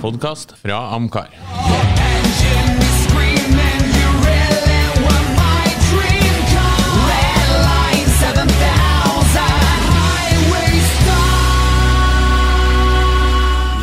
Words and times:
podkast 0.00 0.52
fra 0.62 0.90
Amcar. 0.94 1.28
Engine 1.32 2.78
is 2.78 3.04
screaming, 3.04 3.82
you 3.98 4.08
really 4.28 4.82
were 5.04 5.26
my 5.36 5.66
dream 5.88 6.36
car. 6.52 6.80
Red 7.10 7.48
line 7.68 8.08
7000, 8.20 9.40
highway 9.96 10.74
star. 11.00 11.44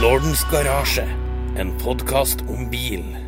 Lordens 0.01 0.43
garasje, 0.51 1.07
en 1.55 1.75
podkast 1.83 2.41
om 2.47 2.69
bil. 2.69 3.22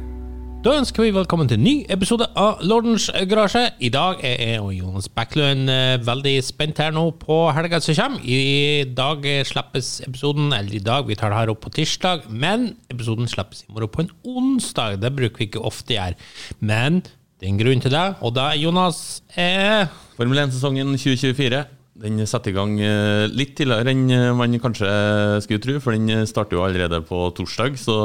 Da 0.65 0.71
ønsker 0.79 1.03
vi 1.05 1.11
velkommen 1.13 1.45
til 1.45 1.59
en 1.59 1.61
ny 1.61 1.73
episode 1.93 2.25
av 2.41 2.63
Lordens 2.65 3.03
garasje. 3.29 3.67
I 3.85 3.91
dag 3.93 4.23
er 4.25 4.39
jeg 4.41 4.61
og 4.63 4.71
Jonas 4.73 5.05
Bekkelund 5.13 5.69
eh, 5.69 5.99
veldig 6.01 6.33
spent 6.41 6.81
her 6.81 6.95
nå 6.95 7.03
på 7.21 7.37
helga 7.53 7.77
som 7.85 7.93
kommer. 7.99 8.23
I 8.25 8.81
dag 8.97 9.27
eh, 9.29 9.43
slippes 9.45 9.91
episoden, 10.07 10.49
eller 10.57 10.73
i 10.73 10.81
dag, 10.81 11.05
vi 11.05 11.19
tar 11.19 11.29
det 11.29 11.37
her 11.37 11.51
opp 11.53 11.61
på 11.67 11.73
tirsdag, 11.75 12.25
men 12.33 12.71
episoden 12.89 13.29
slippes 13.29 13.61
i 13.67 13.75
morgen 13.75 13.93
på 13.93 14.07
en 14.07 14.11
onsdag. 14.25 14.97
Det 15.05 15.13
bruker 15.13 15.43
vi 15.43 15.51
ikke 15.51 15.61
ofte 15.69 15.99
gjøre. 15.99 16.17
Men 16.65 17.03
det 17.05 17.45
er 17.45 17.53
en 17.53 17.61
grunn 17.61 17.85
til 17.85 17.93
det, 17.93 18.07
og 18.25 18.33
da, 18.33 18.47
Jonas, 18.57 19.21
er 19.37 19.85
Formel 20.17 20.47
1-sesongen 20.47 20.97
2024 20.97 21.61
den 22.01 22.25
setter 22.27 22.51
i 22.51 22.55
gang 22.57 22.73
eh, 22.83 23.23
litt 23.31 23.53
tidligere 23.55 23.93
enn 23.93 24.09
eh, 24.11 24.33
man 24.35 24.57
kanskje 24.59 24.89
skulle 25.45 25.63
tro, 25.63 25.77
for 25.83 25.95
den 25.95 26.09
eh, 26.11 26.25
starter 26.27 26.57
jo 26.57 26.65
allerede 26.65 26.99
på 27.07 27.21
torsdag. 27.37 27.77
Så 27.79 27.95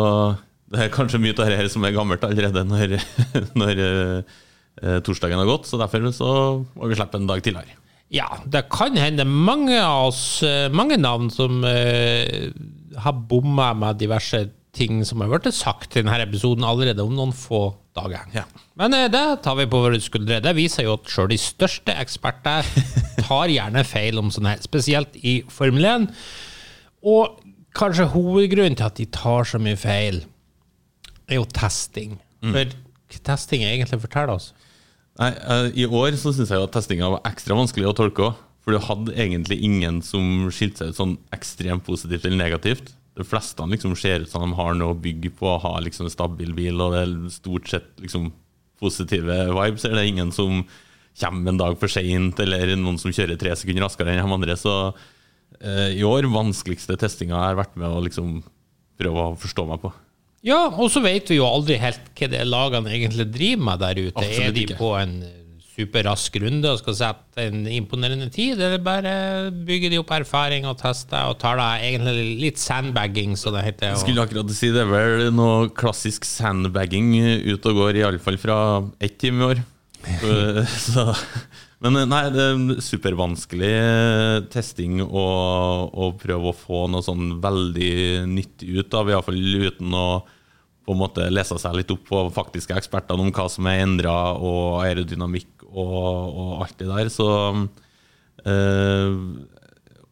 det 0.71 0.85
er 0.85 0.95
kanskje 0.95 1.19
mye 1.23 1.35
av 1.35 1.43
dette 1.43 1.59
her 1.59 1.69
som 1.73 1.85
er 1.87 1.95
gammelt 1.97 2.25
allerede 2.27 2.63
når, 2.67 2.97
når 3.61 3.83
uh, 3.83 4.99
torsdagen 5.07 5.41
har 5.41 5.49
gått. 5.49 5.67
Så 5.67 5.81
derfor 5.81 6.07
så 6.15 6.33
må 6.77 6.91
vi 6.91 6.99
slippe 6.99 7.19
en 7.19 7.31
dag 7.31 7.43
tidligere. 7.43 7.79
Ja, 8.11 8.27
det 8.47 8.65
kan 8.75 8.97
hende 8.99 9.27
mange 9.27 9.77
av 9.79 10.09
oss, 10.09 10.43
eh, 10.43 10.67
mange 10.75 10.97
navn 10.99 11.29
som 11.31 11.61
uh, 11.63 12.49
har 12.99 13.21
bomma 13.31 13.69
med 13.79 14.01
diverse 14.01 14.49
ting 14.75 15.05
som 15.07 15.23
har 15.23 15.31
blitt 15.31 15.55
sagt 15.55 15.95
i 15.95 16.03
denne 16.03 16.19
episoden 16.23 16.67
allerede 16.67 17.05
om 17.07 17.15
noen 17.15 17.35
få 17.35 17.69
dager. 17.95 18.27
Ja. 18.35 18.45
Men 18.79 18.95
uh, 18.99 19.07
det 19.11 19.23
tar 19.47 19.59
vi 19.59 19.69
på 19.71 19.83
våre 19.87 20.03
skuldre. 20.03 20.41
Det 20.43 20.57
viser 20.59 20.87
jo 20.89 20.97
at 20.99 21.11
sjøl 21.11 21.31
de 21.31 21.39
største 21.39 21.95
eksperter 22.03 22.67
tar 23.29 23.51
gjerne 23.51 23.87
feil 23.87 24.19
om 24.23 24.31
sånn 24.35 24.51
her, 24.51 24.63
spesielt 24.63 25.15
i 25.23 25.41
Formel 25.51 25.87
1. 25.95 26.11
Og 27.11 27.39
kanskje 27.79 28.11
hovedgrunnen 28.11 28.79
til 28.79 28.91
at 28.91 28.99
de 28.99 29.07
tar 29.15 29.47
så 29.47 29.63
mye 29.63 29.79
feil, 29.79 30.25
er 31.31 31.41
jo 31.41 31.47
testing. 31.57 32.19
For 32.41 32.75
hva 33.11 33.23
testing 33.27 33.65
egentlig 33.67 34.01
forteller 34.01 34.37
oss 34.39 34.53
Nei, 35.21 35.33
eh, 35.35 35.67
I 35.83 35.87
år 35.87 36.15
så 36.17 36.31
syns 36.33 36.49
jeg 36.49 36.61
jo 36.61 36.65
at 36.69 36.73
testinga 36.73 37.11
var 37.13 37.27
ekstra 37.29 37.57
vanskelig 37.59 37.91
å 37.91 37.97
tolke 37.99 38.29
òg. 38.31 38.39
For 38.65 38.73
du 38.73 38.81
hadde 38.85 39.17
egentlig 39.17 39.59
ingen 39.67 39.99
som 40.05 40.47
skilte 40.55 40.85
seg 40.85 40.93
ut 40.93 40.99
sånn 40.99 41.15
ekstremt 41.35 41.85
positivt 41.85 42.25
eller 42.25 42.41
negativt. 42.41 42.93
De 43.19 43.27
fleste 43.27 43.67
liksom 43.69 43.97
ser 43.99 44.25
ut 44.25 44.31
som 44.31 44.45
de 44.47 44.57
har 44.57 44.77
noe 44.79 44.95
å 44.95 45.01
bygge 45.01 45.33
på, 45.37 45.51
har 45.61 45.81
liksom 45.85 46.07
en 46.07 46.15
stabil 46.15 46.53
bil, 46.57 46.81
og 46.81 46.95
det 46.95 47.03
er 47.03 47.15
stort 47.35 47.69
sett 47.73 47.91
liksom 48.01 48.31
positive 48.81 49.41
vibes. 49.51 49.85
Er 49.85 49.97
det 49.99 50.07
ingen 50.09 50.33
som 50.33 50.63
kommer 51.21 51.53
en 51.53 51.61
dag 51.61 51.77
for 51.81 51.91
seint, 51.91 52.39
eller 52.41 52.77
noen 52.79 53.01
som 53.01 53.13
kjører 53.13 53.41
tre 53.41 53.53
sekunder 53.59 53.85
raskere 53.85 54.15
enn 54.15 54.23
de 54.23 54.37
andre. 54.37 54.57
Så 54.61 54.75
eh, 55.61 55.99
i 55.99 56.05
år, 56.07 56.29
vanskeligste 56.33 56.97
testinga 57.01 57.35
jeg 57.35 57.51
har 57.51 57.61
vært 57.61 57.77
med 57.81 57.91
å 57.91 58.05
liksom 58.05 58.39
prøve 59.01 59.27
å 59.27 59.37
forstå 59.41 59.67
meg 59.69 59.83
på. 59.85 59.93
Ja, 60.47 60.63
og 60.71 60.89
så 60.93 61.03
vet 61.05 61.29
vi 61.29 61.37
jo 61.37 61.45
aldri 61.49 61.77
helt 61.81 62.07
hva 62.17 62.31
det 62.33 62.41
er 62.41 62.49
lagene 62.49 62.95
egentlig 62.97 63.29
driver 63.35 63.67
med 63.69 63.83
der 63.83 64.01
ute. 64.01 64.17
Absolutt 64.17 64.47
er 64.47 64.57
de 64.57 64.65
ikke. 64.65 64.79
på 64.81 64.95
en 64.97 65.21
superrask 65.81 66.37
runde 66.43 66.73
og 66.73 66.81
skal 66.81 66.97
sette 66.97 67.45
en 67.47 67.63
imponerende 67.71 68.29
tid, 68.33 68.61
eller 68.61 68.83
bare 68.85 69.13
bygger 69.67 69.93
de 69.93 70.01
opp 70.01 70.13
erfaring 70.17 70.67
og 70.69 70.79
tester 70.81 71.31
og 71.31 71.39
tar 71.41 71.61
da 71.61 71.69
egentlig 71.81 72.39
litt 72.41 72.61
sandbagging, 72.61 73.37
som 73.41 73.55
det 73.57 73.65
heter? 73.69 73.93
Jeg 73.95 74.03
skulle 74.03 74.25
akkurat 74.27 74.53
si 74.57 74.73
det 74.75 74.85
er 74.85 74.91
vel 74.91 75.27
noe 75.37 75.71
klassisk 75.77 76.29
sandbagging 76.29 77.15
ut 77.49 77.71
og 77.71 77.83
går, 77.85 78.01
iallfall 78.03 78.41
fra 78.41 78.59
ett 79.01 79.19
team 79.21 79.41
i 79.41 79.51
år. 79.53 79.65
Så, 80.91 81.11
men 81.81 81.97
nei, 82.11 82.25
det 82.29 82.43
er 82.45 82.83
supervanskelig 82.85 83.71
eh, 83.73 84.39
testing 84.53 84.99
å, 85.01 86.11
prøve 86.21 86.51
å 86.51 86.57
få 86.57 86.85
noe 86.93 87.05
sånn 87.05 87.39
veldig 87.41 88.27
nyttig 88.29 88.69
ut 88.83 88.97
av, 88.99 89.09
iallfall 89.09 89.41
uten 89.65 89.97
å 89.97 90.07
på 90.85 90.93
en 90.93 91.01
måte 91.01 91.29
lese 91.33 91.57
seg 91.61 91.77
litt 91.79 91.93
opp 91.93 92.03
på 92.09 92.21
faktiske 92.35 92.77
ekspertene 92.77 93.25
om 93.25 93.33
hva 93.33 93.47
som 93.53 93.69
er 93.71 93.85
endra, 93.85 94.15
og 94.37 94.81
aerodynamikk 94.83 95.65
og, 95.71 95.97
og 95.97 96.65
alt 96.65 96.77
det 96.81 96.89
der. 96.91 97.11
Så 97.13 97.29
eh, 98.45 99.19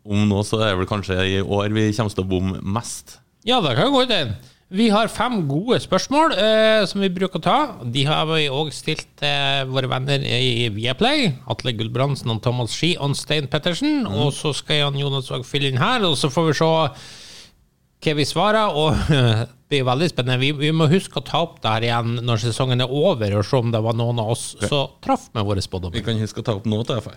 om 0.09 0.29
nå 0.31 0.45
så 0.47 0.61
er 0.63 0.73
det 0.73 0.83
vel 0.83 0.89
kanskje 0.89 1.19
i 1.35 1.41
år 1.43 1.73
vi 1.75 1.91
kommer 1.97 2.15
til 2.15 2.25
å 2.25 2.31
bomme 2.31 2.63
mest. 2.65 3.19
ja, 3.45 3.61
det 3.65 3.77
kan 3.77 3.93
gå 3.93 4.05
til. 4.09 4.33
Vi 4.69 4.91
har 4.93 5.09
fem 5.09 5.39
gode 5.49 5.79
spørsmål 5.81 6.35
eh, 6.37 6.83
som 6.85 7.01
vi 7.01 7.09
bruker 7.09 7.41
å 7.41 7.45
ta. 7.45 7.59
De 7.89 8.03
har 8.05 8.27
vi 8.29 8.51
òg 8.53 8.69
stilt 8.77 9.07
til 9.17 9.71
våre 9.73 9.89
venner 9.89 10.21
i 10.21 10.67
Viaplay. 10.75 11.31
Atle 11.49 11.73
Gulbrandsen 11.79 12.35
og 12.35 12.43
Thomas 12.45 12.75
Ski 12.77 12.91
og 13.01 13.15
Stein 13.17 13.49
Pettersen. 13.49 14.05
Og 14.05 14.29
så 14.37 14.53
skal 14.53 14.83
Jan 14.83 14.99
Jonas 15.01 15.31
òg 15.33 15.47
fylle 15.49 15.71
inn 15.73 15.81
her, 15.81 16.05
og 16.05 16.19
så 16.21 16.29
får 16.29 16.51
vi 16.51 16.59
se 16.59 16.69
hva 16.69 18.15
vi 18.21 18.29
svarer. 18.29 18.77
Og 18.77 19.01
det 19.09 19.49
blir 19.73 19.89
veldig 19.89 20.11
spennende. 20.13 20.43
Vi, 20.45 20.53
vi 20.61 20.75
må 20.77 20.91
huske 20.93 21.23
å 21.23 21.25
ta 21.25 21.41
opp 21.47 21.63
det 21.65 21.73
her 21.73 21.89
igjen 21.89 22.21
når 22.29 22.45
sesongen 22.45 22.85
er 22.85 22.93
over, 22.93 23.39
og 23.41 23.49
se 23.49 23.63
om 23.63 23.73
det 23.73 23.81
var 23.89 23.97
noen 23.97 24.21
av 24.21 24.37
oss 24.37 24.51
som 24.69 24.93
traff 25.01 25.31
med 25.33 25.49
våre 25.49 25.65
spådommer. 25.65 25.97
Vi 25.97 26.05
kan 26.05 26.21
huske 26.21 26.45
å 26.45 26.49
ta 26.51 26.59
opp 26.61 26.69
noe 26.69 26.85
iallfall. 26.85 27.17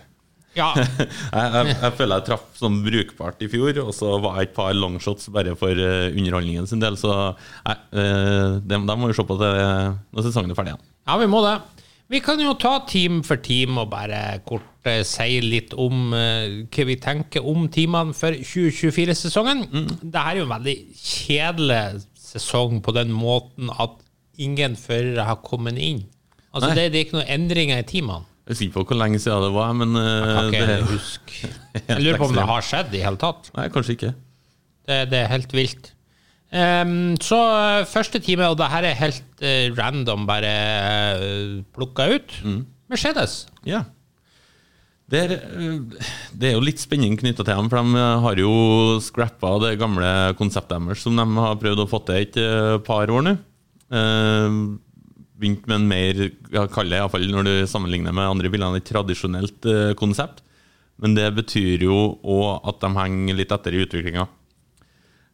Ja, 0.56 0.70
Jeg, 0.76 1.08
jeg, 1.32 1.68
jeg 1.72 1.92
føler 1.96 2.18
jeg 2.18 2.26
traff 2.26 2.48
sånn 2.60 2.80
brukbart 2.84 3.40
i 3.44 3.48
fjor, 3.50 3.78
og 3.86 3.92
så 3.96 4.16
var 4.22 4.38
jeg 4.38 4.50
et 4.50 4.56
par 4.56 4.74
longshots 4.76 5.30
bare 5.32 5.54
for 5.58 5.72
uh, 5.72 6.10
underholdningen 6.12 6.68
sin 6.68 6.82
del. 6.82 6.98
Så 7.00 7.12
uh, 7.12 7.76
de, 7.92 8.76
de, 8.76 8.96
må 8.96 9.08
vi 9.08 9.16
se 9.16 9.24
på 9.26 9.38
det 9.40 9.52
når 9.52 10.26
sesongen 10.28 10.52
er 10.52 10.58
ferdig 10.58 10.74
igjen. 10.74 10.84
Ja, 11.08 11.16
vi 11.22 11.30
må 11.30 11.40
det. 11.46 11.56
Vi 12.12 12.20
kan 12.20 12.40
jo 12.44 12.52
ta 12.60 12.74
team 12.84 13.22
for 13.24 13.40
team 13.40 13.78
og 13.80 13.88
bare 13.94 14.42
kort 14.48 14.88
uh, 14.88 15.00
si 15.08 15.40
litt 15.44 15.72
om 15.72 16.12
uh, 16.12 16.62
hva 16.68 16.88
vi 16.88 16.98
tenker 17.00 17.48
om 17.48 17.64
teamene 17.72 18.16
for 18.16 18.36
2024-sesongen. 18.36 19.64
Det 20.02 20.12
her 20.12 20.34
er 20.34 20.42
jo 20.42 20.48
en 20.50 20.56
veldig 20.58 20.76
kjedelig 21.00 21.84
sesong 22.20 22.82
på 22.84 22.94
den 22.96 23.12
måten 23.16 23.72
at 23.72 23.96
ingen 24.40 24.76
førere 24.80 25.24
har 25.28 25.40
kommet 25.44 25.80
inn. 25.80 26.04
Altså, 26.52 26.74
det, 26.76 26.90
det 26.92 26.98
er 26.98 27.06
ikke 27.06 27.18
noen 27.20 27.32
endringer 27.32 27.80
i 27.80 27.88
teamene. 27.88 28.28
Jeg 28.42 28.52
husker 28.52 28.66
ikke 28.66 28.76
på 28.80 28.84
hvor 28.90 28.98
lenge 28.98 29.20
siden 29.22 29.44
det 29.46 29.52
var, 29.54 29.72
men 29.78 29.94
Uh, 29.94 30.02
Jeg 30.02 30.52
kan 30.52 30.70
ikke 30.76 30.90
huske. 30.90 31.50
Jeg 31.88 32.02
lurer 32.02 32.18
på 32.18 32.28
om 32.28 32.36
det 32.36 32.46
har 32.50 32.66
skjedd 32.66 32.94
i 32.98 33.02
hele 33.04 33.20
tatt. 33.22 33.50
Nei, 33.54 33.68
kanskje 33.70 33.96
ikke. 33.96 34.12
Det, 34.88 35.00
det 35.12 35.20
er 35.22 35.30
helt 35.30 35.54
vilt. 35.54 35.92
Um, 36.52 37.14
så 37.22 37.38
eh, 37.38 37.86
første 37.88 38.18
time, 38.20 38.50
og 38.52 38.58
det 38.60 38.66
her 38.68 38.84
er 38.84 38.98
helt 38.98 39.40
uh, 39.40 39.68
random, 39.78 40.26
bare 40.28 40.50
uh, 41.16 41.60
plukka 41.72 42.10
ut. 42.12 42.34
Mercedes. 42.92 43.46
Ja. 43.64 43.86
Det 45.12 45.20
er, 45.26 45.32
eh, 45.38 46.04
det 46.32 46.50
er 46.50 46.54
jo 46.56 46.64
litt 46.64 46.80
spenning 46.80 47.18
knytta 47.20 47.44
til 47.44 47.52
dem, 47.54 47.70
for 47.72 47.80
de 47.84 48.04
har 48.26 48.38
jo 48.40 48.52
scrappa 49.04 49.54
det 49.64 49.74
gamle 49.80 50.08
konseptet 50.38 50.78
deres 50.80 51.02
som 51.04 51.18
de 51.18 51.26
har 51.38 51.58
prøvd 51.60 51.84
å 51.84 51.88
få 51.90 52.00
til 52.08 52.20
et 52.22 52.38
eh, 52.40 52.76
par 52.86 53.12
år 53.12 53.26
nå. 53.26 53.34
Eh, 53.92 54.60
Begynt 55.40 55.66
med 55.66 55.78
en 55.78 55.88
mer, 55.90 56.22
ja, 56.52 56.66
kaller 56.70 56.96
det 56.96 57.00
iallfall 57.00 57.30
når 57.32 57.48
du 57.48 57.54
sammenligner 57.70 58.14
med 58.14 58.28
andre 58.28 58.50
biler, 58.52 58.76
et 58.76 58.88
tradisjonelt 58.88 59.68
eh, 59.70 59.94
konsept. 59.98 60.42
Men 61.02 61.16
det 61.16 61.32
betyr 61.34 61.82
jo 61.86 61.96
òg 62.20 62.68
at 62.70 62.84
de 62.84 62.92
henger 62.98 63.38
litt 63.38 63.54
etter 63.54 63.74
i 63.74 63.82
utviklinga. 63.86 64.28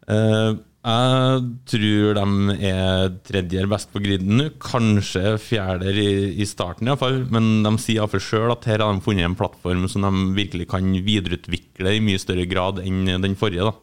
Eh, 0.08 0.50
jeg 0.88 1.40
tror 1.68 2.14
de 2.16 2.54
er 2.70 3.10
tredjer 3.26 3.66
best 3.68 3.90
på 3.92 4.00
griden 4.00 4.38
nå. 4.38 4.46
Kanskje 4.62 5.34
fjerder 5.42 5.98
i, 5.98 6.12
i 6.40 6.46
starten, 6.48 6.86
i 6.86 6.92
hvert 6.92 7.02
fall. 7.02 7.18
Men 7.34 7.66
de 7.66 7.74
sier 7.82 7.98
iallfall 7.98 8.22
sjøl 8.24 8.54
at 8.54 8.70
her 8.70 8.84
har 8.84 8.94
de 8.94 9.04
funnet 9.04 9.26
en 9.26 9.36
plattform 9.36 9.84
som 9.90 10.06
de 10.06 10.30
virkelig 10.38 10.70
kan 10.70 10.88
videreutvikle 11.04 11.96
i 11.98 12.04
mye 12.04 12.22
større 12.22 12.46
grad 12.48 12.80
enn 12.84 13.04
den 13.10 13.36
forrige. 13.36 13.66
da. 13.68 13.74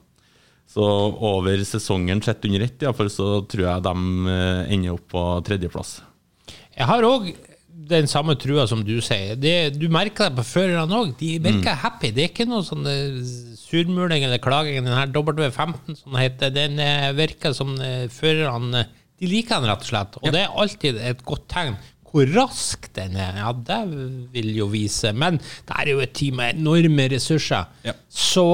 Så 0.75 0.83
over 1.23 1.61
sesongen 1.63 2.19
sett 2.23 2.43
under 2.43 2.65
ett, 2.65 2.81
iallfall, 2.83 3.07
så 3.11 3.25
tror 3.47 3.63
jeg 3.63 3.83
de 3.85 4.31
eh, 4.31 4.73
ender 4.75 4.97
opp 4.97 5.05
på 5.13 5.21
tredjeplass. 5.47 6.01
Jeg 6.75 6.87
har 6.89 7.05
òg 7.07 7.29
den 7.85 8.09
samme 8.11 8.33
trua 8.41 8.65
som 8.67 8.81
du 8.83 8.97
sier. 9.03 9.37
Det, 9.39 9.77
du 9.79 9.85
merker 9.93 10.27
det 10.27 10.41
på 10.41 10.43
førerne 10.49 10.97
òg. 10.97 11.13
De 11.19 11.37
virker 11.39 11.77
happy. 11.79 12.09
Det 12.11 12.25
er 12.25 12.31
ikke 12.33 12.47
noe 12.49 12.65
sånn 12.67 12.83
eh, 12.91 13.21
surmuling 13.61 14.25
eller 14.27 14.41
klaging. 14.43 14.81
Den 14.83 14.97
her 14.97 15.13
W15 15.15 15.95
som 16.01 16.17
det 16.17 16.25
heter, 16.25 16.51
den 16.57 16.81
eh, 16.83 17.07
virker 17.15 17.55
som 17.55 17.71
førerne 18.11 18.83
De 19.15 19.29
liker 19.31 19.61
den, 19.61 19.69
rett 19.71 19.85
og 19.85 19.87
slett. 19.93 20.17
Og 20.25 20.35
det 20.35 20.41
er 20.43 20.59
alltid 20.59 20.99
et 20.99 21.23
godt 21.23 21.47
tegn. 21.53 21.79
Hvor 22.11 22.27
rask 22.35 22.89
den 22.95 23.15
er, 23.19 23.39
ja, 23.39 23.53
det 23.55 23.79
vil 24.35 24.51
jo 24.57 24.67
vise. 24.71 25.15
Men 25.15 25.39
det 25.39 25.79
er 25.79 25.93
jo 25.93 26.03
et 26.03 26.11
team 26.19 26.41
med 26.41 26.59
enorme 26.59 27.07
ressurser. 27.15 27.71
Ja. 27.87 27.95
Så 28.11 28.45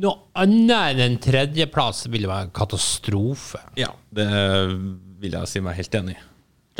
noe 0.00 0.28
annet 0.38 0.94
enn 0.94 1.00
en 1.04 1.16
tredjeplass 1.22 2.06
ville 2.12 2.30
være 2.30 2.48
en 2.48 2.54
katastrofe. 2.56 3.60
Ja, 3.78 3.90
det 4.14 4.28
vil 5.22 5.36
jeg 5.36 5.50
si 5.50 5.62
meg 5.64 5.78
helt 5.78 5.98
enig 5.98 6.16
i. 6.16 6.20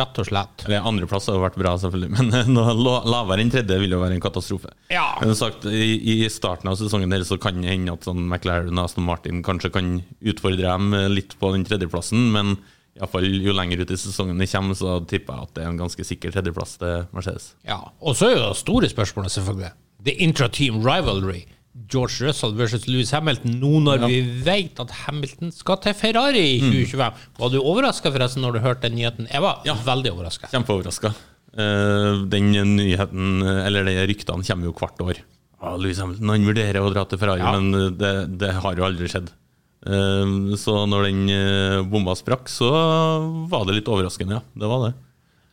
Rett 0.01 0.17
og 0.23 0.25
slett. 0.25 0.63
Eller 0.65 0.87
andreplass 0.89 1.27
hadde 1.29 1.43
vært 1.43 1.59
bra, 1.61 1.75
selvfølgelig, 1.77 2.13
men 2.17 2.53
noe 2.57 2.73
lavere 3.05 3.45
enn 3.45 3.53
tredje 3.53 3.77
vil 3.83 3.93
jo 3.93 4.01
være 4.01 4.17
en 4.17 4.25
katastrofe. 4.25 4.73
Ja. 4.93 5.05
Men 5.21 5.37
sagt, 5.37 5.67
i, 5.69 5.99
I 6.15 6.31
starten 6.33 6.71
av 6.73 6.79
sesongen 6.81 7.13
der 7.13 7.27
så 7.29 7.37
kan 7.41 7.61
det 7.61 7.75
hende 7.75 7.93
at 7.93 8.09
sånn 8.09 8.25
McLaren 8.25 8.73
og 8.79 8.87
Aston 8.89 9.05
Martin 9.05 9.45
kanskje 9.45 9.73
kan 9.75 9.99
utfordre 10.25 10.65
dem 10.65 10.97
litt 11.13 11.37
på 11.41 11.53
den 11.53 11.67
tredjeplassen, 11.69 12.31
men 12.33 12.57
i 12.93 13.07
fall 13.09 13.25
jo 13.25 13.53
lenger 13.57 13.81
ut 13.85 13.93
i 13.93 13.97
sesongen 14.01 14.41
det 14.41 14.51
kommer, 14.53 14.77
så 14.77 14.99
tipper 15.09 15.37
jeg 15.37 15.49
at 15.49 15.55
det 15.57 15.63
er 15.65 15.71
en 15.71 15.81
ganske 15.81 16.05
sikker 16.05 16.33
tredjeplass 16.35 16.77
til 16.81 17.07
Mercedes. 17.17 17.53
Ja, 17.69 17.79
Og 18.01 18.17
så 18.17 18.29
er 18.29 18.37
jo 18.37 18.43
det 18.47 18.61
store 18.61 18.91
spørsmålet, 18.93 19.33
selvfølgelig. 19.37 19.73
The 20.09 20.17
intra-team 20.25 20.81
rivalry. 20.85 21.45
George 21.89 22.21
Russell 22.21 22.53
versus 22.53 22.85
Louis 22.87 23.09
Hamilton, 23.15 23.55
nå 23.61 23.79
når 23.81 24.03
vi 24.09 24.19
vet 24.45 24.81
at 24.83 24.91
Hamilton 25.07 25.53
skal 25.57 25.79
til 25.81 25.95
Ferrari 25.97 26.43
i 26.59 26.61
2025. 26.61 27.21
Var 27.41 27.53
du 27.55 27.59
overraska 27.63 28.13
forresten 28.13 28.45
når 28.45 28.59
du 28.59 28.61
hørte 28.67 28.83
den 28.89 28.99
nyheten? 28.99 29.29
Jeg 29.33 29.41
var 29.41 29.63
Ja. 29.65 29.75
veldig 29.75 30.13
overraska. 30.13 30.51
Kjempeoverraska. 30.53 31.15
den 32.33 32.53
nyheten, 32.77 33.43
eller 33.45 33.85
de 33.85 34.07
ryktene, 34.09 34.45
kommer 34.47 34.65
jo 34.69 34.73
hvert 34.73 35.01
år. 35.05 35.19
Ah, 35.63 35.77
Lewis 35.77 35.99
Hamilton 36.01 36.29
han 36.33 36.45
vurderer 36.49 36.81
å 36.83 36.93
dra 36.93 37.05
til 37.05 37.19
Ferrari, 37.19 37.39
Ja. 37.41 37.53
men 37.59 37.97
det, 37.99 38.39
det 38.39 38.53
har 38.53 38.75
jo 38.75 38.85
aldri 38.85 39.07
skjedd. 39.09 39.29
Eh, 39.85 40.57
så 40.57 40.87
når 40.89 41.09
den 41.09 41.29
eh, 41.31 41.83
bomba 41.83 42.15
sprakk, 42.15 42.49
så 42.49 42.71
var 43.51 43.65
det 43.67 43.75
litt 43.81 43.89
overraskende, 43.91 44.39
ja. 44.39 44.43
Det 44.57 44.69
var 44.69 44.89
det. 44.89 44.95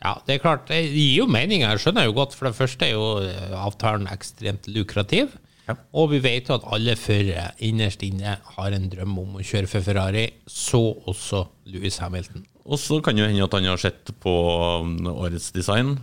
Ja, 0.04 0.14
det 0.26 0.36
er 0.36 0.40
klart, 0.44 0.68
det 0.68 0.80
gir 0.94 1.18
jo 1.24 1.28
mening. 1.28 1.62
Jeg 1.62 1.80
skjønner 1.84 2.06
jo 2.08 2.14
godt, 2.16 2.34
for 2.34 2.48
det 2.48 2.56
første 2.56 2.88
er 2.88 2.94
jo 2.94 3.20
eh, 3.20 3.52
avtalen 3.60 4.08
ekstremt 4.08 4.68
lukrativ. 4.72 5.34
Ja. 5.70 5.76
Og 6.02 6.10
vi 6.16 6.20
vet 6.24 6.50
jo 6.50 6.56
at 6.58 6.64
alle 6.74 6.96
førere 6.98 7.52
innerst 7.66 8.02
inne 8.08 8.38
har 8.56 8.74
en 8.76 8.88
drøm 8.90 9.18
om 9.22 9.36
å 9.38 9.44
kjøre 9.46 9.70
for 9.70 9.86
Ferrari, 9.86 10.24
så 10.50 10.80
også 11.08 11.44
Louis 11.70 12.00
Hamilton. 12.02 12.42
Og 12.70 12.80
så 12.82 12.98
kan 13.06 13.18
jo 13.18 13.28
hende 13.30 13.46
at 13.46 13.54
han 13.58 13.68
har 13.70 13.78
sett 13.82 14.10
på 14.22 14.34
um, 14.82 14.96
årets 15.14 15.52
design. 15.56 15.96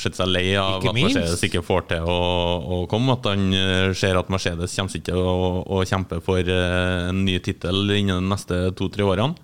Sett 0.00 0.16
seg 0.16 0.30
lei 0.32 0.54
av 0.56 0.78
Ikke 0.80 0.92
at 0.94 0.96
minst. 0.96 1.16
Mercedes 1.18 1.44
ikke 1.44 1.60
får 1.66 1.84
til 1.90 2.06
å, 2.08 2.16
å 2.64 2.76
komme. 2.88 3.12
At 3.18 3.26
han 3.28 3.46
eh, 3.52 3.90
ser 3.98 4.16
at 4.16 4.30
Mercedes 4.32 4.72
kommer 4.78 4.96
ikke 4.96 5.10
til 5.10 5.20
å, 5.20 5.34
å 5.68 5.82
kjempe 5.88 6.20
for 6.24 6.40
eh, 6.40 7.08
en 7.10 7.24
ny 7.26 7.36
tittel 7.44 7.82
innen 7.98 8.22
de 8.24 8.32
neste 8.32 8.60
to-tre 8.78 9.04
årene. 9.04 9.36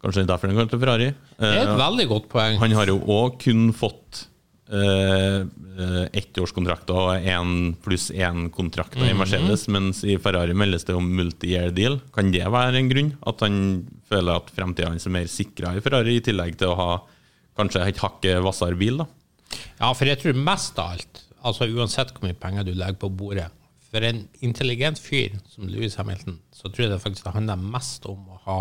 Kanskje 0.00 0.24
derfor 0.24 0.48
han 0.48 0.56
går 0.56 0.70
til 0.72 0.80
Ferrari. 0.80 1.10
Det 1.36 1.44
er 1.50 1.58
et 1.66 1.74
Eh, 1.74 1.76
veldig 1.82 2.06
godt 2.08 2.28
poeng. 2.32 2.56
han 2.62 2.72
har 2.78 2.88
jo 2.88 2.96
òg 3.04 3.36
kun 3.42 3.66
fått 3.76 4.22
ettårskontrakter 4.70 6.94
og 6.94 7.24
én 7.26 7.74
pluss 7.82 8.12
én-kontrakter 8.14 9.02
i 9.08 9.16
Mercedes, 9.18 9.66
mens 9.72 10.04
i 10.06 10.14
Ferrari 10.22 10.54
meldes 10.54 10.86
det 10.86 10.94
om 10.94 11.08
multi-year 11.18 11.74
deal. 11.74 11.98
Kan 12.14 12.30
det 12.34 12.46
være 12.46 12.78
en 12.78 12.90
grunn? 12.92 13.12
At 13.26 13.42
han 13.42 13.56
føler 14.10 14.38
at 14.38 14.52
fremtida 14.54 14.92
hans 14.92 15.06
er 15.08 15.16
mer 15.16 15.28
sikra 15.30 15.68
i 15.74 15.82
Ferrari, 15.82 16.18
i 16.18 16.24
tillegg 16.24 16.52
til 16.60 16.68
å 16.70 16.78
ha 16.78 16.90
kanskje 17.58 17.88
et 17.88 18.02
hakket 18.02 18.42
hvassere 18.44 18.78
bil? 18.78 18.96
da? 19.02 19.06
Ja, 19.80 19.88
for 19.90 20.04
jeg 20.06 20.18
tror 20.20 20.34
mest 20.38 20.78
av 20.78 20.86
alt, 20.94 21.14
altså 21.42 21.66
uansett 21.66 22.12
hvor 22.14 22.28
mye 22.28 22.38
penger 22.38 22.62
du 22.68 22.72
legger 22.74 23.00
på 23.02 23.10
bordet, 23.10 23.50
for 23.90 24.00
en 24.06 24.20
intelligent 24.46 24.98
fyr 25.02 25.34
som 25.50 25.66
Louis 25.66 25.96
Hamilton, 25.98 26.38
så 26.54 26.70
tror 26.70 26.84
jeg 26.84 26.92
det 26.92 27.02
faktisk 27.02 27.26
det 27.26 27.34
handler 27.34 27.70
mest 27.72 28.06
om 28.06 28.20
å 28.30 28.38
ha 28.44 28.58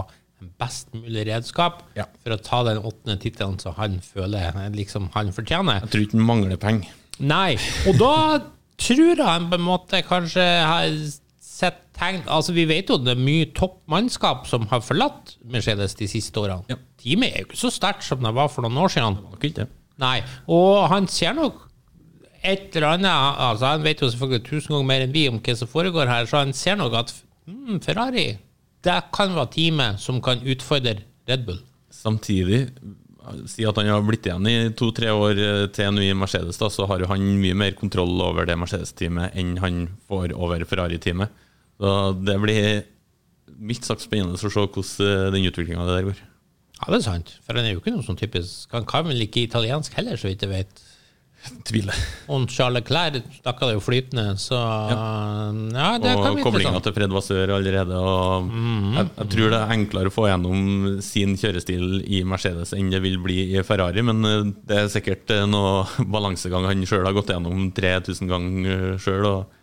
best 0.60 0.94
mulig 0.94 1.26
redskap 1.28 1.82
Ja. 1.98 2.06
for 2.24 2.36
å 2.36 2.42
ta 2.42 2.64
den 2.64 2.78
åttende 2.82 3.18
tittelen 3.20 3.60
som 3.60 3.74
han 3.78 4.00
føler 4.04 4.70
liksom 4.76 5.10
han 5.14 5.32
fortjener. 5.36 5.82
Jeg 5.84 5.90
tror 5.94 6.06
ikke 6.06 6.18
han 6.18 6.26
mangler 6.28 6.58
penger. 6.62 6.90
Nei, 7.20 7.58
og 7.88 7.98
da 8.00 8.14
tror 8.80 9.16
jeg 9.18 9.26
han 9.26 9.50
på 9.52 9.60
en 9.60 9.66
måte 9.68 10.00
kanskje 10.08 10.46
har 10.64 10.88
sett 11.44 11.82
tegn 12.00 12.22
Altså, 12.32 12.54
vi 12.56 12.64
vet 12.70 12.88
jo 12.88 12.96
det 12.98 13.18
er 13.18 13.20
mye 13.20 13.50
toppmannskap 13.52 14.46
som 14.48 14.68
har 14.72 14.80
forlatt 14.80 15.34
Mercedes 15.44 15.96
de 16.00 16.08
siste 16.08 16.40
årene. 16.40 16.64
Ja. 16.72 16.78
Teamet 17.00 17.34
er 17.34 17.42
jo 17.44 17.50
ikke 17.50 17.60
så 17.60 17.72
sterkt 17.76 18.04
som 18.08 18.24
det 18.24 18.32
var 18.36 18.48
for 18.52 18.64
noen 18.64 18.78
år 18.80 18.94
siden. 18.94 19.20
Nok 19.24 19.44
ikke 19.44 19.66
det. 19.66 19.68
Nei, 20.00 20.22
og 20.48 20.88
han 20.94 21.08
ser 21.12 21.34
nok 21.36 21.66
et 22.40 22.72
eller 22.80 22.94
annet 22.94 23.12
altså 23.44 23.66
Han 23.74 23.84
vet 23.84 24.00
jo 24.00 24.08
selvfølgelig 24.08 24.46
tusen 24.48 24.72
ganger 24.72 24.88
mer 24.88 25.02
enn 25.04 25.12
vi 25.12 25.26
om 25.28 25.42
hva 25.44 25.56
som 25.60 25.68
foregår 25.68 26.08
her, 26.08 26.24
så 26.30 26.40
han 26.40 26.54
ser 26.56 26.78
nok 26.80 26.94
at 27.02 27.12
mm, 27.52 27.82
Ferrari 27.84 28.30
det 28.86 28.98
kan 29.16 29.36
være 29.36 29.52
teamet 29.56 30.00
som 30.02 30.22
kan 30.24 30.42
utfordre 30.46 31.02
Red 31.30 31.46
Bull. 31.48 31.60
Samtidig, 31.94 32.68
si 33.50 33.66
at 33.68 33.78
han 33.78 33.90
har 33.92 34.06
blitt 34.06 34.28
igjen 34.30 34.48
i 34.50 34.56
to-tre 34.78 35.12
år 35.14 35.42
eh, 35.42 35.66
til 35.76 35.92
nå 35.94 36.06
i 36.06 36.16
Mercedes, 36.18 36.60
da, 36.62 36.70
så 36.72 36.88
har 36.90 37.04
jo 37.04 37.10
han 37.12 37.26
mye 37.42 37.58
mer 37.58 37.76
kontroll 37.78 38.16
over 38.24 38.48
det 38.48 38.58
Mercedes-teamet 38.60 39.36
enn 39.40 39.58
han 39.64 39.84
får 40.10 40.34
over 40.38 40.64
Ferrari-teamet. 40.70 41.34
Så 41.80 41.94
det 42.24 42.38
blir 42.44 42.82
mildt 43.60 43.88
sagt 43.88 44.04
spennende 44.06 44.38
å 44.38 44.42
se 44.42 44.52
hvordan 44.52 45.06
eh, 45.06 45.30
den 45.36 45.50
utviklinga 45.50 45.88
der 45.90 46.10
går. 46.10 46.24
Ja, 46.80 46.88
det 46.94 47.02
er 47.02 47.08
sant, 47.10 47.34
for 47.44 47.60
han 47.60 47.68
er 47.68 47.76
jo 47.76 47.82
ikke 47.82 47.92
noe 47.92 48.06
sånn 48.08 48.16
typisk 48.16 48.72
Han 48.72 48.86
kan 48.88 49.04
vel 49.10 49.26
ikke 49.26 49.44
italiensk 49.44 49.98
heller, 50.00 50.16
så 50.16 50.30
vidt 50.30 50.46
jeg 50.46 50.54
vet. 50.54 50.84
Tviler. 51.66 51.96
Og 52.30 52.50
Charles 52.52 52.82
Leclerc 52.82 53.24
snakka 53.40 53.70
det 53.70 53.76
jo 53.78 53.82
flytende, 53.84 54.26
så 54.42 54.58
ja, 54.60 55.90
det 56.02 56.12
Og 56.18 56.24
kan 56.24 56.36
bli 56.36 56.44
koblinga 56.44 56.82
til 56.84 56.94
Fred 56.96 57.14
Vasør 57.16 57.54
allerede. 57.56 57.96
Og 57.96 58.50
jeg, 58.98 59.06
jeg 59.08 59.30
tror 59.34 59.54
det 59.54 59.60
er 59.60 59.74
enklere 59.76 60.12
å 60.12 60.14
få 60.14 60.28
gjennom 60.28 61.00
sin 61.06 61.38
kjørestil 61.40 62.02
i 62.04 62.22
Mercedes 62.28 62.74
enn 62.76 62.92
det 62.92 63.02
vil 63.06 63.20
bli 63.24 63.38
i 63.56 63.64
Ferrari, 63.66 64.04
men 64.06 64.26
eh, 64.28 64.50
det 64.68 64.82
er 64.82 64.92
sikkert 64.92 65.32
eh, 65.36 65.46
noe 65.50 65.86
balansegang 66.16 66.68
han 66.70 66.86
sjøl 66.90 67.08
har 67.08 67.16
gått 67.16 67.32
gjennom 67.34 67.70
3000 67.78 68.32
ganger 68.32 68.88
sjøl 69.02 69.30
og, 69.30 69.60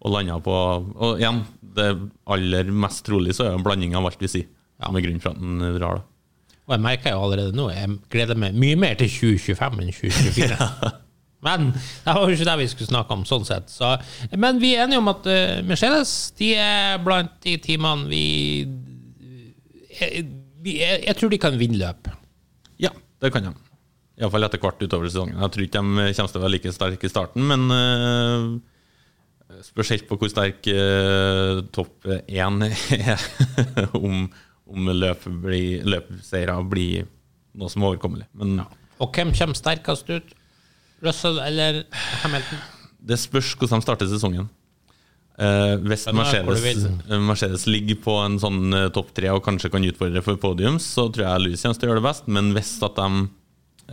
og 0.00 0.16
landa 0.16 0.38
på 0.42 0.56
Og 0.56 1.20
igjen, 1.20 1.44
det 1.76 1.92
aller 2.26 2.72
mest 2.74 3.04
trolig 3.06 3.36
så 3.36 3.46
er 3.46 3.52
det 3.52 3.60
en 3.60 3.68
blanding 3.68 3.94
av 3.98 4.08
alt 4.08 4.22
vi 4.22 4.32
sier, 4.32 4.48
ja. 4.82 4.90
med 4.90 5.06
grunnen 5.06 5.22
for 5.22 5.36
at 5.36 5.44
han 5.44 5.78
drar. 5.78 6.00
da 6.00 6.66
Og 6.66 6.74
jeg 6.74 6.84
merker 6.88 7.14
jo 7.14 7.22
allerede 7.28 7.54
nå, 7.56 7.68
jeg 7.74 8.00
gleder 8.10 8.42
meg 8.42 8.58
mye 8.58 8.80
mer 8.80 8.98
til 8.98 9.12
2025 9.14 9.78
enn 9.86 9.94
2024. 9.94 10.98
Men 11.46 11.70
det 11.72 12.12
var 12.12 12.26
jo 12.26 12.36
ikke 12.36 12.48
det 12.48 12.56
vi 12.60 12.68
skulle 12.72 12.90
snakke 12.90 13.16
om, 13.16 13.24
sånn 13.28 13.46
sett. 13.48 13.72
Så, 13.72 13.94
men 14.36 14.60
vi 14.62 14.74
er 14.74 14.84
enige 14.84 15.00
om 15.00 15.10
at 15.12 15.26
uh, 15.30 15.60
Mercedes 15.66 16.12
de 16.40 16.52
er 16.60 17.00
blant 17.04 17.32
de 17.46 17.56
teamene 17.64 18.08
vi 18.10 18.24
jeg, 20.00 20.26
vi 20.60 20.76
jeg, 20.80 21.02
jeg 21.06 21.16
tror 21.18 21.32
de 21.32 21.40
kan 21.40 21.56
vinne 21.60 21.80
løp. 21.80 22.10
Ja, 22.80 22.92
det 23.22 23.32
kan 23.34 23.48
de. 23.48 23.54
Iallfall 24.20 24.44
etter 24.44 24.60
hvert 24.60 24.82
utover 24.84 25.08
sesongen. 25.08 25.38
Jeg 25.40 25.54
tror 25.54 25.64
ikke 25.64 25.80
de 25.80 26.12
kommer 26.12 26.34
til 26.34 26.40
å 26.40 26.44
være 26.44 26.54
like 26.56 26.74
sterke 26.76 27.08
i 27.08 27.12
starten, 27.12 27.48
men 27.48 27.72
uh, 27.72 29.64
spørs 29.64 29.94
helt 29.96 30.06
på 30.10 30.20
hvor 30.20 30.32
sterk 30.32 30.68
uh, 30.68 31.64
topp 31.72 32.08
én 32.28 32.68
er. 33.00 33.28
om 33.96 34.28
om 34.70 34.90
løp 34.94 35.24
blir, 35.42 35.84
løpseiere 35.88 36.56
blir 36.70 37.08
noe 37.58 37.70
som 37.72 37.82
er 37.82 37.92
overkommelig. 37.92 38.28
Men 38.38 38.62
Og 39.00 39.16
hvem 39.16 39.32
kommer 39.36 39.58
sterkest 39.58 40.10
ut? 40.12 40.34
Russell 41.04 41.40
eller 41.42 41.84
Hamilton? 42.24 42.60
det 43.00 43.18
spørs 43.20 43.54
hvordan 43.56 43.80
de 43.80 43.86
starter 43.86 44.10
sesongen. 44.10 44.48
Eh, 45.40 45.74
hvis 45.88 46.04
er 46.10 46.16
Mercedes, 46.16 46.84
eh, 47.08 47.20
Mercedes 47.24 47.66
ligger 47.70 47.96
på 48.04 48.14
en 48.20 48.36
sånn 48.42 48.74
uh, 48.76 48.88
topp 48.92 49.14
tre 49.16 49.30
og 49.32 49.40
kanskje 49.46 49.70
kan 49.72 49.86
utfordre 49.88 50.20
for 50.24 50.36
podiums, 50.40 50.84
så 50.84 51.06
tror 51.08 51.24
jeg 51.24 51.44
Louis 51.46 51.62
kommer 51.64 51.78
til 51.80 51.88
å 51.88 51.92
gjøre 51.92 52.02
det 52.02 52.08
best. 52.10 52.28
Men 52.28 52.50
hvis 52.56 52.74
at 52.84 53.00
de 53.00 53.08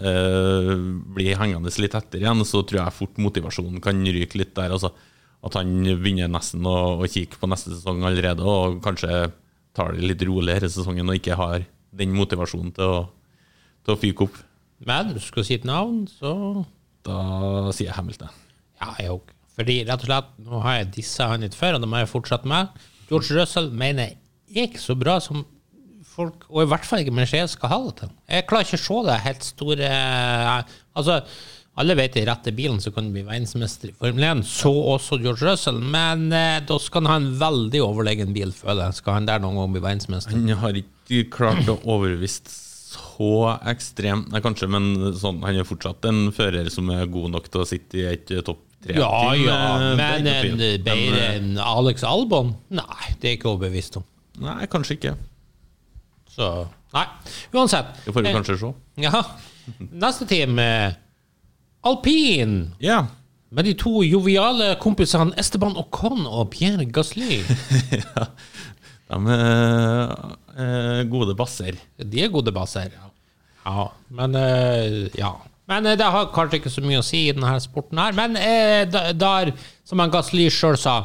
uh, 0.03 0.73
blir 1.15 1.39
hengende 1.39 1.71
litt 1.79 1.95
etter 1.95 2.25
igjen, 2.25 2.43
så 2.47 2.65
tror 2.67 2.81
jeg 2.81 2.97
fort 2.97 3.21
motivasjonen 3.23 3.79
kan 3.83 4.03
ryke 4.03 4.41
litt 4.41 4.55
der. 4.59 4.75
Altså. 4.75 4.91
At 5.47 5.55
han 5.55 5.71
begynner 5.87 6.31
nesten 6.33 6.65
å, 6.67 6.77
å 6.99 7.07
kikke 7.07 7.39
på 7.39 7.47
neste 7.47 7.71
sesong 7.77 8.03
allerede, 8.09 8.43
og 8.43 8.81
kanskje 8.83 9.29
tar 9.77 9.93
det 9.95 10.03
litt 10.09 10.23
roligere 10.27 10.67
sesongen 10.73 11.07
og 11.07 11.19
ikke 11.19 11.37
har 11.37 11.61
den 11.95 12.15
motivasjonen 12.17 12.73
til 12.75 12.91
å, 12.97 13.03
til 13.85 13.93
å 13.93 14.01
fyke 14.01 14.27
opp. 14.27 14.41
Men 14.83 15.13
du 15.15 15.21
skal 15.23 15.45
si 15.45 15.55
et 15.55 15.65
navn, 15.65 16.03
så 16.09 16.65
Da 17.07 17.71
sier 17.71 17.89
jeg 17.89 17.97
Hamilton. 17.97 18.31
Ja, 18.81 18.93
jeg 19.01 19.15
òg. 19.15 19.33
Fordi 19.57 19.79
rett 19.87 20.03
og 20.03 20.09
slett, 20.09 20.31
nå 20.45 20.61
har 20.61 20.81
jeg 20.81 20.93
dissa 20.99 21.31
han 21.31 21.45
litt 21.45 21.57
før, 21.57 21.77
og 21.77 21.83
det 21.83 21.89
må 21.89 22.01
jeg 22.03 22.11
fortsette 22.11 22.49
med. 22.49 22.73
George 23.09 23.37
Russell 23.39 23.71
mener 23.73 24.11
jeg 24.51 24.63
er 24.63 24.67
ikke 24.69 24.83
så 24.83 24.95
bra 24.99 25.17
som 25.23 25.45
folk, 26.07 26.45
og 26.49 26.63
i 26.63 26.69
hvert 26.71 26.85
fall 26.87 27.03
ikke 27.03 27.15
Mercedes 27.15 27.55
skal 27.57 27.71
ha 27.71 27.79
det 27.87 27.95
til. 28.01 28.11
Jeg 28.33 28.45
klarer 28.49 28.67
ikke 28.67 28.79
å 28.79 28.85
se 28.85 28.99
det 29.07 29.21
helt 29.25 29.47
store 29.47 29.89
Altså, 30.97 31.17
alle 31.77 31.93
vet 31.97 32.15
i 32.17 32.25
rette 32.25 32.53
bilen 32.57 32.79
så 32.81 32.89
kan 32.93 33.09
du 33.09 33.13
bli 33.13 33.25
verdensmester 33.25 33.91
i 33.91 33.97
Formel 33.97 34.25
1, 34.25 34.45
så 34.49 34.71
også 34.95 35.19
George 35.21 35.45
Russell, 35.45 35.77
men 35.77 36.27
eh, 36.33 36.61
da 36.65 36.77
skal 36.81 37.05
han 37.05 37.11
ha 37.11 37.17
en 37.21 37.27
veldig 37.41 37.83
overlegen 37.85 38.33
bil, 38.33 38.53
føler 38.55 38.87
jeg. 38.87 39.01
Skal 39.01 39.19
han 39.19 39.29
der 39.29 39.43
noen 39.43 39.59
gang 39.61 39.75
bli 39.75 39.83
verdensmester? 39.85 40.33
Han 40.33 40.63
har 40.63 40.79
ikke 40.81 41.27
klart 41.33 41.69
å 41.69 41.77
overbevise 41.83 42.66
så 43.17 43.57
ekstremt 43.65 44.29
Nei, 44.29 44.41
kanskje, 44.45 44.69
men 44.69 44.91
sånn, 45.17 45.41
han 45.45 45.57
er 45.57 45.67
fortsatt 45.67 46.05
en 46.09 46.27
fører 46.35 46.69
som 46.73 46.89
er 46.93 47.07
god 47.09 47.33
nok 47.33 47.49
til 47.49 47.63
å 47.63 47.67
sitte 47.67 47.97
i 47.97 48.05
et 48.11 48.33
eh, 48.33 48.43
topp 48.45 48.61
tre-team. 48.83 49.01
Ja, 49.01 49.33
ja, 49.41 49.57
eh, 49.73 49.95
men 49.97 50.29
er 50.29 50.49
en 50.51 50.61
bedre 50.85 51.23
eh, 51.23 51.35
enn 51.39 51.57
Alex 51.61 52.05
Albon? 52.05 52.53
Nei, 52.69 53.15
det 53.17 53.31
er 53.31 53.37
ikke 53.39 53.51
overbevist 53.55 53.97
om. 53.99 54.05
Nei, 54.43 54.61
kanskje 54.69 54.99
ikke. 54.99 55.15
Så 56.29 56.51
Nei, 56.93 57.03
uansett. 57.57 57.89
Det 58.05 58.13
får 58.15 58.23
vi 58.23 58.33
kanskje 58.37 58.57
se. 58.61 58.73
Ja. 59.03 59.21
Neste 59.91 60.27
team 60.29 60.59
er 60.61 60.95
Alpin. 61.85 62.59
Ja. 62.79 63.01
Med 63.49 63.67
de 63.67 63.73
to 63.79 64.01
joviale 64.03 64.73
kompisene 64.81 65.35
Esteban 65.39 65.75
Ocon 65.79 66.25
og 66.25 66.49
Pierre 66.53 66.85
Gasly. 66.85 67.41
De 69.07 69.35
er 69.35 70.15
eh, 70.57 71.03
gode 71.11 71.35
basser. 71.39 71.77
De 71.97 72.23
er 72.23 72.31
gode 72.33 72.51
basser. 72.55 72.91
Ja, 72.93 73.11
ja. 73.67 73.85
men 74.09 74.35
eh, 74.35 75.07
Ja. 75.17 75.35
Men 75.67 75.85
eh, 75.85 75.97
det 75.99 76.07
har 76.07 76.29
kanskje 76.35 76.61
ikke 76.61 76.71
så 76.71 76.83
mye 76.85 77.01
å 77.01 77.05
si 77.05 77.25
i 77.27 77.33
denne 77.35 77.57
sporten 77.63 77.99
her. 77.99 78.15
Men 78.15 78.37
eh, 78.39 78.85
der, 78.87 79.51
som 79.87 80.03
Gasli 80.11 80.47
sjøl 80.53 80.79
sa 80.79 81.01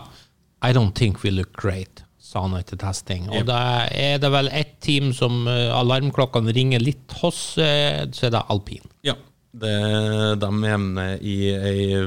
I 0.62 0.70
don't 0.74 0.94
think 0.94 1.24
we 1.24 1.32
look 1.34 1.50
great, 1.58 2.04
sa 2.22 2.44
han 2.44 2.54
etter 2.54 2.78
testing. 2.78 3.26
Og 3.34 3.46
da 3.48 3.88
er 3.90 4.20
det 4.22 4.30
vel 4.30 4.50
ett 4.54 4.76
team 4.84 5.10
som 5.16 5.48
eh, 5.50 5.66
alarmklokkene 5.74 6.54
ringer 6.54 6.82
litt 6.82 7.14
hos, 7.22 7.58
eh, 7.58 8.04
så 8.14 8.28
er 8.28 8.36
det 8.36 8.44
alpin. 8.54 8.86
Ja. 9.06 9.16
Det, 9.52 9.72
de 10.40 10.48
er 10.64 10.78
med 10.80 11.26
i 11.28 11.34
ei 11.52 12.06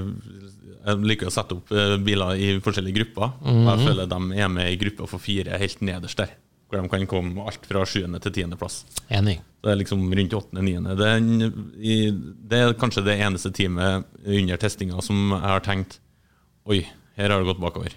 Jeg 0.86 1.02
liker 1.10 1.30
å 1.30 1.34
sette 1.34 1.56
opp 1.58 1.72
eh, 1.74 1.96
biler 2.06 2.38
i 2.38 2.50
forskjellige 2.64 3.00
grupper. 3.00 3.36
Og 3.42 3.70
jeg 3.72 3.88
føler 3.88 4.10
de 4.12 4.20
er 4.38 4.52
med 4.54 4.72
i 4.72 4.80
gruppa 4.82 5.10
for 5.10 5.24
fire 5.24 5.58
helt 5.62 5.82
nederst 5.86 6.22
der. 6.22 6.36
Hvor 6.70 6.82
de 6.82 6.90
kan 6.90 7.06
komme 7.10 7.46
alt 7.46 7.66
fra 7.70 7.84
sjuende 7.90 8.20
til 8.22 8.34
tiendeplass. 8.36 8.84
Enig. 9.14 9.40
Det 9.66 9.74
er 9.74 9.80
liksom 9.80 10.06
rundt 10.18 10.34
åttende-niende. 10.38 10.96
Det, 10.98 11.12
det 12.50 12.62
er 12.62 12.78
kanskje 12.78 13.06
det 13.06 13.20
eneste 13.26 13.54
teamet 13.54 14.06
under 14.26 14.62
testinga 14.62 15.02
som 15.06 15.30
jeg 15.34 15.46
har 15.46 15.66
tenkt 15.66 16.00
Oi, 16.66 16.80
her 17.14 17.30
har 17.30 17.42
det 17.42 17.46
gått 17.46 17.62
bakover. 17.62 17.94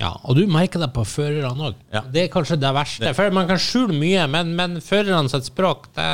Ja, 0.00 0.10
og 0.26 0.36
du 0.36 0.42
merker 0.50 0.82
det 0.82 0.90
på 0.92 1.04
førerne 1.06 1.70
òg. 1.70 1.78
Ja. 1.94 2.02
Det 2.10 2.26
er 2.26 2.32
kanskje 2.32 2.58
det 2.60 2.72
verste. 2.76 3.12
For 3.16 3.32
man 3.32 3.48
kan 3.48 3.60
skjule 3.62 3.96
mye, 3.96 4.26
men, 4.28 4.52
men 4.58 4.80
førerne 4.84 5.30
sitt 5.32 5.48
språk, 5.48 5.86
det 5.96 6.08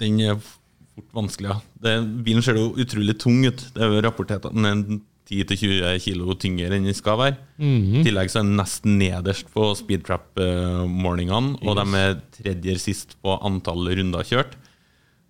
Den 0.00 0.20
er 0.22 0.36
fort 0.38 1.08
vanskelig, 1.16 1.50
ja. 1.50 1.58
Det, 1.80 1.94
bilen 2.26 2.44
ser 2.44 2.60
jo 2.60 2.70
utrolig 2.78 3.16
tung 3.20 3.40
ut. 3.46 3.64
Det 3.74 3.82
er 3.82 3.94
jo 3.94 4.04
rapportert 4.04 4.46
at 4.46 4.54
den 4.54 4.68
er 4.68 5.00
10-20 5.30 6.00
kilo 6.04 6.34
tyngre 6.34 6.74
enn 6.76 6.88
den 6.88 6.96
skal 6.96 7.18
være. 7.20 7.36
I 7.62 8.02
tillegg 8.04 8.30
så 8.32 8.40
er 8.40 8.48
den 8.48 8.58
nesten 8.58 8.98
nederst 9.00 9.48
på 9.54 9.68
speedtrap-målingene, 9.78 11.56
og 11.62 11.78
de 11.78 11.84
er 12.00 12.16
tredje 12.34 12.76
sist 12.82 13.16
på 13.22 13.36
antall 13.46 13.88
runder 14.00 14.26
kjørt. 14.26 14.56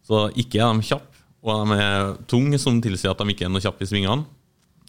Så 0.07 0.29
ikke 0.41 0.63
er 0.65 0.79
de 0.81 0.87
kjappe, 0.89 1.21
og 1.45 1.67
de 1.71 1.79
er 1.85 2.15
tunge, 2.31 2.59
som 2.61 2.81
tilsier 2.83 3.13
at 3.13 3.21
de 3.21 3.35
ikke 3.35 3.47
er 3.49 3.53
noe 3.53 3.63
kjappe 3.65 3.85
i 3.87 3.91
svingene. 3.91 4.25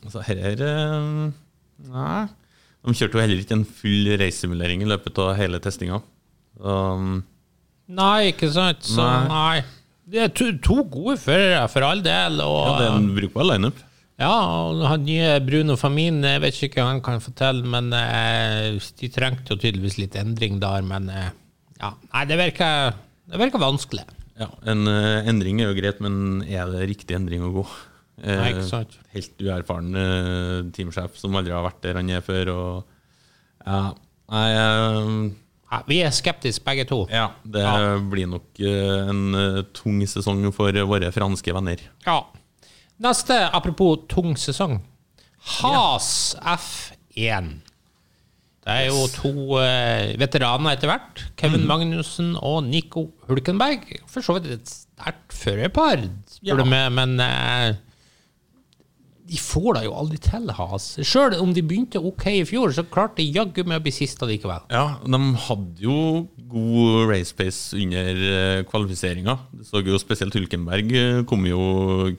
Så 0.10 0.24
her 0.26 0.64
eh, 0.66 1.10
Nei. 1.92 2.22
De 2.82 2.96
kjørte 2.98 3.20
jo 3.20 3.22
heller 3.22 3.44
ikke 3.44 3.60
en 3.60 3.68
full 3.68 4.08
racesimulering 4.18 4.82
i 4.82 4.90
løpet 4.90 5.20
av 5.22 5.36
hele 5.38 5.60
testinga. 5.62 6.00
Um, 6.58 7.20
Nei, 7.92 8.32
ikke 8.32 8.50
sant? 8.54 8.82
Så 8.88 9.04
Nei. 9.04 9.28
nei. 9.30 9.62
Det 10.12 10.20
er 10.26 10.32
to, 10.36 10.50
to 10.64 10.82
gode 10.92 11.16
førere, 11.22 11.68
for 11.72 11.86
all 11.88 12.02
del. 12.04 12.42
Og, 12.44 12.58
ja, 12.66 12.74
det 12.80 12.88
er 12.90 12.98
en 12.98 13.12
brukbar 13.16 13.48
lineup. 13.48 13.78
Ja, 14.22 14.34
han 14.86 15.06
nye 15.08 15.40
Bruno 15.42 15.74
Famin, 15.80 16.20
jeg 16.28 16.42
vet 16.44 16.58
ikke 16.68 16.84
hva 16.84 16.92
han 16.92 17.00
kan 17.02 17.22
fortelle, 17.24 17.64
men 17.66 17.88
eh, 17.98 18.76
de 19.00 19.10
trengte 19.10 19.56
jo 19.56 19.58
tydeligvis 19.58 19.98
litt 19.98 20.18
endring 20.20 20.60
der, 20.62 20.84
men 20.86 21.08
eh, 21.10 21.30
ja. 21.82 21.90
Nei, 22.12 22.26
det 22.30 22.38
virker, 22.38 22.92
det 23.32 23.40
virker 23.42 23.64
vanskelig. 23.64 24.04
Ja, 24.42 24.48
En 24.70 24.86
eh, 24.90 25.28
endring 25.30 25.62
er 25.64 25.72
jo 25.72 25.78
greit, 25.80 26.02
men 26.06 26.44
er 26.46 26.70
det 26.70 26.86
riktig 26.92 27.18
endring 27.18 27.42
å 27.48 27.54
gå? 27.56 27.64
Eh, 28.22 28.38
Nei, 28.38 28.52
ikke 28.54 28.68
sant. 28.70 28.94
Helt 29.16 29.42
uerfaren 29.42 30.70
teamsjef 30.76 31.18
som 31.18 31.36
aldri 31.40 31.56
har 31.56 31.66
vært 31.66 31.82
der 31.88 31.98
han 31.98 32.12
er 32.14 32.22
før. 32.26 32.52
Og 32.54 33.66
ja, 33.66 33.80
nei, 34.36 34.48
Ja, 35.72 35.80
vi 35.88 35.98
er 36.04 36.12
skeptiske 36.14 36.66
begge 36.68 36.86
to. 36.90 37.06
ja 37.10 37.30
det 37.48 37.62
Ja. 37.64 37.98
blir 38.12 38.28
nok 38.28 38.60
en 38.60 39.66
tung 39.74 40.02
sesong 40.06 40.46
for 40.54 40.70
våre 40.86 41.10
franske 41.16 41.54
venner. 41.56 41.82
Ja. 42.06 42.20
Neste, 43.02 43.38
apropos 43.50 44.04
tung 44.12 44.36
sesong. 44.38 44.78
Has 45.58 46.36
F1. 46.38 47.48
Det 48.62 48.74
er 48.76 48.92
jo 48.92 49.08
to 49.10 49.32
eh, 49.58 50.12
veteraner 50.22 50.76
etter 50.76 50.92
hvert. 50.92 51.24
Kevin 51.40 51.66
Magnussen 51.66 52.36
og 52.38 52.68
Nico 52.68 53.08
Hulkenberg. 53.26 53.88
For 54.06 54.22
så 54.22 54.36
vidt 54.38 54.52
et 54.54 54.70
sterkt 54.70 55.34
førerpar, 55.34 56.04
spør 56.30 56.62
du 56.62 56.70
meg, 56.70 56.92
men 56.94 57.16
eh, 57.26 57.72
de 59.32 59.38
får 59.40 59.78
det 59.78 59.82
jo 59.86 59.94
aldri 59.96 60.18
til, 60.20 60.50
Has. 60.58 60.86
Sjøl 61.08 61.38
om 61.40 61.54
de 61.56 61.62
begynte 61.64 62.02
ok 62.04 62.26
i 62.34 62.44
fjor, 62.48 62.74
så 62.76 62.84
klarte 62.84 63.22
de 63.22 63.30
jaggu 63.32 63.62
med 63.64 63.80
å 63.80 63.84
bli 63.86 63.94
sist 63.96 64.20
likevel. 64.28 64.66
Ja, 64.74 64.98
de 65.06 65.20
hadde 65.46 65.86
jo 65.86 65.96
god 66.52 67.08
race 67.08 67.32
pace 67.38 67.78
under 67.80 68.20
eh, 68.28 68.64
kvalifiseringa. 68.68 69.38
Det 69.56 69.70
så 69.70 69.80
jo 69.88 70.00
spesielt 70.02 70.36
Hulkenberg 70.36 70.92
eh, 71.00 71.22
kom 71.30 71.48
jo 71.48 71.62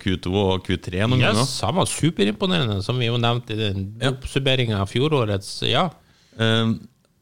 Q2 0.00 0.32
og 0.32 0.64
Q3 0.64 1.02
noen 1.04 1.20
ganger. 1.20 1.42
Yes, 1.42 1.58
han 1.66 1.76
var 1.76 1.90
superimponerende, 1.90 2.78
som 2.86 2.96
vi 3.00 3.10
jo 3.10 3.20
nevnte 3.20 3.58
i 3.58 3.60
den 3.60 3.84
Ja. 4.00 4.14
oppsummeringa 4.14 4.80
av 4.80 4.88
fjorårets. 4.88 5.50
Ja. 5.68 5.90
Uh, 6.40 6.78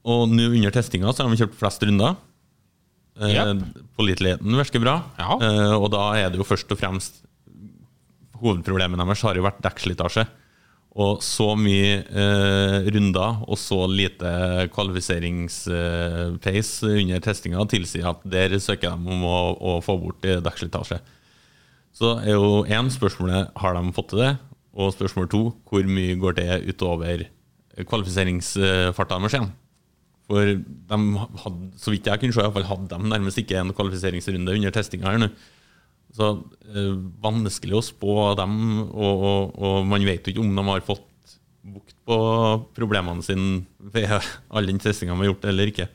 og 0.07 0.31
nå 0.31 0.53
under 0.53 0.71
testinga 0.75 1.11
så 1.11 1.25
har 1.25 1.35
de 1.35 1.41
kjørt 1.43 1.59
flest 1.59 1.83
runder. 1.83 2.15
Eh, 3.19 3.35
Japp. 3.35 3.67
Påliteligheten 3.99 4.55
virker 4.63 4.87
bra. 4.87 5.01
Ja. 5.19 5.35
uh, 5.35 5.75
og 5.81 5.91
da 5.97 6.07
er 6.21 6.31
det 6.31 6.39
jo 6.39 6.47
først 6.47 6.71
og 6.71 6.79
fremst 6.79 7.25
Hovedproblemet 8.41 8.99
deres 9.01 9.25
har 9.27 9.35
jo 9.37 9.47
vært 9.47 9.65
dekkslitasje. 9.65 10.25
Og 10.99 11.23
så 11.23 11.55
mye 11.55 12.03
eh, 12.03 12.89
runder 12.91 13.45
og 13.47 13.55
så 13.61 13.87
lite 13.87 14.67
kvalifiseringspace 14.75 16.87
under 16.91 17.21
testinga 17.23 17.63
tilsier 17.71 18.11
at 18.11 18.19
der 18.27 18.59
søker 18.59 18.91
de 18.91 18.99
om 19.15 19.23
å, 19.23 19.55
å 19.55 19.79
få 19.85 19.95
bort 20.03 20.25
eh, 20.27 20.43
dekkslitasje. 20.43 20.99
Så 21.95 22.19
er 22.25 22.35
jo 22.35 22.67
én 22.67 22.91
spørsmålet 22.91 23.55
har 23.63 23.75
de 23.77 23.93
fått 23.95 24.11
til 24.13 24.21
det, 24.25 24.35
og 24.75 24.95
spørsmål 24.95 25.29
to 25.31 25.43
hvor 25.71 25.83
mye 25.87 26.19
går 26.19 26.33
det 26.39 26.63
utover 26.73 27.25
kvalifiseringsfarta 27.87 29.19
deres 29.19 29.35
igjen? 29.37 29.51
For 30.31 30.47
de 30.47 30.99
hadde, 31.43 31.71
så 31.79 31.91
vidt 31.91 32.07
jeg 32.07 32.23
kunne 32.23 32.35
se, 32.35 32.67
hadde 32.71 32.91
de 32.93 33.11
nærmest 33.11 33.41
ikke 33.43 33.59
en 33.59 33.75
kvalifiseringsrunde 33.75 34.55
under 34.59 34.75
testinga 34.75 35.11
her 35.11 35.19
nå. 35.23 35.29
Så 36.17 36.27
eh, 36.67 36.95
vanskelig 37.23 37.77
å 37.79 37.85
spå 37.87 38.15
dem, 38.41 38.55
og, 38.91 39.25
og, 39.31 39.55
og 39.63 39.87
man 39.87 40.05
vet 40.09 40.27
jo 40.27 40.35
ikke 40.35 40.43
om 40.43 40.57
de 40.59 40.65
har 40.67 40.83
fått 40.87 41.07
bukt 41.71 41.95
på 42.09 42.17
problemene 42.75 43.23
sine 43.23 43.65
ved 43.95 44.11
all 44.51 44.67
den 44.67 44.81
testinga 44.83 45.15
de 45.15 45.23
har 45.23 45.31
gjort, 45.31 45.45
eller 45.53 45.71
ikke. 45.71 45.87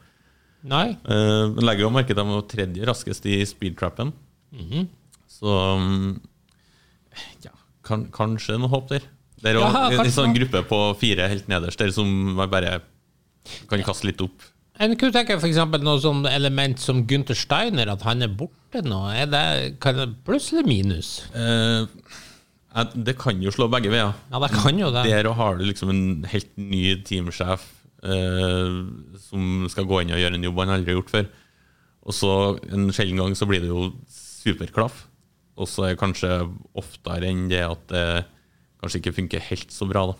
Nei. 0.66 0.88
Eh, 1.04 1.44
Men 1.52 1.68
legger 1.68 1.86
jo 1.88 1.92
merke 1.94 2.14
til 2.14 2.22
at 2.22 2.24
de 2.24 2.38
var 2.38 2.48
tredje 2.50 2.88
raskest 2.90 3.28
i 3.30 3.42
speedtrappen. 3.50 4.14
Mhm. 4.56 4.88
Så 5.36 5.52
mm, 5.52 6.14
ja, 7.44 7.52
kan, 7.84 8.06
kanskje 8.16 8.56
noe 8.62 8.72
håp 8.72 8.88
der. 8.94 9.04
Det 9.42 9.52
er 9.52 9.60
Ja, 9.60 9.68
en, 9.92 10.00
en 10.06 10.14
sånn 10.16 10.34
gruppe 10.34 10.62
på 10.70 10.78
fire 11.02 11.28
helt 11.30 11.50
nederst 11.52 11.82
der 11.82 11.92
som 11.94 12.08
bare 12.40 12.78
kan 13.70 13.84
kaste 13.86 14.08
litt 14.08 14.22
opp. 14.24 14.46
En 14.84 14.96
kunne 15.00 15.16
tenke 15.16 15.38
eksempel 15.40 15.84
noe 15.86 16.02
sånn 16.04 16.26
element 16.28 16.82
som 16.84 17.06
Gunther 17.08 17.38
Steiner, 17.40 17.88
at 17.94 18.04
han 18.04 18.26
er 18.26 18.34
borte 18.36 18.82
nå. 18.84 19.00
Er 19.16 19.30
det, 19.32 19.46
kan 19.84 19.96
det 20.02 20.10
pluss 20.28 20.50
eller 20.52 20.68
minus? 20.68 21.12
Eh, 21.32 21.88
det 23.08 23.16
kan 23.22 23.40
jo 23.44 23.54
slå 23.56 23.70
begge 23.72 23.94
veier. 23.94 24.12
Ja, 24.34 24.42
det 24.44 24.52
kan 24.52 24.82
jo 24.82 24.92
det. 24.92 25.06
Der 25.08 25.32
har 25.38 25.56
du 25.56 25.64
liksom 25.64 25.94
en 25.94 26.06
helt 26.28 26.52
ny 26.60 26.84
teamsjef 27.08 27.64
eh, 28.04 28.78
som 29.30 29.66
skal 29.72 29.88
gå 29.88 30.04
inn 30.04 30.12
og 30.12 30.20
gjøre 30.20 30.36
en 30.36 30.48
jobb 30.50 30.62
han 30.66 30.76
aldri 30.76 30.92
har 30.92 31.00
gjort 31.00 31.14
før. 31.14 31.32
Og 32.06 32.14
så 32.20 32.32
en 32.76 32.92
sjelden 32.94 33.24
gang 33.24 33.36
så 33.38 33.48
blir 33.50 33.64
det 33.64 33.72
jo 33.72 33.94
superklaff. 34.12 35.06
Og 35.56 35.72
så 35.72 35.88
er 35.88 35.96
det 35.96 36.02
kanskje 36.04 36.34
oftere 36.76 37.32
enn 37.32 37.48
det 37.48 37.64
at 37.64 37.88
det 37.94 38.08
kanskje 38.84 39.00
ikke 39.00 39.16
funker 39.22 39.48
helt 39.48 39.72
så 39.72 39.88
bra, 39.88 40.10
da. 40.12 40.20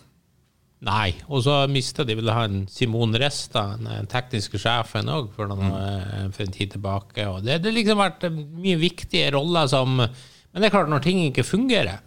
Nei. 0.86 1.16
Og 1.34 1.42
så 1.46 1.56
mista 1.72 2.04
de 2.06 2.14
vel 2.20 2.30
han 2.30 2.60
Simon 2.70 3.16
Resta, 3.18 3.64
den 3.78 3.88
eh, 3.90 4.04
tekniske 4.12 4.60
sjefen 4.62 5.10
òg, 5.10 5.32
for, 5.34 5.48
Mm. 5.50 5.72
eh, 5.74 6.28
for 6.32 6.44
en 6.46 6.52
tid 6.54 6.72
tilbake. 6.76 7.26
Og 7.28 7.44
det 7.44 7.58
har 7.64 7.72
liksom 7.74 7.98
vært 7.98 8.24
eh, 8.28 8.30
mye 8.30 8.78
viktige 8.78 9.32
roller 9.34 9.68
som 9.68 9.98
Men 9.98 10.62
det 10.62 10.68
er 10.70 10.76
klart, 10.78 10.88
når 10.88 11.02
ting 11.04 11.18
ikke 11.34 11.44
fungerer, 11.44 12.00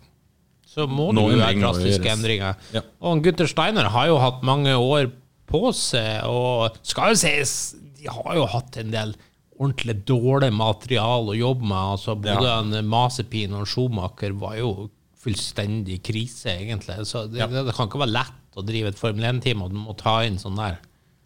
så 0.64 0.86
må 0.88 1.10
det 1.12 1.20
jo 1.20 1.36
være 1.36 1.60
drastiske 1.60 2.08
endringer. 2.08 2.54
Ja. 2.72 2.80
Og 3.02 3.22
Gunther 3.22 3.46
Steiner 3.50 3.90
har 3.92 4.06
jo 4.08 4.16
hatt 4.22 4.40
mange 4.42 4.72
år 4.72 5.10
på 5.46 5.72
seg, 5.76 6.22
og 6.24 6.78
skal 6.82 7.10
jo 7.12 7.18
sies, 7.20 7.74
de 7.98 8.08
har 8.08 8.34
jo 8.38 8.46
hatt 8.46 8.78
en 8.80 8.90
del 8.94 9.12
ordentlig 9.60 9.98
dårlig 10.06 10.52
material 10.54 11.28
å 11.28 11.36
jobbe 11.36 11.60
med. 11.66 11.76
Altså 11.98 12.14
Både 12.16 12.42
Ja. 12.46 12.60
en 12.60 12.88
Masepin 12.88 13.52
og 13.52 13.66
Schumacher 13.66 14.32
var 14.38 14.56
jo 14.56 14.88
fullstendig 15.18 16.00
krise, 16.06 16.52
egentlig. 16.62 17.00
Så 17.06 17.26
det, 17.30 17.40
Ja. 17.40 17.46
det, 17.50 17.74
kan 17.74 17.88
ikke 17.88 17.98
være 18.04 18.14
lett 18.14 18.56
å 18.56 18.64
drive 18.64 18.88
et 18.92 18.98
Formel 18.98 19.24
1-team, 19.24 19.62
og 19.62 19.70
du 19.72 19.76
må 19.78 19.96
ta 19.98 20.20
inn 20.24 20.38
sånn 20.38 20.56
der. 20.56 20.78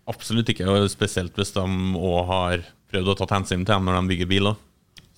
Absolutt 0.08 0.48
ikke, 0.48 0.66
og 0.66 0.88
spesielt 0.90 1.34
hvis 1.38 1.52
de 1.54 1.60
òg 1.62 2.26
har 2.26 2.64
prøvd 2.92 3.12
å 3.12 3.16
ta 3.26 3.34
hensyn 3.36 3.64
til 3.64 3.74
dem 3.74 3.84
når 3.86 4.00
de 4.00 4.08
bygger 4.14 4.28
biler. 4.32 4.56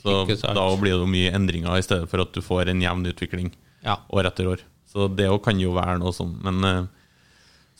Så 0.05 0.27
da 0.55 0.67
blir 0.77 0.99
det 1.01 1.09
mye 1.09 1.33
endringer 1.33 1.79
i 1.79 1.83
stedet 1.87 2.11
for 2.11 2.21
at 2.21 2.33
du 2.37 2.43
får 2.45 2.69
en 2.69 2.83
jevn 2.83 3.07
utvikling 3.09 3.53
Ja. 3.85 3.97
år 4.13 4.27
etter 4.29 4.47
år. 4.53 4.61
Så 4.87 5.09
det 5.15 5.27
òg 5.31 5.43
kan 5.43 5.59
jo 5.59 5.73
være 5.73 5.99
noe 5.99 6.13
sånn. 6.13 6.37
Men 6.45 6.65
eh, 6.65 6.87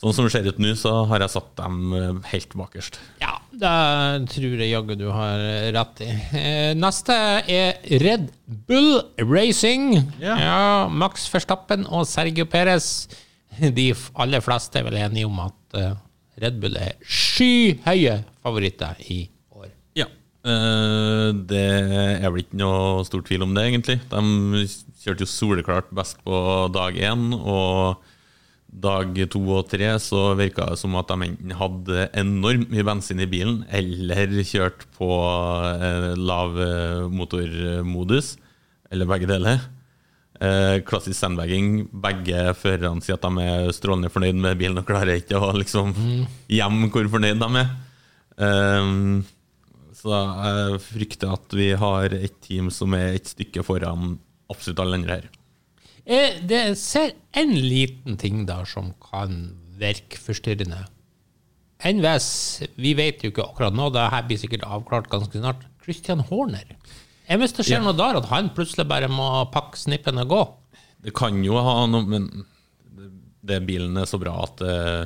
sånn 0.01 0.13
som 0.13 0.25
det 0.25 0.31
ser 0.33 0.47
ut 0.49 0.57
nå, 0.59 0.73
så 0.75 1.05
har 1.07 1.19
jeg 1.19 1.29
satt 1.29 1.55
dem 1.55 1.93
eh, 1.93 2.29
helt 2.33 2.49
bakerst. 2.57 2.97
Ja, 3.21 3.34
det 3.61 4.29
tror 4.31 4.61
jeg 4.61 4.71
jaggu 4.71 4.95
du 4.99 5.05
har 5.13 5.41
rett 5.75 6.01
i. 6.05 6.09
Eh, 6.37 6.71
Neste 6.77 7.15
er 7.51 7.77
Red 8.01 8.29
Bull 8.67 9.01
Racing. 9.21 9.93
Ja. 10.21 10.35
Ja. 10.39 10.57
Max 10.91 11.27
Verstappen 11.33 11.85
og 11.87 12.07
Sergio 12.09 12.45
Perez. 12.49 13.07
De 13.55 13.91
aller 14.19 14.43
fleste 14.43 14.81
er 14.81 14.87
vel 14.89 14.97
enige 14.99 15.29
om 15.29 15.39
at 15.45 15.79
eh, 15.79 15.93
Red 16.43 16.57
Bull 16.63 16.75
er 16.79 16.97
skyhøye 17.07 18.17
favoritter 18.43 18.99
i 19.07 19.21
år. 19.55 19.69
Ja. 19.95 20.09
Eh, 20.45 21.29
det 21.47 21.63
er 22.19 22.27
vel 22.27 22.43
ikke 22.43 22.59
noe 22.59 23.05
stor 23.07 23.23
tvil 23.25 23.45
om 23.47 23.55
det, 23.55 23.63
egentlig. 23.69 23.99
De 24.11 24.65
kjørte 25.05 25.23
jo 25.23 25.31
soleklart 25.31 25.91
best 25.95 26.19
på 26.25 26.41
dag 26.75 26.97
én, 27.11 27.29
og 27.37 28.01
dag 28.81 29.17
to 29.31 29.41
og 29.55 29.69
tre 29.71 29.87
så 30.03 30.33
virka 30.37 30.67
det 30.71 30.79
som 30.81 30.95
at 30.99 31.11
de 31.11 31.29
enten 31.29 31.53
hadde 31.57 32.07
enormt 32.17 32.71
mye 32.73 32.85
bensin 32.87 33.21
i 33.23 33.29
bilen, 33.29 33.63
eller 33.69 34.33
kjørt 34.43 34.85
på 34.97 35.09
eh, 35.79 36.11
lav 36.19 36.59
eh, 36.61 37.05
motormodus, 37.11 38.35
eller 38.91 39.09
begge 39.09 39.29
deler. 39.31 39.63
Eh, 40.43 40.81
klassisk 40.87 41.17
sandbagging. 41.17 41.85
Begge 42.03 42.51
førerne 42.59 43.03
sier 43.05 43.19
at 43.19 43.25
de 43.25 43.45
er 43.45 43.71
strålende 43.75 44.11
fornøyd 44.11 44.41
med 44.43 44.59
bilen 44.59 44.81
og 44.81 44.87
klarer 44.89 45.21
ikke 45.21 45.39
å 45.39 45.53
liksom 45.55 45.95
gjemme 46.51 46.91
hvor 46.91 47.09
fornøyd 47.15 47.41
de 47.41 47.63
er. 47.63 47.73
Så 49.95 50.11
jeg 50.11 50.81
frykter 50.85 51.31
at 51.33 51.55
vi 51.55 51.71
har 51.79 52.13
et 52.13 52.35
team 52.43 52.67
som 52.73 52.93
er 52.97 53.15
et 53.15 53.31
stykke 53.31 53.63
foran 53.65 54.17
absolutt 54.51 54.83
alle 54.83 54.99
andre 54.99 55.19
her. 55.21 55.34
Eh, 56.05 56.39
Det 56.45 56.77
ser 56.77 57.13
en 57.33 57.53
liten 57.55 58.17
ting 58.17 58.45
der 58.45 58.65
som 58.69 58.93
kan 59.01 59.55
virke 59.79 60.17
forstyrrende. 60.21 60.85
NVS, 61.85 62.27
vi 62.79 62.93
vet 62.95 63.21
jo 63.23 63.29
ikke 63.31 63.43
akkurat 63.43 63.73
nå, 63.75 63.89
det 63.93 64.05
her 64.13 64.23
blir 64.27 64.39
sikkert 64.39 64.63
avklart 64.63 65.09
ganske 65.11 65.37
snart. 65.41 65.65
Christian 65.83 66.19
Horner. 66.29 66.63
Jeg 67.27 67.39
Hvis 67.39 67.53
det 67.57 67.65
skjer 67.65 67.81
Ja. 67.81 67.83
noe 67.83 67.93
der, 67.97 68.17
at 68.17 68.25
han 68.29 68.49
plutselig 68.49 68.87
bare 68.87 69.07
må 69.09 69.51
pakke 69.51 69.77
snippen 69.77 70.17
og 70.19 70.29
gå. 70.29 70.53
Det 71.03 71.13
kan 71.13 71.43
jo 71.43 71.53
ha 71.61 71.85
noe, 71.85 72.05
men 72.05 72.45
det, 73.43 73.65
bilen 73.67 73.97
er 73.97 74.05
så 74.05 74.17
bra 74.19 74.43
at 74.43 74.61
uh, 74.61 75.05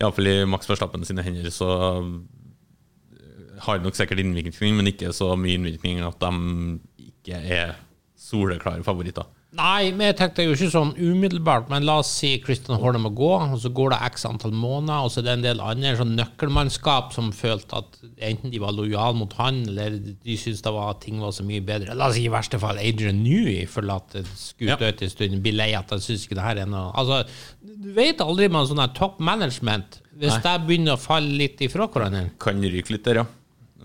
iallfall 0.00 0.26
i 0.26 0.44
Max 0.44 0.66
Verstappen 0.66 1.04
sine 1.04 1.22
hender 1.22 1.50
så 1.50 1.68
eh, 2.02 3.60
har 3.60 3.78
det 3.78 3.84
nok 3.86 3.94
sikkert 3.94 4.18
innvirkning, 4.22 4.76
men 4.76 4.86
ikke 4.90 5.12
så 5.14 5.36
mye 5.38 5.54
innvirkning 5.58 6.00
at 6.02 6.18
de 6.18 6.80
ikke 7.12 7.38
er 7.44 7.76
soleklare 8.18 8.82
favoritter. 8.82 9.26
Nei, 9.56 9.92
men 9.94 10.10
jeg 10.10 10.16
tenkte 10.18 10.44
jo 10.44 10.56
ikke 10.56 10.68
sånn 10.72 10.90
umiddelbart, 10.98 11.68
men 11.70 11.84
la 11.86 12.00
oss 12.02 12.10
si 12.18 12.32
Christian 12.42 12.80
Horne 12.82 12.98
må 13.00 13.12
gå, 13.16 13.28
og 13.54 13.60
så 13.62 13.70
går 13.72 13.94
det 13.94 14.00
x 14.10 14.26
antall 14.28 14.52
måneder, 14.52 15.06
og 15.06 15.12
så 15.12 15.20
er 15.22 15.26
det 15.28 15.34
en 15.36 15.44
del 15.44 15.62
andre 15.64 15.92
sånn 16.00 16.16
nøkkelmannskap 16.18 17.14
som 17.14 17.30
følte 17.32 17.78
at 17.78 17.96
enten 18.26 18.52
de 18.52 18.60
var 18.60 18.74
lojale 18.76 19.16
mot 19.16 19.32
han, 19.38 19.62
eller 19.70 19.96
de 20.02 20.36
syntes 20.36 20.64
det 20.66 20.72
var, 20.74 20.98
ting 21.00 21.22
var 21.22 21.32
så 21.36 21.46
mye 21.46 21.62
bedre. 21.64 21.94
La 21.96 22.10
oss 22.10 22.18
si 22.18 22.26
i 22.26 22.32
verste 22.32 22.60
fall 22.60 22.82
Adrian 22.82 23.22
Newey 23.22 23.64
forlater 23.70 24.26
dø 24.26 24.90
til 24.90 25.06
en 25.08 25.14
stund, 25.14 25.38
blir 25.46 25.56
lei 25.56 25.70
at 25.78 25.94
han 25.94 26.04
syns 26.04 26.26
ikke 26.26 26.40
det 26.40 26.48
her 26.48 26.62
er 26.66 26.68
noe 26.70 26.90
Altså, 26.98 27.22
du 27.62 27.88
vet 27.96 28.20
aldri 28.24 28.50
med 28.52 28.68
sånn 28.68 28.82
her 28.82 28.92
top 28.98 29.22
management. 29.24 30.02
Hvis 30.16 30.36
det 30.42 30.58
begynner 30.66 30.96
å 30.96 31.00
falle 31.00 31.32
litt 31.38 31.60
ifra 31.64 31.86
hverandre. 31.92 32.30
Kan 32.42 32.60
ryke 32.64 32.96
litt 32.96 33.06
der, 33.06 33.22
ja. 33.22 33.26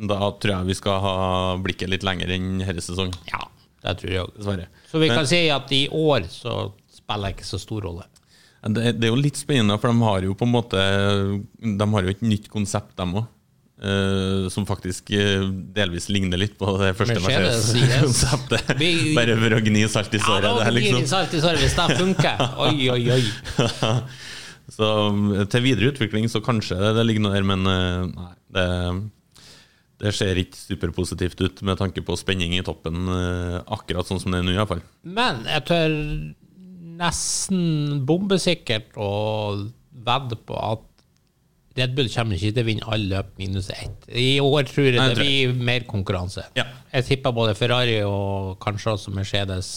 Da 0.02 0.32
tror 0.42 0.56
jeg 0.56 0.72
vi 0.72 0.78
skal 0.80 1.02
ha 1.04 1.16
blikket 1.62 1.92
litt 1.92 2.06
lenger 2.08 2.32
enn 2.34 2.64
denne 2.64 2.84
sesongen, 2.84 3.14
Ja, 3.30 3.44
det 3.82 3.98
tror 4.00 4.12
jeg 4.14 4.22
òg. 4.28 4.66
Så 4.92 5.00
vi 5.02 5.08
Men- 5.10 5.18
kan 5.18 5.28
si 5.28 5.50
at 5.50 5.72
i 5.72 5.88
år 5.90 6.28
så 6.30 6.72
spiller 6.94 7.30
det 7.32 7.36
ikke 7.38 7.50
så 7.50 7.60
stor 7.60 7.82
rolle. 7.90 8.06
Det, 8.62 9.00
det 9.00 9.08
er 9.08 9.10
jo 9.16 9.18
litt 9.18 9.40
spennende, 9.40 9.80
for 9.82 9.90
de 9.90 10.04
har 10.06 10.22
jo 10.28 10.36
på 10.38 10.46
en 10.46 10.52
måte 10.54 10.78
De 10.78 11.86
har 11.94 12.04
jo 12.06 12.10
et 12.14 12.22
nytt 12.22 12.48
konsept, 12.54 12.96
dem 12.96 13.16
òg. 13.18 13.26
som 14.54 14.66
faktisk 14.70 15.10
uh, 15.18 15.48
delvis 15.74 16.06
ligner 16.14 16.38
litt 16.38 16.54
på 16.60 16.70
det 16.78 16.92
første 16.96 17.16
Mercedes, 17.18 17.72
Mercedes-konseptet. 17.74 18.76
Vi- 18.82 19.16
Bare 19.18 19.34
for 19.42 19.56
å 19.58 19.62
gni 19.66 19.82
salt 19.90 20.14
i 20.14 20.20
Ja, 20.20 20.26
såret. 20.28 20.44
da 20.46 20.52
det 20.60 20.68
er 20.68 20.76
liksom. 20.78 21.08
salt 21.10 21.34
i 21.34 21.42
såret 21.42 21.64
hvis 21.64 21.74
det 21.80 21.98
funker. 21.98 22.44
Oi, 22.68 22.90
oi, 22.94 23.02
oi. 23.18 23.24
Så 24.72 24.86
um, 25.10 25.26
til 25.50 25.66
videre 25.66 25.90
utvikling 25.92 26.30
så 26.30 26.40
kanskje 26.46 26.78
det, 26.78 26.94
det 27.00 27.08
ligger 27.10 27.26
noe 27.26 27.34
der, 27.34 27.48
men 27.50 27.66
uh, 27.66 28.06
nei. 28.14 28.30
Det, 28.54 28.68
det 30.02 30.14
ser 30.18 30.40
ikke 30.42 30.58
superpositivt 30.58 31.42
ut 31.46 31.62
med 31.68 31.78
tanke 31.82 32.02
på 32.06 32.16
spenning 32.20 32.56
i 32.58 32.64
toppen, 32.66 33.04
eh, 33.14 33.58
akkurat 33.72 34.08
sånn 34.10 34.20
som 34.22 34.34
det 34.34 34.42
er 34.42 34.48
nå, 34.48 34.56
iallfall. 34.58 34.82
Men 35.06 35.44
jeg 35.46 35.66
tør 35.70 35.98
nesten 37.02 38.02
bombesikkert 38.08 38.96
å 39.00 39.12
vedde 40.06 40.38
på 40.48 40.58
at 40.58 40.88
Red 41.78 41.94
Bull 41.96 42.10
kommer 42.12 42.36
ikke 42.36 42.52
til 42.52 42.66
å 42.66 42.68
vinne 42.68 42.88
alle 42.92 43.08
løp 43.14 43.30
minus 43.40 43.70
ett. 43.72 44.08
I 44.12 44.42
år 44.44 44.66
tror 44.68 44.90
jeg 44.90 44.98
Nei, 45.00 45.06
det 45.14 45.22
blir 45.22 45.54
mer 45.56 45.86
konkurranse. 45.88 46.44
Ja. 46.58 46.66
Jeg 46.92 47.06
tipper 47.08 47.32
både 47.38 47.54
Ferrari 47.56 48.02
og 48.04 48.58
kanskje 48.60 48.92
også 48.98 49.14
Mercedes 49.16 49.70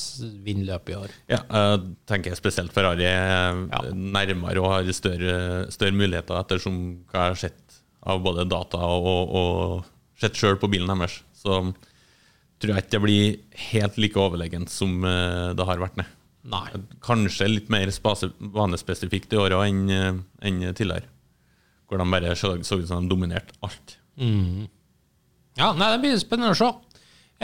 vinner 0.43 0.73
løpet 0.73 0.91
i 0.91 0.97
år. 0.99 1.15
Ja, 1.31 1.39
jeg 1.47 1.85
tenker 2.11 2.35
spesielt 2.35 2.75
Ferrari 2.75 3.07
er 3.07 3.55
Ja. 3.71 3.85
nærmere 3.95 4.59
og 4.65 4.73
har 4.73 4.91
større, 4.93 5.71
større 5.71 5.95
muligheter, 5.95 6.35
ettersom 6.43 6.81
hva 7.13 7.29
jeg 7.29 7.37
har 7.37 7.41
sett 7.45 7.79
av 8.03 8.19
både 8.27 8.49
data 8.51 8.79
og, 8.83 9.31
og 9.31 9.85
sett 10.21 10.39
sjøl 10.39 10.59
på 10.61 10.71
bilen 10.73 10.91
deres. 10.93 11.21
Så 11.37 11.61
tror 12.61 12.73
jeg 12.73 12.85
ikke 12.85 12.95
det 12.95 13.03
blir 13.05 13.39
helt 13.71 13.99
like 14.01 14.21
overlegent 14.21 14.73
som 14.73 15.03
eh, 15.05 15.51
det 15.57 15.67
har 15.69 15.83
vært. 15.83 15.99
Ned. 16.01 16.13
Nei. 16.55 16.67
Kanskje 17.05 17.49
litt 17.49 17.73
mer 17.73 17.91
vanespesifikt 18.55 19.33
i 19.33 19.41
året 19.41 19.69
enn 19.69 19.85
eh, 19.93 20.23
enn 20.45 20.63
tidligere. 20.73 21.09
Hvor 21.89 22.01
de 22.01 22.09
bare 22.11 22.33
så, 22.39 22.55
ut 22.57 22.67
som 22.67 22.81
de 23.05 23.11
dominerte 23.11 23.57
alt. 23.65 23.99
Ja, 25.59 25.71
nei, 25.77 25.91
det 25.93 26.01
blir 26.03 26.17
spennende 26.19 26.55
å 26.55 26.59
se. 26.59 26.71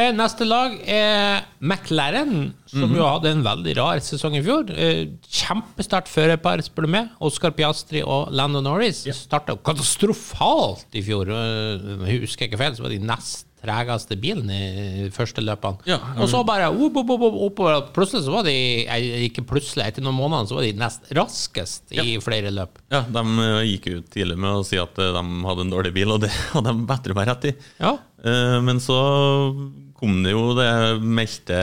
Eh, 0.01 0.13
Neste 0.17 0.47
lag 0.49 0.79
er 0.89 1.43
McLaren, 1.61 2.55
som 2.71 2.87
Mhm. 2.89 2.97
jo 2.97 3.05
hadde 3.05 3.31
en 3.35 3.43
veldig 3.45 3.77
rar 3.77 3.99
sesong 4.01 4.37
i 4.39 4.43
fjor. 4.43 4.71
Eh, 4.71 5.07
Kjempesterkt 5.29 6.09
førerpar, 6.09 6.63
spør 6.65 6.87
du 6.87 6.89
meg. 6.89 7.11
Oscar 7.21 7.51
Piastri 7.51 8.01
og 8.07 8.31
Lando 8.33 8.63
Norris 8.63 9.05
starta 9.13 9.57
katastrofalt 9.63 10.87
i 10.95 11.03
fjor. 11.03 11.29
Eh, 11.29 12.09
Jeg 12.11 12.21
husker 12.23 12.47
jeg 12.47 12.53
ikke 12.53 12.59
feil, 12.65 12.77
så 12.77 12.83
var 12.83 12.91
de 12.91 12.99
nest 12.99 13.47
tregeste 13.61 14.17
bilen 14.19 14.49
i 14.49 15.11
første 15.13 15.43
løpene. 15.45 15.77
Ja, 15.85 15.99
og 16.17 16.27
så 16.31 16.41
bare 16.47 16.71
opp, 16.73 16.97
opp, 16.97 17.11
opp, 17.11 17.21
opp, 17.21 17.61
opp, 17.61 17.93
plutselig 17.93 18.25
så 18.25 18.33
var 18.33 18.43
de 18.45 18.87
Ikke 19.29 19.45
plutselig, 19.45 19.85
etter 19.87 20.01
noen 20.03 20.17
måneder 20.17 20.49
så 20.49 20.55
var 20.57 20.63
de 20.63 20.73
nest 20.73 21.03
raskest 21.13 21.83
i 21.93 22.17
flere 22.25 22.49
løp. 22.51 22.79
Ja, 22.91 23.03
De 23.03 23.21
gikk 23.69 23.99
ut 23.99 24.09
tidlig 24.11 24.39
med 24.39 24.49
å 24.51 24.65
si 24.65 24.79
at 24.79 24.95
de 24.95 25.13
hadde 25.13 25.61
en 25.61 25.71
dårlig 25.71 25.93
bil, 25.93 26.11
og 26.11 26.23
det 26.23 26.31
hadde 26.55 26.73
de 26.73 26.87
bedre 26.87 27.15
meg 27.15 27.29
rett 27.29 27.45
i. 27.45 27.55
Ja. 27.79 27.99
Men 28.63 28.79
så 28.81 28.97
kom 30.01 30.23
det 30.25 30.33
jo 30.33 30.55
det 30.57 30.69
meldte 31.05 31.59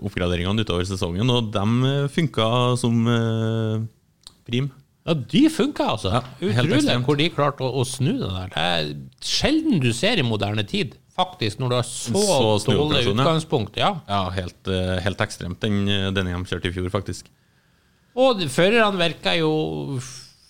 oppgraderingene 0.00 0.64
utover 0.64 0.86
sesongen, 0.88 1.28
og 1.30 1.50
de 1.54 1.92
funka 2.14 2.48
som 2.80 3.02
eh, 3.12 3.82
prim. 4.48 4.70
Ja, 5.08 5.14
de 5.16 5.42
funka, 5.52 5.86
altså. 5.94 6.10
Ja, 6.18 6.22
Utrolig 6.44 6.96
hvor 7.06 7.16
de 7.16 7.28
klarte 7.32 7.64
å, 7.64 7.70
å 7.80 7.84
snu 7.88 8.10
det 8.18 8.28
der. 8.28 8.50
Det 8.52 8.64
er 8.64 8.88
sjelden 9.24 9.78
du 9.80 9.90
ser 9.96 10.20
i 10.20 10.24
moderne 10.26 10.64
tid, 10.68 10.96
faktisk, 11.16 11.58
når 11.62 11.72
du 11.72 11.76
har 11.78 11.86
så, 11.88 12.24
Så 12.60 12.74
dårlig 12.76 13.06
utgangspunkt. 13.14 13.78
Ja. 13.80 13.94
Ja, 14.08 14.24
helt, 14.36 14.68
eh, 14.68 14.98
helt 15.06 15.20
ekstremt, 15.24 15.60
den, 15.64 15.84
den 16.14 16.28
de 16.32 16.42
kjørte 16.50 16.68
i 16.68 16.74
fjor, 16.76 16.90
faktisk. 16.92 17.30
Og 18.18 18.36
de- 18.40 18.48
førerne 18.52 18.98
virka 19.00 19.32
jo 19.38 19.52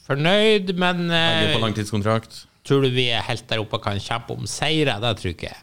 fornøyd, 0.09 0.75
men 0.79 1.07
Begge 1.11 1.53
på 1.53 1.59
eh, 1.59 1.65
langtidskontrakt. 1.67 2.45
tror 2.67 2.83
du 2.85 2.91
vi 2.95 3.09
er 3.15 3.23
helt 3.29 3.47
der 3.49 3.61
oppe 3.63 3.79
og 3.79 3.85
kan 3.85 3.99
kjempe 4.03 4.35
om 4.37 4.47
seire? 4.49 4.99
Det 5.03 5.15
tror 5.21 5.31
jeg. 5.33 5.37
Ikke 5.39 5.57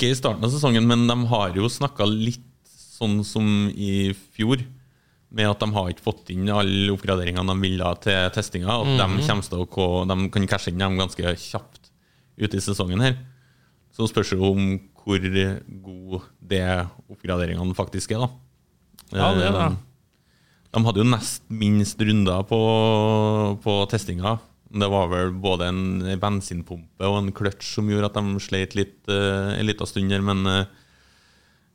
i 0.00 0.14
starten 0.16 0.44
av 0.44 0.50
sesongen, 0.50 0.86
men 0.88 1.06
de 1.06 1.26
har 1.28 1.52
jo 1.54 1.68
snakka 1.68 2.06
litt 2.08 2.40
sånn 2.72 3.24
som 3.24 3.68
i 3.74 4.12
fjor. 4.32 4.62
Med 5.32 5.48
at 5.48 5.60
de 5.60 5.72
har 5.72 5.88
ikke 5.88 6.04
fått 6.04 6.28
inn 6.30 6.48
alle 6.52 6.92
oppgraderingene 6.92 7.46
de 7.54 7.60
ville 7.60 7.92
til 8.04 8.30
testinga. 8.34 8.68
At 8.82 8.86
de, 8.98 9.26
kommer 9.26 9.42
til 9.42 9.58
å, 9.62 9.66
gå- 9.66 10.06
de 10.08 10.28
kan 10.30 10.46
cashe 10.46 10.68
inn 10.72 10.78
dem 10.78 10.98
ganske 11.00 11.22
kjapt 11.40 11.90
ute 12.36 12.56
i 12.56 12.60
sesongen 12.60 13.00
her. 13.00 13.16
Så 13.96 14.08
spørs 14.08 14.30
det 14.30 14.40
om 14.40 14.78
hvor 15.02 15.18
god 15.18 16.20
det 16.40 16.62
oppgraderingene 17.10 17.74
faktisk 17.74 18.12
er, 18.12 18.20
da. 18.26 18.28
Ja, 19.12 19.32
det 19.34 19.46
er 19.48 19.52
det. 19.52 19.64
Eh, 19.72 19.76
De 20.72 20.84
hadde 20.84 21.00
jo 21.02 21.04
nest 21.10 21.42
minst 21.50 22.00
runder 22.00 22.44
på, 22.48 22.60
på 23.64 23.72
testinga. 23.90 24.38
Det 24.72 24.88
var 24.88 25.10
vel 25.12 25.34
både 25.36 25.68
en 25.68 25.80
bensinpumpe 26.20 27.08
og 27.08 27.18
en 27.18 27.32
kløtsj 27.36 27.74
som 27.76 27.90
gjorde 27.90 28.08
at 28.08 28.16
de 28.16 28.40
sleit 28.40 28.76
litt 28.78 29.10
uh, 29.10 29.52
en 29.52 29.66
liten 29.68 29.88
stund 29.88 30.14
her, 30.14 30.24
men 30.24 30.46
uh, 30.48 30.62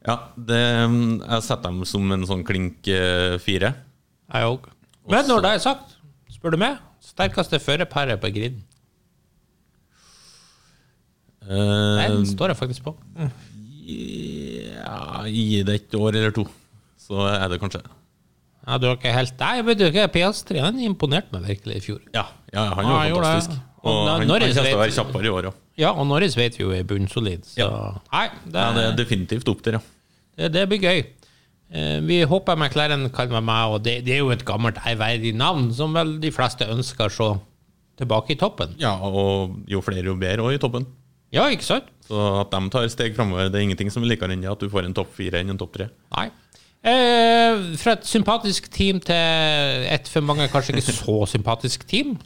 ja, 0.08 0.16
det, 0.50 0.62
jeg 0.62 1.46
setter 1.46 1.68
dem 1.68 1.84
som 1.90 2.16
en 2.16 2.26
sånn 2.30 2.46
klink 2.48 2.90
uh, 2.90 3.38
fire. 3.44 3.74
Jeg 4.34 4.50
òg. 4.50 4.66
Men 5.12 5.30
når 5.30 5.44
det 5.46 5.52
er 5.54 5.64
sagt, 5.68 5.94
spør 6.34 6.56
du 6.56 6.62
meg, 6.62 6.80
sterkeste 7.06 7.62
førerpære 7.64 8.18
på 8.22 8.34
griden. 8.34 8.64
Nei, 11.48 12.10
Den 12.12 12.26
står 12.28 12.52
jeg 12.52 12.60
faktisk 12.60 12.90
på. 12.90 12.92
ja, 13.88 14.98
gi 15.32 15.62
det 15.64 15.78
et 15.78 15.96
år 15.96 16.18
eller 16.18 16.34
to, 16.36 16.44
så 17.00 17.24
er 17.30 17.46
det 17.54 17.62
kanskje. 17.62 17.86
Ja, 18.68 18.78
du 18.78 18.90
har 18.90 18.98
ikke 18.98 19.14
helt 19.16 19.40
Nei, 19.40 19.54
vet 19.70 19.80
du 19.80 19.86
ikke, 19.88 20.08
Piastri 20.12 20.60
han 20.60 20.80
imponerte 20.84 21.32
meg 21.38 21.48
virkelig 21.48 21.78
i 21.80 21.84
fjor. 21.86 22.02
Ja, 22.14 22.26
ja 22.54 22.66
han 22.76 22.84
var 22.84 22.98
han 23.00 23.10
gjorde 23.14 23.30
det. 23.30 23.36
fantastisk. 23.38 23.64
Og 23.78 23.92
Og 23.94 24.00
han, 24.10 24.20
han 24.20 24.28
Norris 24.28 24.58
til 24.58 24.66
å 24.74 24.80
være 24.82 24.96
kjappere 24.98 25.30
i 25.30 25.32
år 25.32 25.48
òg. 25.52 25.60
Ja, 25.78 25.92
og 25.94 26.08
Norris 26.10 26.36
vet 26.36 26.58
vi 26.58 26.64
jo 26.66 26.74
er 26.76 26.84
bunnsolid, 26.90 27.46
så 27.48 27.62
Ja. 27.62 27.70
Nei, 28.12 28.26
det, 28.46 28.58
Ja, 28.60 28.72
det 28.76 28.84
er 28.84 28.98
definitivt 28.98 29.48
opp 29.54 29.62
der, 29.64 29.78
ja. 29.78 29.82
det, 30.38 30.52
det 30.58 30.66
blir 30.68 30.82
gøy. 30.84 31.06
Eh, 31.72 32.00
Vi 32.02 32.22
håper 32.24 32.58
McLaren 32.58 33.10
kan 33.14 33.30
være 33.30 33.42
med, 33.46 33.76
og 33.76 33.84
det, 33.86 34.04
det 34.06 34.16
er 34.18 34.24
jo 34.24 34.32
et 34.36 34.44
gammelt 34.48 34.80
ærverdig 34.84 35.34
navn 35.36 35.70
som 35.74 35.94
vel 35.96 36.18
de 36.20 36.32
fleste 36.32 36.68
ønsker 36.68 37.10
så 37.14 37.38
tilbake 37.98 38.34
i 38.36 38.40
toppen. 38.40 38.76
Ja, 38.82 38.96
og 39.00 39.56
jo 39.70 39.80
flere, 39.82 40.04
jo 40.06 40.16
bedre 40.20 40.44
òg 40.50 40.58
i 40.58 40.62
toppen. 40.62 40.86
Ja, 41.34 41.48
ikke 41.52 41.66
sant? 41.68 41.88
Så 42.08 42.16
at 42.42 42.52
de 42.52 42.70
tar 42.72 42.88
steg 42.88 43.16
framover, 43.18 43.50
det 43.52 43.60
er 43.60 43.66
ingenting 43.68 43.90
som 43.92 44.04
er 44.04 44.14
likere 44.14 44.32
enn 44.36 44.44
det 44.44 44.52
at 44.52 44.62
du 44.64 44.70
får 44.72 44.86
en 44.88 44.94
topp 44.96 45.10
fire 45.18 45.42
enn 45.42 45.52
en 45.52 45.58
topp 45.60 45.74
tre. 45.76 45.90
Nei. 46.16 46.30
Eh, 46.86 47.78
fra 47.82 47.96
et 47.98 48.06
sympatisk 48.08 48.70
team 48.72 49.00
til 49.04 49.86
et 49.90 50.10
for 50.12 50.26
mange 50.26 50.46
kanskje 50.52 50.78
ikke 50.78 50.94
så 50.96 51.16
sympatisk 51.34 51.88
team. 51.90 52.18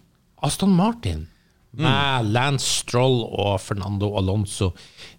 Aston 0.44 0.74
Martin 0.76 1.28
med 1.72 2.28
Lance 2.34 2.68
Stroll 2.82 3.22
og 3.30 3.62
Fernando 3.64 4.12
Alonso. 4.20 4.72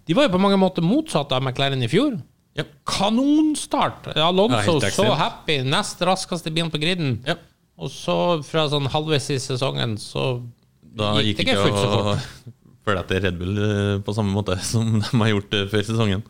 De 0.07 0.15
var 0.15 0.27
jo 0.27 0.35
på 0.35 0.41
mange 0.41 0.59
måter 0.61 0.85
motsatt 0.85 1.33
av 1.33 1.41
McLaren 1.41 1.81
i 1.81 1.89
fjor. 1.89 2.19
Ja. 2.53 2.67
Kanonstart! 2.85 4.11
Alonso 4.13 4.77
ja, 4.77 4.91
så 4.93 5.07
happy, 5.17 5.63
nest 5.65 6.01
raskeste 6.05 6.53
bilen 6.53 6.69
på 6.73 6.81
griden. 6.81 7.15
Ja. 7.25 7.39
Og 7.81 7.89
så 7.89 8.15
fra 8.45 8.67
sånn 8.69 8.85
halvveis 8.93 9.31
i 9.33 9.39
sesongen 9.41 9.97
så 9.97 10.35
Da 10.93 11.15
gikk 11.17 11.39
gikk 11.39 11.39
det 11.39 11.45
ikke 11.47 11.55
ikke 11.55 11.63
fullt 11.65 11.79
så 11.79 11.87
å 11.89 12.03
fort. 12.11 12.53
følge 12.85 13.01
etter 13.01 13.23
Red 13.25 13.39
Bull 13.39 13.57
eh, 13.63 13.95
på 14.05 14.13
samme 14.13 14.35
måte 14.35 14.59
som 14.71 14.99
de 14.99 15.09
har 15.23 15.31
gjort 15.33 15.57
eh, 15.57 15.65
før 15.71 15.87
sesongen. 15.89 16.23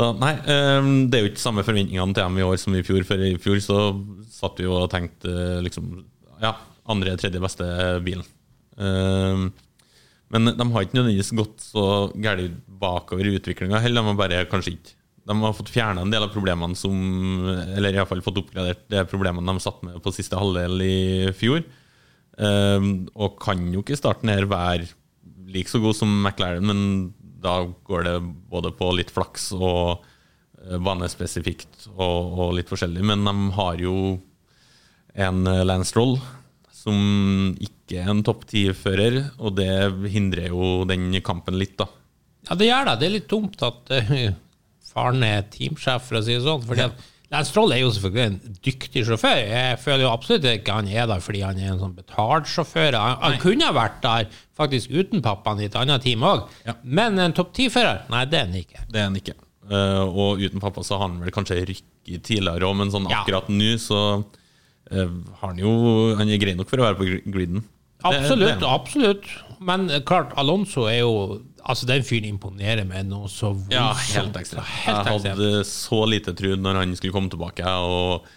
Så, 0.00 0.06
nei, 0.16 0.32
eh, 0.48 0.86
det 1.12 1.18
er 1.18 1.26
jo 1.26 1.30
ikke 1.34 1.42
samme 1.42 1.64
forventningene 1.66 2.14
til 2.16 2.22
dem 2.24 2.38
i 2.40 2.44
år 2.46 2.56
som 2.62 2.76
i 2.78 2.84
fjor. 2.86 3.02
For 3.04 3.20
i 3.20 3.34
fjor 3.42 3.58
så 3.60 3.80
satt 4.32 4.60
vi 4.60 4.64
jo 4.64 4.78
og 4.78 4.92
tenkte 4.92 5.28
eh, 5.28 5.58
liksom 5.66 5.90
Ja, 6.40 6.54
andre, 6.88 7.18
tredje 7.20 7.42
beste 7.42 7.66
bilen. 8.06 8.24
Eh, 8.80 9.42
Men 10.32 10.46
de 10.54 10.66
har 10.72 10.86
ikke 10.86 10.96
nødvendigvis 10.96 11.34
gått 11.36 11.60
så 11.66 11.84
galt 12.22 12.54
bakover 12.80 13.28
i 13.28 13.34
utviklinga 13.36 13.82
heller. 13.82 14.00
De 14.00 14.08
har 14.08 14.18
bare 14.22 14.40
kanskje 14.48 14.76
ikke 14.78 14.96
De 15.28 15.36
har 15.42 15.58
fått 15.58 15.74
fjerna 15.74 16.06
en 16.06 16.14
del 16.14 16.24
av 16.24 16.32
problemene 16.32 16.78
som 16.78 16.96
Eller 17.76 17.92
iallfall 17.98 18.24
fått 18.24 18.40
oppgradert 18.40 18.86
de 18.88 19.04
problemene 19.10 19.52
de 19.52 19.60
satt 19.66 19.82
med 19.84 20.00
på 20.00 20.14
siste 20.16 20.38
halvdel 20.38 20.80
i 20.86 20.96
fjor. 21.36 21.60
Eh, 22.40 22.88
og 23.12 23.36
kan 23.42 23.68
jo 23.68 23.84
ikke 23.84 24.00
starten 24.00 24.32
her 24.32 24.48
være 24.48 24.88
like 25.50 25.68
så 25.68 25.82
god 25.82 25.98
som 25.98 26.08
McLaren, 26.22 26.64
men 26.64 26.80
da 27.40 27.62
går 27.88 28.06
det 28.06 28.16
både 28.52 28.72
på 28.76 28.90
litt 28.96 29.12
flaks 29.14 29.50
og 29.56 30.02
eh, 30.66 30.76
banespesifikt 30.80 31.88
og, 31.94 32.36
og 32.36 32.52
litt 32.58 32.70
forskjellig. 32.70 33.04
Men 33.12 33.24
de 33.26 33.36
har 33.56 33.80
jo 33.82 33.96
en 35.14 35.42
Landstroll 35.44 35.66
Lance 35.66 35.90
Stroll 35.90 36.14
som 36.80 37.00
ikke 37.60 38.00
er 38.00 38.10
en 38.12 38.22
topp 38.24 38.46
ti-fører, 38.48 39.18
og 39.42 39.58
det 39.58 39.72
hindrer 40.12 40.48
jo 40.48 40.86
den 40.88 41.12
kampen 41.24 41.58
litt, 41.60 41.74
da. 41.80 41.88
Ja, 42.48 42.56
det 42.56 42.70
gjør 42.70 42.86
det. 42.88 42.94
Det 43.00 43.08
er 43.08 43.14
litt 43.18 43.28
dumt 43.28 43.64
at 43.66 43.92
uh, 43.92 44.14
faren 44.92 45.26
er 45.26 45.48
teamsjef, 45.52 46.06
for 46.08 46.20
å 46.20 46.22
si 46.24 46.36
det 46.36 46.44
sånn. 46.46 46.64
Fordi 46.64 46.86
at 46.86 47.04
Lance 47.30 47.52
Stroll 47.52 47.70
er 47.76 47.78
jo 47.84 47.90
selvfølgelig 47.94 48.26
en 48.26 48.56
dyktig 48.66 49.04
sjåfør. 49.06 49.36
Jeg 49.46 49.76
føler 49.78 50.02
jo 50.02 50.08
absolutt 50.10 50.48
ikke 50.50 50.74
han 50.80 50.88
er 50.90 51.06
der 51.06 51.20
fordi 51.22 51.42
han 51.46 51.60
er 51.62 51.68
en 51.76 51.78
sånn 51.78 51.92
betalt 51.94 52.48
sjåfør. 52.50 52.96
Han, 52.98 53.20
han 53.22 53.36
kunne 53.42 53.68
ha 53.68 53.74
vært 53.76 54.00
der 54.02 54.26
faktisk 54.58 54.90
uten 54.90 55.22
pappaen 55.22 55.62
i 55.62 55.68
et 55.68 55.76
annet 55.78 56.02
team 56.02 56.24
òg. 56.26 56.48
Ja. 56.66 56.74
Men 56.82 57.20
en 57.22 57.36
topp 57.36 57.52
ti-fører? 57.54 58.02
Nei, 58.10 58.24
det 58.26 58.40
er 58.40 58.48
han 58.50 58.58
ikke. 58.58 58.82
Det 58.90 58.98
er 59.04 59.06
han 59.06 59.20
ikke. 59.20 59.36
Uh, 59.70 60.02
og 60.10 60.42
uten 60.42 60.58
pappa 60.62 60.82
så 60.82 60.98
har 60.98 61.06
han 61.06 61.20
vel 61.22 61.30
kanskje 61.36 61.60
rykket 61.68 62.24
tidligere 62.26 62.66
òg, 62.66 62.74
men 62.80 62.90
sånn 62.90 63.06
Ja. 63.12 63.20
akkurat 63.22 63.46
nå 63.54 63.76
så 63.78 64.00
uh, 64.24 65.12
har 65.38 65.52
han 65.52 65.60
jo 65.62 66.16
Han 66.18 66.26
er 66.34 66.40
grei 66.42 66.56
nok 66.58 66.66
for 66.72 66.82
å 66.82 66.88
være 66.88 66.98
på 66.98 67.06
gr- 67.06 67.22
griden. 67.30 67.62
Absolutt, 68.02 68.56
det 68.56 68.58
det 68.64 68.66
absolutt. 68.74 69.30
Men 69.60 69.86
klart, 70.08 70.32
Alonso 70.40 70.86
er 70.88 71.02
jo 71.04 71.42
Altså, 71.64 71.86
den 71.88 72.04
fyren 72.06 72.28
imponerer 72.30 72.86
med 72.88 73.08
noe 73.10 73.28
så 73.30 73.52
voldsomt. 73.52 73.74
Ja, 73.74 73.92
helt 74.16 74.36
ekstremt. 74.40 74.76
Jeg 74.86 75.30
hadde 75.30 75.64
så 75.68 76.02
lite 76.08 76.34
tro 76.36 76.54
når 76.56 76.82
han 76.82 76.94
skulle 76.98 77.14
komme 77.14 77.32
tilbake, 77.32 77.64
og 77.66 78.28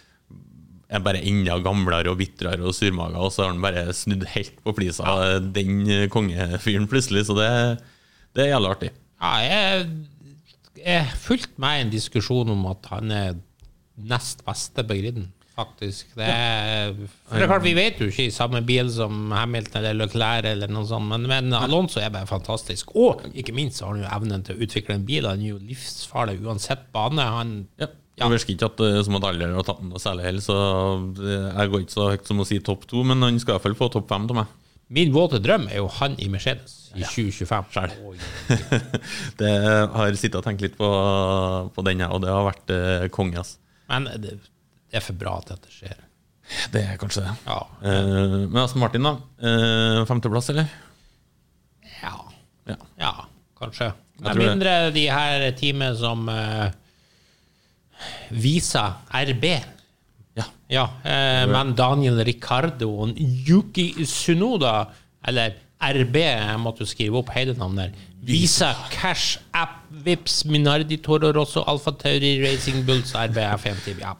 er 0.94 1.02
bare 1.02 1.22
enda 1.26 1.56
gamlere 1.64 2.12
og 2.12 2.18
bitrere 2.20 2.62
og 2.62 2.74
surmaga, 2.76 3.18
og 3.18 3.32
så 3.34 3.46
har 3.46 3.54
han 3.54 3.62
bare 3.64 3.86
snudd 3.96 4.26
helt 4.34 4.58
på 4.62 4.74
flisa, 4.76 5.38
den 5.40 6.08
kongefyren, 6.12 6.88
plutselig. 6.90 7.24
Så 7.28 7.36
det, 7.38 7.48
det 8.36 8.44
er 8.44 8.52
jævlig 8.52 8.70
artig. 8.74 8.90
Ja, 9.24 9.32
jeg, 9.42 9.88
jeg 10.84 11.16
fulgte 11.24 11.64
med 11.64 11.78
i 11.78 11.86
en 11.86 11.94
diskusjon 11.94 12.52
om 12.52 12.66
at 12.70 12.90
han 12.92 13.14
er 13.14 13.40
nest 13.96 14.44
beste 14.46 14.84
på 14.84 14.98
griden, 15.00 15.30
faktisk. 15.56 16.12
Det 16.18 16.26
er, 16.28 16.94
for 17.24 17.38
det 17.38 17.46
er 17.46 17.50
klart, 17.52 17.64
Vi 17.66 17.74
vet 17.76 18.00
jo 18.02 18.08
ikke 18.10 18.26
i 18.28 18.34
samme 18.34 18.62
bil 18.66 18.90
som 18.92 19.32
Hamilton 19.34 19.80
eller 19.80 20.06
Leclerc, 20.06 20.48
eller 20.50 20.72
noe 20.72 20.86
sånt, 20.88 21.08
men, 21.10 21.26
men 21.30 21.54
Alonso 21.56 22.00
er 22.02 22.12
bare 22.14 22.28
fantastisk. 22.30 22.94
Og 22.98 23.22
ikke 23.32 23.54
minst 23.56 23.82
har 23.82 23.94
han 23.94 24.02
jo 24.02 24.10
evnen 24.18 24.46
til 24.46 24.56
å 24.58 24.66
utvikle 24.66 24.98
en 24.98 25.06
bil. 25.06 25.28
Han 25.30 25.42
er 25.44 25.54
jo 25.54 25.60
livsfarlig 25.62 26.40
uansett 26.44 26.88
bane. 26.94 27.28
Han, 27.38 27.60
Ja. 27.80 27.90
Ja. 28.14 28.28
Jeg 28.28 28.30
virker 28.36 28.52
ikke 28.54 28.66
at, 28.70 28.80
eh, 28.86 29.00
som 29.02 29.16
at 29.18 29.24
alle 29.26 29.46
har 29.50 29.64
tatt 29.66 29.80
den 29.82 29.88
noe 29.90 29.98
særlig 29.98 30.28
heller, 30.28 30.42
så 30.44 30.54
jeg 31.18 31.70
går 31.72 31.80
ikke 31.82 31.94
så 31.96 32.04
høyt 32.12 32.28
som 32.30 32.42
å 32.44 32.46
si 32.46 32.60
topp 32.62 32.84
to, 32.86 33.02
men 33.02 33.18
han 33.26 33.40
skal 33.42 33.56
i 33.56 33.56
hvert 33.56 33.64
fall 33.64 33.74
få 33.80 33.88
topp 33.90 34.06
fem 34.12 34.28
til 34.30 34.38
meg. 34.38 34.52
min 34.94 35.10
våte 35.10 35.40
drøm 35.42 35.66
er 35.66 35.80
jo 35.80 35.88
han 35.96 36.14
i 36.22 36.28
Mercedes 36.30 36.92
i 36.94 37.02
2025. 37.02 37.72
Selv. 37.74 37.90
det 39.40 39.50
har 39.96 40.14
sittet 40.14 40.38
og 40.38 40.44
tenkt 40.46 40.62
litt 40.62 40.76
på, 40.78 40.90
på 41.74 41.86
den, 41.88 42.04
og 42.06 42.22
det 42.22 42.30
har 42.30 42.46
vært 42.46 42.70
eh, 42.70 43.08
konge. 43.10 43.42
Men 43.90 44.06
det, 44.22 44.36
det 44.94 45.00
er 45.00 45.02
for 45.08 45.18
bra 45.18 45.32
til 45.42 45.56
at 45.56 45.64
det 45.66 45.72
skjer. 45.74 46.02
Det 46.70 46.80
er 46.86 46.98
kanskje 47.00 47.24
det. 47.24 47.32
Ja. 47.48 47.56
Eh, 47.82 48.34
men 48.44 48.60
Aston 48.62 48.78
Martin, 48.78 49.08
da. 49.08 49.16
Eh, 49.42 50.02
femteplass, 50.06 50.52
eller? 50.54 50.68
ja. 51.98 52.12
Ja. 52.70 52.76
Ja, 53.00 53.12
kanskje. 53.58 53.90
Med 54.22 54.38
mindre 54.38 54.74
det. 54.86 54.94
de 54.94 55.02
her 55.10 55.42
teamene 55.58 55.96
som 55.98 56.28
uh, 56.30 56.70
Visa 58.30 58.84
RB. 59.10 59.44
ja. 60.38 60.46
Ja, 60.70 60.84
eh, 61.02 61.42
men 61.50 61.74
Daniel 61.74 62.22
Ricardo 62.24 62.92
og 63.02 63.18
Yuki 63.18 64.06
Sunoda, 64.06 64.84
eller 65.26 65.58
RB, 65.82 66.16
jeg 66.22 66.60
måtte 66.62 66.86
jo 66.86 66.88
skrive 66.88 67.18
opp 67.18 67.34
hele 67.34 67.58
navnet 67.58 67.90
der. 67.90 68.10
Visa 68.24 68.70
Cash 68.94 69.42
App 69.52 69.82
Vips 69.90 70.44
Minardi 70.48 70.96
Toro 71.02 71.32
Rosso 71.34 71.64
Alfa 71.66 71.90
Tauri 71.92 72.38
Racing 72.46 72.86
Bulls 72.86 73.12
RB 73.12 73.42
F1 73.58 73.82
TV. 73.84 74.00
Ja. 74.00 74.14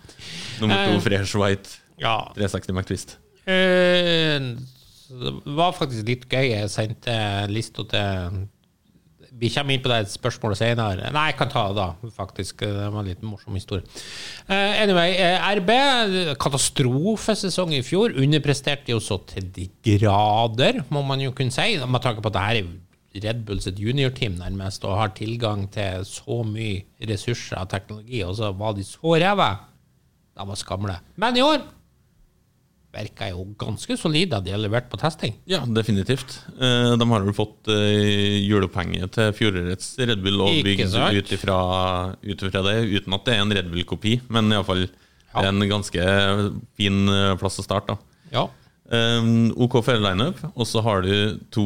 Nummer 0.61 0.87
to, 0.87 0.97
Eh, 0.97 1.01
Fresh 1.01 1.35
White. 1.37 1.69
ja. 2.01 2.17
360 2.35 2.73
McTwist. 2.75 3.17
Eh, 3.47 4.39
det 5.15 5.33
var 5.57 5.73
faktisk 5.77 6.07
litt 6.09 6.29
gøy. 6.29 6.51
Jeg 6.55 6.71
sendte 6.71 7.15
lista 7.53 7.85
til 7.85 8.49
Vi 9.37 9.49
kommer 9.51 9.75
inn 9.75 9.83
på 9.83 9.89
det 9.91 10.07
spørsmålet 10.13 10.57
senere. 10.61 11.09
Nei, 11.13 11.25
jeg 11.33 11.37
kan 11.41 11.49
ta 11.51 11.65
det 11.69 11.75
da, 11.77 11.89
faktisk. 12.15 12.61
Det 12.63 12.85
var 12.93 13.01
en 13.01 13.09
litt 13.09 13.21
morsom 13.27 13.57
historie. 13.59 13.83
Eh, 14.49 14.83
anyway, 14.85 15.17
RB, 15.59 16.37
katastrofesesong 16.39 17.73
i 17.75 17.83
fjor. 17.83 18.15
Underpresterte 18.15 18.93
jo 18.95 19.01
så 19.03 19.19
til 19.27 19.49
de 19.57 19.67
grader, 19.85 20.85
må 20.95 21.03
man 21.07 21.21
jo 21.21 21.33
kunne 21.37 21.51
si. 21.55 21.75
Med 21.83 22.01
tanke 22.05 22.23
på 22.23 22.31
at 22.31 22.37
det 22.39 22.45
her 22.47 22.61
er 22.63 22.73
Red 23.25 23.45
Bull 23.47 23.61
sitt 23.63 23.79
juniorteam 23.79 24.39
nærmest, 24.39 24.85
og 24.85 24.99
har 24.99 25.13
tilgang 25.15 25.67
til 25.75 26.05
så 26.07 26.41
mye 26.47 26.85
ressurser 27.11 27.61
og 27.61 27.69
teknologi, 27.71 28.23
og 28.27 28.35
så 28.39 28.53
var 28.59 28.73
de 28.79 28.83
så 28.87 29.15
ræva. 29.23 29.51
De 30.35 30.49
var 30.49 30.59
skamle. 30.59 30.99
Men 31.21 31.37
i 31.39 31.43
år 31.45 31.63
virker 32.95 33.33
jo 33.33 33.45
ganske 33.59 33.97
solide 33.99 34.39
de 34.45 34.53
har 34.55 34.61
levert 34.63 34.89
på 34.91 34.99
testing. 35.01 35.35
Ja, 35.51 35.63
definitivt. 35.67 36.37
Eh, 36.55 36.93
de 36.99 37.09
har 37.11 37.25
vel 37.27 37.37
fått 37.37 37.71
uh, 37.71 38.43
julepenger 38.45 39.11
til 39.15 39.33
fjorårets 39.35 39.95
Red 39.99 40.23
Bull 40.25 40.43
og 40.45 40.61
bygd 40.67 40.95
ut 40.95 41.33
ifra, 41.35 41.59
det, 42.23 42.77
uten 42.95 43.17
at 43.17 43.27
det 43.27 43.35
er 43.37 43.43
en 43.43 43.57
Red 43.59 43.73
Bull-kopi, 43.73 44.21
men 44.31 44.55
iallfall 44.55 44.87
Ja. 45.35 45.49
en 45.49 45.59
ganske 45.67 46.03
fin 46.79 47.09
eh, 47.11 47.33
plass 47.41 47.59
å 47.59 47.65
starte. 47.67 47.97
da. 47.97 48.29
Ja. 48.31 48.45
Um, 48.85 49.49
OK 49.65 49.81
førerlineup, 49.83 50.39
og 50.55 50.67
så 50.69 50.83
har 50.85 51.03
du 51.03 51.41
to 51.51 51.65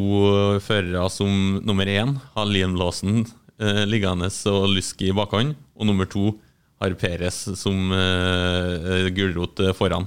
førere 0.62 1.02
som 1.10 1.58
nummer 1.66 1.84
én 1.84 2.14
har 2.36 2.46
Liam 2.48 2.78
Lawson 2.78 3.26
uh, 3.60 3.82
liggende 3.84 4.30
og 4.48 4.70
lysk 4.72 5.02
i 5.04 5.12
bakhånd, 5.12 5.56
og 5.76 5.90
nummer 5.90 6.08
to 6.08 6.30
har 6.78 6.94
Peres 7.00 7.40
som 7.58 7.92
uh, 7.92 9.08
gulrot 9.14 9.62
uh, 9.64 9.72
foran. 9.76 10.06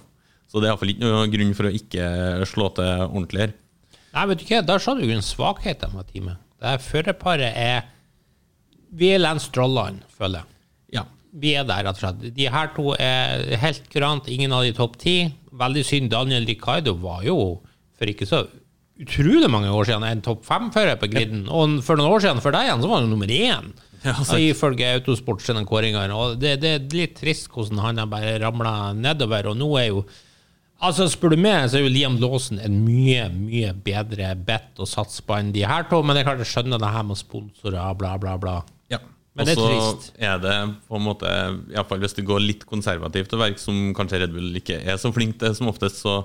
Så 0.52 0.60
det 0.60 0.68
er 0.68 0.74
iallfall 0.74 0.94
ikke 0.94 1.08
noe 1.08 1.32
grunn 1.32 1.56
for 1.56 1.70
å 1.70 1.74
ikke 1.76 2.06
slå 2.50 2.70
til 2.76 3.06
ordentlig 3.08 3.46
her. 3.46 3.58
Nei, 4.12 4.24
vet 4.28 4.42
du 4.42 4.46
ikke, 4.46 4.64
der 4.68 4.84
sa 4.84 4.96
du 4.98 5.06
en 5.08 5.24
svakhet 5.24 5.86
med 5.94 6.10
teamet. 6.12 6.40
Det 6.62 6.78
førerparet 6.84 7.56
er 7.58 7.86
Vi 8.92 9.14
er 9.16 9.22
Lance 9.22 9.48
Drolland, 9.56 10.02
føler 10.12 10.42
jeg. 10.42 10.58
Ja. 11.00 11.06
Vi 11.32 11.54
er 11.56 11.64
der, 11.64 11.86
rett 11.88 11.96
og 11.96 12.04
slett. 12.04 12.34
De 12.36 12.50
her 12.52 12.74
to 12.76 12.92
er 13.00 13.46
helt 13.62 13.86
kurant, 13.94 14.28
ingen 14.28 14.52
av 14.52 14.66
de 14.68 14.74
topp 14.76 14.98
ti. 15.00 15.16
Veldig 15.56 15.86
synd. 15.88 16.12
Daniel 16.12 16.44
Ricardo 16.50 16.98
var 17.00 17.24
jo 17.24 17.38
for 17.96 18.12
ikke 18.12 18.28
så 18.28 18.44
utrolig 19.02 19.48
mange 19.50 19.72
år 19.72 19.88
siden 19.88 20.06
en 20.06 20.24
topp 20.26 20.44
fem-fører 20.46 21.00
på 21.00 21.10
griden. 21.14 21.46
Og 21.48 21.80
for 21.86 22.00
noen 22.00 22.18
år 22.18 22.26
siden 22.26 22.44
for 22.44 22.54
deg 22.54 22.68
igjen, 22.68 22.84
så 22.84 22.92
var 22.92 23.02
han 23.02 23.10
nummer 23.14 23.32
én. 23.32 23.72
Ja. 24.08 24.16
Og 24.18 24.42
ifølge 24.42 24.88
Autosports 24.96 25.52
kåringer. 25.70 26.10
Og 26.18 26.40
det, 26.42 26.56
det 26.64 26.70
er 26.74 26.86
litt 26.96 27.20
trist 27.20 27.52
hvordan 27.54 27.84
han 27.84 28.02
bare 28.10 28.40
ramla 28.42 28.94
nedover. 28.98 29.52
Og 29.52 29.60
nå 29.60 29.72
er 29.78 29.90
jo 29.92 30.04
Altså, 30.82 31.06
Spør 31.14 31.36
du 31.36 31.38
meg, 31.38 31.68
så 31.70 31.78
er 31.78 31.84
jo 31.84 31.92
Liam 31.94 32.16
Lawson 32.18 32.58
en 32.58 32.80
mye 32.82 33.28
mye 33.30 33.70
bedre 33.86 34.32
bet 34.34 34.80
å 34.82 34.88
satse 34.90 35.22
på 35.22 35.36
enn 35.38 35.52
de 35.54 35.62
her 35.70 35.86
to. 35.92 36.00
Men 36.02 36.18
det 36.18 36.24
er 36.24 36.32
klart 36.32 36.42
jeg 36.42 36.50
skjønner 36.50 36.82
det 36.82 36.90
her 36.90 37.04
med 37.06 37.20
sponsorer, 37.20 37.92
bla, 38.00 38.16
bla, 38.18 38.34
bla. 38.42 38.56
Ja. 38.90 38.98
Men 39.38 39.46
det 39.46 39.54
er 39.54 39.62
Og 39.62 40.02
så 40.02 40.16
er 40.18 40.42
det 40.42 40.56
på 40.90 40.98
en 40.98 41.06
måte, 41.06 41.30
i 41.70 41.78
alle 41.78 41.86
fall 41.88 42.02
hvis 42.02 42.18
det 42.18 42.26
går 42.26 42.42
litt 42.42 42.66
konservativt 42.66 43.30
til 43.30 43.44
verk, 43.44 43.62
som 43.62 43.92
kanskje 43.96 44.24
Red 44.24 44.34
Bull 44.34 44.58
ikke 44.58 44.80
er 44.82 44.98
så 45.00 45.14
flink 45.14 45.38
til 45.44 45.54
som 45.56 45.70
oftest, 45.70 46.02
så 46.02 46.18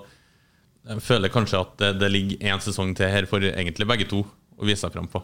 jeg 0.89 1.05
føler 1.05 1.35
kanskje 1.35 1.61
at 1.61 1.77
det, 1.83 1.93
det 2.01 2.11
ligger 2.15 2.49
én 2.55 2.65
sesong 2.65 2.97
til 2.97 3.13
her 3.13 3.29
for 3.29 3.45
egentlig 3.45 3.87
begge 3.93 4.09
to 4.09 4.25
å 4.57 4.65
vise 4.65 4.87
seg 4.87 4.97
fram 4.97 5.11
på. 5.13 5.21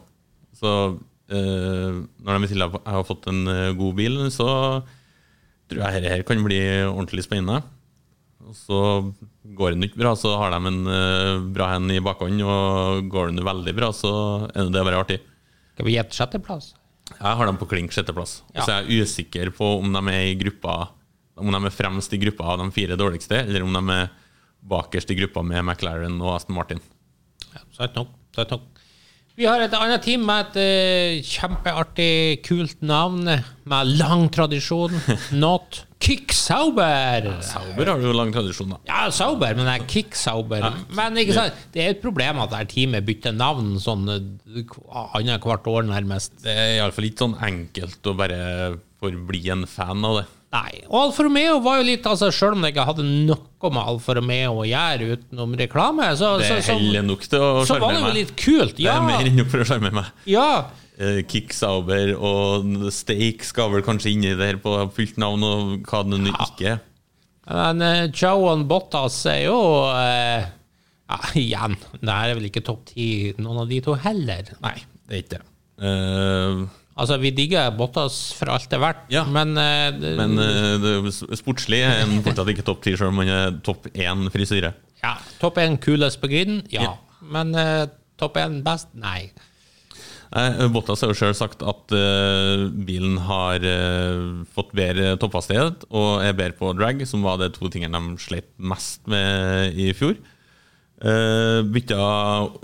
Så 0.61 0.75
når 1.37 2.37
de 2.37 2.47
i 2.47 2.51
tillegg 2.53 2.75
har 2.85 3.07
fått 3.09 3.29
en 3.33 3.47
eh, 3.49 3.71
god 3.79 3.95
bil, 3.99 4.19
så 4.35 4.49
tror 5.71 5.85
jeg 5.85 6.03
dette 6.03 6.13
her 6.13 6.25
kan 6.29 6.43
bli 6.45 6.61
ordentlig 6.85 7.25
spennende. 7.27 7.63
Og 8.43 8.57
så 8.59 8.79
går 9.57 9.75
det 9.75 9.91
ikke 9.91 10.03
bra, 10.03 10.15
så 10.19 10.35
har 10.41 10.55
de 10.55 10.61
en 10.71 10.81
eh, 10.91 11.43
bra 11.55 11.73
hen 11.75 11.91
i 11.95 12.01
bakhånd, 12.03 12.43
og 12.45 13.11
går 13.13 13.35
det 13.37 13.47
veldig 13.47 13.75
bra, 13.79 13.91
så 13.97 14.13
er 14.51 14.73
det 14.73 14.87
bare 14.89 15.03
artig. 15.05 15.21
Skal 15.75 15.89
vi 15.89 15.97
gjette 15.97 16.19
sjetteplass? 16.19 16.73
Jeg 17.13 17.39
har 17.39 17.49
dem 17.49 17.59
på 17.61 17.69
klink 17.71 17.95
sjetteplass. 17.95 18.41
Ja. 18.55 18.65
så 18.65 18.79
er 18.79 18.91
usikker 19.03 19.53
på 19.55 19.77
om 19.81 19.93
de 19.93 20.03
er 20.13 20.31
i 20.31 20.37
gruppa 20.39 20.93
Om 21.37 21.49
de 21.51 21.59
er 21.59 21.75
fremst 21.75 22.13
i 22.13 22.21
gruppa 22.21 22.53
av 22.53 22.61
de 22.61 22.69
fire 22.75 22.97
dårligste, 23.01 23.39
eller 23.47 23.65
om 23.65 23.73
de 23.73 23.83
er 23.95 24.11
bakerst 24.63 25.11
i 25.11 25.17
gruppa 25.19 25.43
med 25.43 25.65
McLaren 25.65 26.21
og 26.21 26.37
Aston 26.37 26.57
Martin. 26.57 26.83
Ja, 27.55 27.65
sant 27.75 27.97
nok. 27.99 28.13
Sant 28.37 28.53
nok. 28.53 28.72
Vi 29.43 29.49
har 29.51 29.59
et 29.59 29.73
annet 29.75 30.05
team 30.07 30.23
med 30.23 30.53
et 30.53 30.59
eh, 30.63 31.25
kjempeartig, 31.27 32.45
kult 32.47 32.77
navn 32.87 33.25
med 33.27 33.89
lang 33.99 34.29
tradisjon. 34.31 34.93
Not 35.43 35.81
Kick 35.99 36.31
Sauber. 36.31 37.27
Sauber 37.43 37.91
har 37.91 38.05
jo 38.05 38.13
lang 38.15 38.31
tradisjon, 38.31 38.71
da. 38.71 38.79
Ja, 38.87 39.09
Sauber, 39.11 39.57
men 39.59 39.67
det 39.67 39.75
er 39.81 39.89
Kick 39.91 40.15
Sauber. 40.15 40.69
Men 40.95 41.19
ikke 41.19 41.35
sant? 41.35 41.59
det 41.75 41.83
er 41.83 41.97
et 41.97 42.05
problem 42.05 42.39
at 42.45 42.55
dette 42.55 42.71
teamet 42.77 43.03
bytter 43.09 43.35
navn 43.35 43.75
sånn 43.83 44.07
eh, 44.15 44.79
annethvert 45.19 45.67
år, 45.75 45.91
nærmest. 45.91 46.39
Det 46.47 46.55
er 46.55 46.77
iallfall 46.77 47.11
ikke 47.11 47.25
sånn 47.25 47.37
enkelt 47.43 48.13
å 48.13 48.15
bare 48.23 48.41
forbli 49.03 49.43
en 49.57 49.67
fan 49.67 50.07
av 50.07 50.21
det. 50.21 50.27
Nei. 50.53 50.83
Og 50.91 50.99
Alfa 51.07 51.25
Romeo 51.25 51.57
var 51.65 51.79
jo 51.81 51.87
litt 51.87 52.05
altså 52.05 52.29
Selv 52.35 52.59
om 52.59 52.65
det 52.65 52.75
ikke 52.75 52.85
hadde 52.85 53.07
noe 53.09 53.71
med 53.73 53.81
Alfa 53.81 54.17
Romeo 54.19 54.59
å 54.61 54.67
gjøre 54.69 55.17
utenom 55.17 55.57
reklame, 55.57 56.11
så, 56.19 56.35
Det 56.43 56.51
er 56.51 56.61
så, 56.61 56.77
så, 56.77 57.03
nok 57.09 57.25
til 57.25 57.41
å 57.47 57.65
så 57.69 57.79
var 57.81 57.97
det 57.97 58.03
jo 58.03 58.15
litt 58.19 58.33
kult. 58.37 58.77
Det 58.77 58.91
er 58.93 59.05
mer 59.07 59.25
enn 59.25 59.39
nok 59.41 59.53
for 59.55 59.65
å 59.65 59.69
sjarmere 59.73 60.03
meg. 60.03 60.15
ja. 60.29 60.53
Eh, 61.03 61.23
Kicksauber 61.25 62.11
og 62.21 62.67
Steak 62.93 63.47
skal 63.49 63.71
vel 63.73 63.83
kanskje 63.83 64.11
inni 64.13 64.35
der 64.37 64.59
på 64.61 64.75
fullt 64.93 65.17
navn, 65.19 65.43
og 65.43 65.89
hva 65.89 66.03
det 66.05 66.19
nå 66.21 66.35
ikke 66.35 66.75
er. 66.75 66.83
Men 67.49 67.81
uh, 67.83 68.03
Joan 68.13 68.67
Bottas 68.71 69.17
er 69.27 69.47
jo 69.49 69.57
uh, 69.89 70.45
ja, 71.09 71.19
Igjen, 71.39 71.79
det 71.97 72.13
her 72.13 72.35
er 72.35 72.39
vel 72.39 72.51
ikke 72.51 72.63
topp 72.67 72.85
ti, 72.93 73.07
noen 73.41 73.65
av 73.65 73.73
de 73.73 73.81
to 73.85 73.97
heller. 74.05 74.53
Nei, 74.63 74.77
det 75.09 75.17
er 75.17 75.25
ikke 75.25 75.35
det. 75.39 75.47
Eh, 75.83 76.63
Altså, 76.93 77.17
vi 77.23 77.31
digger 77.33 77.71
Bottas 77.77 78.19
for 78.37 78.51
alt 78.53 78.67
det 78.69 78.77
er 78.77 78.83
verdt, 78.83 79.05
Ja. 79.15 79.23
men, 79.25 79.55
uh, 79.57 80.17
men 80.19 80.35
uh, 80.37 81.07
sportslig 81.39 81.81
er 81.87 82.03
han 82.03 82.19
fortsatt 82.27 82.51
ikke 82.53 82.67
topp 82.67 82.83
ti, 82.85 82.93
selv 82.99 83.15
om 83.15 83.23
han 83.23 83.31
er 83.33 83.55
topp 83.65 83.89
én 83.95 84.27
frisyre. 84.35 84.75
ja, 85.03 85.15
Topp 85.41 85.57
én 85.63 85.79
kulest 85.81 86.21
på 86.21 86.29
griden? 86.29 86.61
Ja. 86.71 86.83
Ja. 86.91 86.93
Men 87.33 87.55
uh, 87.57 87.87
topp 88.21 88.37
én 88.43 88.61
best? 88.67 88.93
Nei. 88.95 89.31
Nei, 90.33 90.69
Bottas 90.73 91.01
har 91.05 91.11
jo 91.13 91.17
selv 91.19 91.35
sagt 91.37 91.61
at 91.65 91.93
uh, 91.93 92.69
bilen 92.73 93.19
har 93.27 93.61
uh, 93.65 94.45
fått 94.55 94.71
bedre 94.77 95.15
topphastighet 95.21 95.85
og 95.91 96.23
er 96.25 96.33
bedre 96.37 96.57
på 96.61 96.71
drag, 96.77 97.03
som 97.09 97.25
var 97.25 97.41
de 97.41 97.51
to 97.53 97.69
tingene 97.73 98.01
de 98.01 98.17
slet 98.21 98.49
mest 98.57 99.05
med 99.13 99.77
i 99.77 99.91
fjor. 99.97 100.17
Uh, 101.03 101.65
bytta 101.67 101.99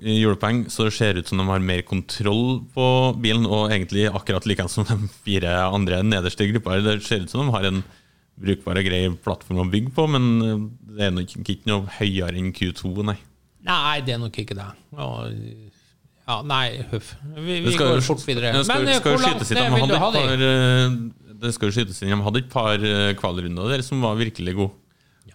hjulpeng, 0.07 0.69
så 0.71 0.87
det 0.87 0.95
ser 0.95 1.19
ut 1.19 1.27
som 1.27 1.41
de 1.41 1.47
har 1.49 1.63
mer 1.65 1.81
kontroll 1.83 2.61
på 2.75 2.89
bilen, 3.19 3.49
og 3.49 3.73
egentlig 3.75 4.07
akkurat 4.07 4.47
like 4.47 4.69
som 4.71 4.87
de 4.87 5.11
fire 5.27 5.57
andre 5.67 6.05
nederste 6.07 6.47
gruppa. 6.53 6.79
Det 6.85 7.01
ser 7.07 7.25
ut 7.25 7.33
som 7.33 7.43
de 7.43 7.57
har 7.57 7.67
en 7.67 7.83
brukbar 8.39 8.79
og 8.79 8.87
grei 8.87 9.03
plattform 9.25 9.65
å 9.65 9.71
bygge 9.73 9.91
på, 9.97 10.07
men 10.15 10.29
eh, 10.47 10.61
det 10.95 11.09
er 11.09 11.17
nok 11.17 11.35
ikke 11.43 11.71
noe 11.71 11.97
høyere 11.99 12.39
enn 12.39 12.53
Q2, 12.55 12.93
nei. 13.09 13.19
Nei, 13.67 13.99
det 14.07 14.15
er 14.15 14.23
nok 14.23 14.39
ikke 14.39 14.57
det. 14.57 14.69
Ja, 16.29 16.43
nei, 16.45 16.83
huff. 16.91 17.15
Vi, 17.39 17.61
vi 17.65 17.73
skal 17.73 17.95
går 17.95 18.03
fort 18.05 18.25
videre. 18.27 18.53
det 18.53 18.67
skal, 18.69 18.85
Men 18.85 18.93
eh, 18.93 19.01
skal 19.01 19.15
hvor 19.17 19.25
langt 19.25 19.49
ned 19.49 19.73
vil 19.75 19.89
du 19.89 19.97
ha 19.97 20.11
de? 20.13 20.25
par, 20.27 20.43
eh, 20.49 21.39
det 21.43 21.55
skal 21.57 21.71
jo 21.71 21.77
skytes 21.79 22.03
inn. 22.05 22.13
De 22.13 22.27
hadde 22.27 22.43
et 22.43 22.51
par 22.53 22.85
eh, 22.85 23.15
kvalrunder 23.19 23.73
der 23.73 23.85
som 23.87 24.05
var 24.05 24.19
virkelig 24.21 24.55
gode. 24.59 24.77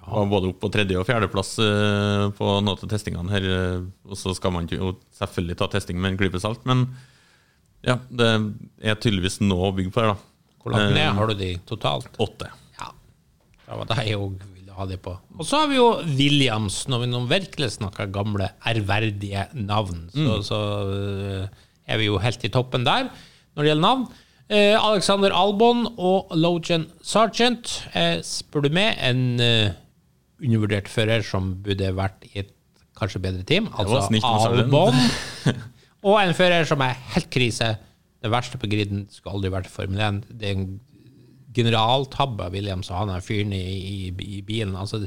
Var 0.04 0.26
både 0.30 0.50
opp 0.52 0.60
på 0.60 0.70
tredje- 0.74 1.00
og 1.00 1.06
fjerdeplass 1.08 1.54
eh, 1.64 2.26
på 2.38 2.48
noen 2.60 2.74
av 2.74 2.82
testingene 2.92 3.32
her. 3.32 3.46
eh, 3.48 3.82
Og 4.12 4.18
så 4.20 4.34
skal 4.36 4.52
man 4.52 4.68
jo 4.68 4.96
selvfølgelig 5.20 5.58
ta 5.62 5.68
testing 5.72 6.00
med 6.02 6.12
en 6.14 6.18
klype 6.20 6.42
salt, 6.44 6.66
men 6.66 6.88
ja, 7.84 7.98
det 8.12 8.28
er 8.84 8.96
tydeligvis 8.96 9.42
noe 9.44 9.70
å 9.72 9.76
bygge 9.76 9.92
på 9.92 10.02
her, 10.04 10.14
da. 10.14 10.18
Hvor 10.64 10.72
langt 10.76 10.92
Eh, 10.92 10.96
ned 10.96 11.18
har 11.18 11.28
du 11.28 11.34
de 11.36 11.50
totalt? 11.68 12.14
Åtte. 12.24 12.48
Ja. 12.80 12.92
Det 13.68 13.78
var 13.80 13.86
det 13.90 14.06
jeg 14.08 14.18
òg 14.20 14.38
ville 14.56 14.72
ha 14.78 14.86
de 14.88 14.98
på. 14.98 15.18
Og 15.38 15.46
så 15.46 15.60
har 15.64 15.68
vi 15.68 15.76
jo 15.80 15.90
Williams, 16.18 16.86
når 16.88 17.02
vi 17.04 17.10
nå 17.12 17.24
virkelig 17.28 17.72
snakker 17.78 18.12
gamle, 18.16 18.48
ærverdige 18.66 19.48
navn. 19.54 20.06
Så, 20.16 20.42
så 20.48 20.60
øh, 20.88 21.48
er 21.88 21.98
vi 22.00 22.08
jo 22.08 22.18
helt 22.24 22.44
i 22.48 22.50
toppen 22.54 22.84
der 22.88 23.10
når 23.54 23.62
det 23.64 23.70
gjelder 23.74 23.88
navn. 23.88 24.06
Eh, 24.50 24.76
Alexander 24.80 25.32
Albon 25.36 25.86
og 25.98 26.32
Logan 26.36 26.88
Sargent, 27.04 27.84
eh, 27.94 28.20
spør 28.26 28.64
du 28.66 28.70
meg, 28.76 28.96
en 29.04 29.40
eh, 29.44 29.72
undervurdert 30.42 30.90
fører 30.92 31.26
som 31.26 31.54
burde 31.64 31.92
vært 31.96 32.26
i 32.32 32.44
et 32.44 32.54
kanskje 32.98 33.22
bedre 33.24 33.44
team. 33.48 33.70
Altså 33.78 34.02
Albon. 34.50 34.98
Og 36.08 36.18
en 36.20 36.34
fører 36.36 36.68
som 36.68 36.82
er 36.84 36.98
helt 37.16 37.30
krise. 37.34 37.76
Det 38.24 38.32
verste 38.32 38.60
på 38.60 38.70
griden 38.72 39.06
skulle 39.12 39.38
aldri 39.38 39.52
vært 39.54 39.72
Formel 39.72 40.02
1. 40.04 40.24
Det 40.32 40.50
er 40.50 40.58
en 40.58 40.68
generaltabbe 41.54 42.48
av 42.48 42.56
Williams 42.56 42.90
og 42.90 42.98
han 42.98 43.14
er 43.14 43.24
fyren 43.24 43.54
i, 43.56 43.62
i, 43.62 43.98
i 44.10 44.42
bilen. 44.46 44.76
Altså, 44.80 45.04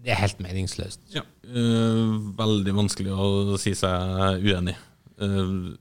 det 0.00 0.14
er 0.14 0.22
helt 0.22 0.40
meningsløst. 0.42 1.02
Ja. 1.14 1.24
øh, 1.44 2.16
veldig 2.38 2.74
vanskelig 2.76 3.12
å 3.12 3.60
si 3.60 3.74
seg 3.76 4.44
uenig. 4.46 4.76
Uh, 5.20 5.76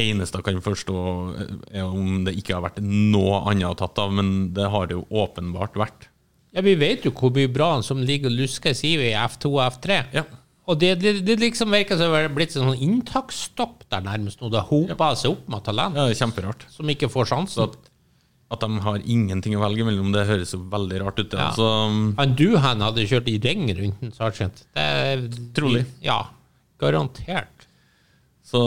eneste 0.00 0.40
jeg 0.40 0.46
kan 0.46 0.64
forstå, 0.64 0.96
eh, 1.40 1.52
er 1.80 1.88
om 1.88 2.24
det 2.26 2.36
ikke 2.40 2.56
har 2.56 2.64
vært 2.64 2.80
noe 2.84 3.42
annet 3.50 3.68
å 3.70 3.76
tatt 3.76 3.98
av, 4.00 4.12
men 4.12 4.52
det 4.56 4.68
har 4.72 4.88
det 4.88 4.98
jo 4.98 5.06
åpenbart 5.24 5.76
vært. 5.80 6.08
Ja, 6.52 6.60
Vi 6.64 6.74
vet 6.76 7.04
jo 7.06 7.12
hvor 7.16 7.32
mye 7.34 7.48
bra 7.48 7.70
som 7.82 8.02
ligger 8.04 8.28
og 8.32 8.36
lusker 8.42 8.74
sier 8.76 9.00
vi, 9.00 9.10
i 9.12 9.18
F2 9.18 9.52
og 9.54 9.62
F3. 9.78 9.98
Ja. 10.12 10.24
Og 10.70 10.78
det, 10.78 10.92
det, 11.02 11.12
det 11.26 11.38
liksom 11.40 11.72
virker 11.74 11.98
som 11.98 12.12
det 12.12 12.20
har 12.22 12.34
blitt 12.36 12.52
en 12.56 12.68
sånn 12.68 12.82
inntaksstopp 12.86 13.86
der 13.90 14.04
nærmest 14.06 14.40
nå. 14.44 14.50
Det 14.52 14.60
hoper 14.68 15.16
seg 15.18 15.32
opp 15.34 15.48
med 15.50 15.64
talent 15.66 15.96
Ja, 15.98 16.04
det 16.06 16.14
er 16.14 16.20
kjemperart. 16.20 16.66
som 16.70 16.92
ikke 16.92 17.08
får 17.10 17.30
sjansen. 17.32 17.64
at, 17.66 17.90
at 18.54 18.62
de 18.62 18.78
har 18.84 19.00
ingenting 19.02 19.56
å 19.58 19.62
velge 19.64 19.86
mellom, 19.88 20.12
det 20.14 20.26
høres 20.28 20.52
jo 20.54 20.60
veldig 20.70 21.00
rart 21.02 21.18
ut. 21.18 21.32
ja. 21.34 21.38
Ja. 21.40 21.48
Altså, 21.48 21.66
Han 22.20 22.36
Duhan 22.38 22.84
hadde 22.86 23.08
kjørt 23.10 23.32
i 23.32 23.38
ring 23.42 23.66
rundt 23.80 24.02
en 24.06 24.12
sergeant. 24.14 24.62
Det 24.76 24.86
Trolig. 25.56 25.82
Ja, 26.04 26.20
garantert. 26.78 27.66
så 28.46 28.62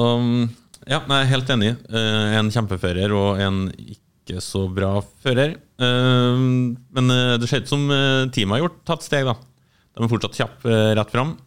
ja, 0.85 0.99
jeg 0.99 1.15
er 1.21 1.31
helt 1.31 1.49
enig. 1.49 1.71
Eh, 1.89 2.35
en 2.39 2.51
kjempefører 2.53 3.13
og 3.17 3.39
en 3.41 3.69
ikke 3.77 4.01
så 4.43 4.65
bra 4.71 4.97
fører. 5.23 5.57
Eh, 5.77 6.39
men 6.95 7.13
eh, 7.13 7.35
det 7.41 7.49
ser 7.51 7.63
ut 7.63 7.71
som 7.71 7.85
eh, 7.91 8.25
teamet 8.33 8.57
har 8.57 8.65
gjort 8.65 8.81
tatt 8.87 9.05
steg, 9.05 9.27
da. 9.27 9.35
De 9.95 10.03
er 10.03 10.11
fortsatt 10.11 10.35
kjappe 10.35 10.79
rett 10.97 11.13
fram. 11.13 11.37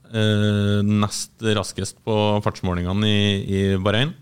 Nest 0.88 1.42
raskest 1.44 1.98
på 2.00 2.14
fartsmålingene 2.40 3.10
i, 3.10 3.18
i 3.44 3.60
Bahrain. 3.76 4.14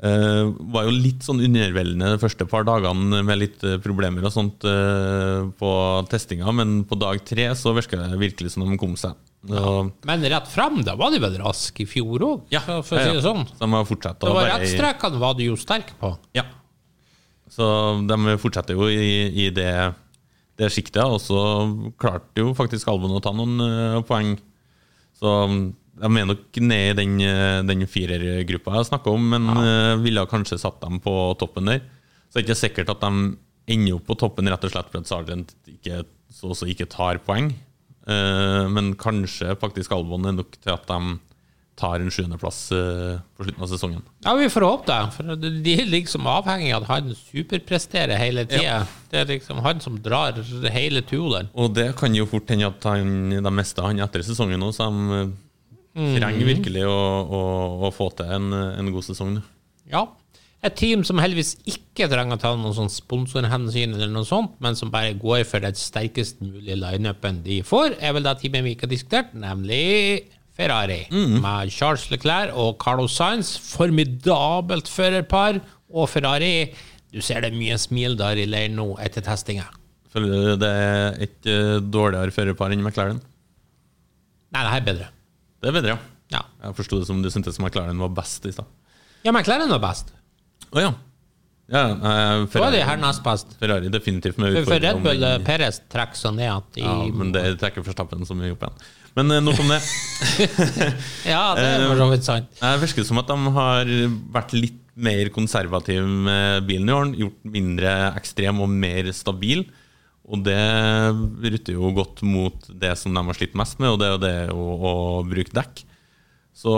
Var 0.00 0.86
jo 0.86 0.94
litt 0.94 1.20
sånn 1.24 1.42
underveldende 1.44 2.14
de 2.14 2.22
første 2.22 2.46
par 2.48 2.64
dagene 2.64 3.20
med 3.28 3.42
litt 3.42 3.60
problemer 3.84 4.24
og 4.24 4.32
sånt 4.32 4.64
på 5.60 5.70
testinga, 6.08 6.48
men 6.56 6.78
på 6.88 6.96
dag 6.96 7.20
tre 7.28 7.50
så 7.60 7.76
virka 7.76 8.00
det 8.00 8.16
virkelig 8.24 8.54
som 8.54 8.64
de 8.64 8.80
kom 8.80 8.96
seg. 8.96 9.20
Og, 9.52 9.92
Men 10.08 10.24
rett 10.32 10.48
fram, 10.48 10.80
da 10.86 10.96
var 10.96 11.12
de 11.12 11.20
vel 11.20 11.36
raske 11.44 11.84
i 11.84 11.90
fjor 11.90 12.24
òg, 12.24 12.46
ja, 12.56 12.64
for 12.64 12.96
å 12.96 13.04
si 13.04 13.18
det 13.18 13.24
sånn. 13.28 13.44
De 13.60 13.68
har 13.76 13.84
fortsatt 13.92 14.24
å 14.24 14.30
Det 14.32 14.38
var 14.40 14.54
rettstrekene 14.54 15.20
var 15.20 15.36
du 15.36 15.44
jo 15.50 15.60
sterk 15.60 15.92
på. 16.00 16.16
Ja. 16.36 16.48
Så 17.56 17.66
de 18.04 18.36
fortsetter 18.40 18.76
jo 18.76 18.90
i, 18.92 19.46
i 19.46 19.48
det, 19.54 19.72
det 20.60 20.68
sjiktet, 20.74 21.02
og 21.04 21.20
så 21.24 21.40
klarte 22.00 22.44
jo 22.44 22.52
faktisk 22.56 22.90
Albon 22.92 23.16
å 23.16 23.22
ta 23.24 23.32
noen 23.32 23.56
uh, 23.62 24.04
poeng. 24.04 24.34
Så 25.16 25.32
de 25.96 26.10
er 26.10 26.28
nok 26.28 26.58
ned 26.60 26.90
i 26.90 26.96
den, 26.98 27.14
eh, 27.24 27.62
den 27.64 27.86
firergruppa 27.88 28.74
jeg 28.76 28.88
snakka 28.90 29.12
om, 29.16 29.30
men 29.32 29.48
eh, 29.48 29.94
ville 30.02 30.26
kanskje 30.28 30.58
satt 30.60 30.76
dem 30.82 30.98
på 31.00 31.12
toppen 31.40 31.70
der. 31.70 31.80
Så 32.28 32.36
det 32.36 32.42
er 32.42 32.46
ikke 32.46 32.58
sikkert 32.60 32.92
at 32.92 33.04
de 33.06 33.30
ender 33.72 33.96
opp 33.96 34.04
på 34.10 34.18
toppen 34.20 34.50
rett 34.52 34.66
og 34.66 34.74
slett 34.74 34.90
for 34.92 35.00
at 35.00 35.08
Sargent 35.08 35.54
ikke, 35.70 36.02
så 36.28 36.52
så 36.52 36.68
ikke 36.68 36.88
tar 36.92 37.22
poeng. 37.24 37.54
Uh, 38.06 38.68
men 38.70 38.92
kanskje 38.94 39.56
faktisk 39.58 39.90
Albon 39.96 40.28
er 40.28 40.36
nok 40.36 40.52
til 40.60 40.70
at 40.70 40.84
de 40.86 41.16
tar 41.76 42.00
en 42.00 42.10
sjuendeplass 42.12 42.58
uh, 42.72 43.18
på 43.36 43.44
slutten 43.44 43.64
av 43.64 43.70
sesongen. 43.70 44.04
Ja, 44.24 44.32
vi 44.38 44.48
får 44.52 44.64
håpe 44.64 44.88
det. 44.88 45.00
For 45.16 45.40
de 45.42 45.74
er 45.74 45.90
liksom 45.92 46.28
avhengig 46.30 46.72
av 46.72 46.86
at 46.86 46.92
han 46.94 47.16
superpresterer 47.18 48.16
hele 48.20 48.46
tida. 48.48 48.78
Det 49.12 49.20
er 49.22 49.32
liksom 49.34 49.60
han 49.64 49.82
som 49.84 49.98
drar 50.02 50.40
hele 50.72 51.04
turen. 51.06 51.50
Og 51.54 51.74
det 51.76 51.90
kan 52.00 52.16
jo 52.16 52.28
fort 52.30 52.48
hende 52.52 52.70
at 52.70 52.88
han, 52.88 53.34
de 53.36 53.52
mister 53.52 53.84
han 53.84 54.00
etter 54.00 54.24
sesongen 54.24 54.62
nå, 54.62 54.70
så 54.72 54.88
de 54.88 55.18
eh, 55.20 56.14
trenger 56.16 56.48
virkelig 56.48 56.86
å, 56.88 57.00
å, 57.24 57.42
å 57.88 57.92
få 57.94 58.08
til 58.16 58.32
en, 58.38 58.48
en 58.72 58.94
god 58.94 59.10
sesong. 59.10 59.36
Ja. 59.92 60.06
Et 60.64 60.74
team 60.74 61.04
som 61.06 61.20
heldigvis 61.20 61.58
ikke 61.68 62.08
trenger 62.10 62.38
å 62.38 62.40
ta 62.40 62.54
noen 62.56 62.74
sånn 62.74 62.90
sponsorhensyn, 62.90 63.92
eller 63.94 64.08
noe 64.10 64.26
sånt, 64.26 64.56
men 64.64 64.78
som 64.78 64.88
bare 64.90 65.12
går 65.20 65.44
for 65.46 65.62
den 65.62 65.76
sterkest 65.76 66.40
mulige 66.40 66.78
lineupen 66.80 67.42
de 67.44 67.60
får, 67.66 67.98
er 68.00 68.16
vel 68.16 68.24
det 68.24 68.34
teamet 68.40 68.64
vi 68.64 68.72
ikke 68.74 68.88
har 68.88 68.94
diskutert, 68.96 69.36
nemlig 69.36 70.24
Ferrari 70.56 71.02
med 71.12 71.72
Charles 71.74 72.06
Leclerc 72.10 72.54
og 72.56 72.76
Carlos 72.82 73.16
Sainz. 73.16 73.56
Formidabelt 73.74 74.88
førerpar. 74.88 75.60
Og 75.92 76.08
Ferrari 76.10 76.72
Du 77.12 77.20
ser 77.22 77.44
det 77.44 77.52
mye 77.54 77.76
smil 77.80 78.16
der 78.18 78.40
i 78.42 78.46
leiren 78.48 78.74
nå 78.76 78.88
etter 79.00 79.24
testinga. 79.24 79.68
Føler 80.12 80.32
du 80.32 80.60
det 80.60 80.68
er 80.68 81.18
et 81.26 81.48
eh, 81.48 81.76
dårligere 81.80 82.32
førerpar 82.34 82.72
enn 82.74 82.82
McLaren? 82.84 83.20
Nei, 84.52 84.62
det 84.62 84.72
her 84.72 84.80
er 84.80 84.86
bedre. 84.86 85.08
Det 85.62 85.70
er 85.70 85.76
bedre, 85.76 85.94
ja. 85.94 85.98
Ja, 86.34 86.42
Jeg 86.64 86.76
forsto 86.80 86.98
det 87.00 87.06
som 87.08 87.20
du 87.22 87.30
syntes 87.30 87.60
McLaren 87.62 88.00
var 88.02 88.10
best 88.16 88.46
i 88.48 88.52
stad. 88.54 88.66
ja 89.24 89.32
McLaren 89.32 89.70
var 89.70 89.82
best. 89.84 90.10
Å 90.72 90.82
ja. 90.82 90.92
ja 91.72 91.84
eh, 91.94 92.46
Ferrari. 92.52 92.82
Ferrari 93.60 93.92
definitivt 93.92 94.40
med 94.42 94.56
For, 94.58 94.72
for 94.72 94.82
Red 94.82 94.98
utfordring 94.98 95.04
Bull 95.06 95.26
eh, 95.30 95.38
Perez 95.46 95.80
trekker 95.92 96.18
seg 96.18 96.36
ned 96.40 96.72
de 96.74 96.84
Ja, 96.84 96.96
men 97.14 97.32
det 97.36 97.44
trekker 97.62 97.86
Forstappen 97.86 98.26
så 98.26 98.36
mye 98.36 98.56
opp 98.56 98.66
igjen. 98.66 98.86
Men 99.16 99.32
eh, 99.32 99.42
nok 99.44 99.62
om 99.64 99.72
det. 99.72 99.80
Ja, 101.32 101.54
det 101.56 101.64
er 101.64 101.86
for 101.88 102.00
så 102.00 102.10
vidt 102.12 102.26
sant. 102.26 102.52
Det 102.60 102.74
virker 102.84 103.06
som 103.08 103.20
at 103.20 103.30
de 103.30 103.54
har 103.56 103.90
vært 104.34 104.54
litt 104.56 104.82
mer 104.96 105.28
konservative 105.32 106.04
med 106.04 106.68
bilen 106.68 106.88
i 106.88 106.94
år. 106.94 107.10
Gjort 107.24 107.50
mindre 107.56 107.96
ekstrem 108.16 108.62
og 108.64 108.72
mer 108.72 109.10
stabil. 109.16 109.66
Og 110.26 110.42
det 110.42 110.58
rutter 111.52 111.76
jo 111.76 111.92
godt 111.94 112.24
mot 112.26 112.64
det 112.68 112.96
som 112.98 113.14
de 113.14 113.22
har 113.28 113.36
slitt 113.38 113.54
mest 113.58 113.78
med, 113.78 113.92
og 113.92 114.00
det 114.00 114.08
er 114.08 114.14
jo 114.14 114.22
det 114.24 114.38
å, 114.56 114.64
å 114.74 114.94
bruke 115.28 115.54
dekk. 115.54 115.84
Så 116.56 116.72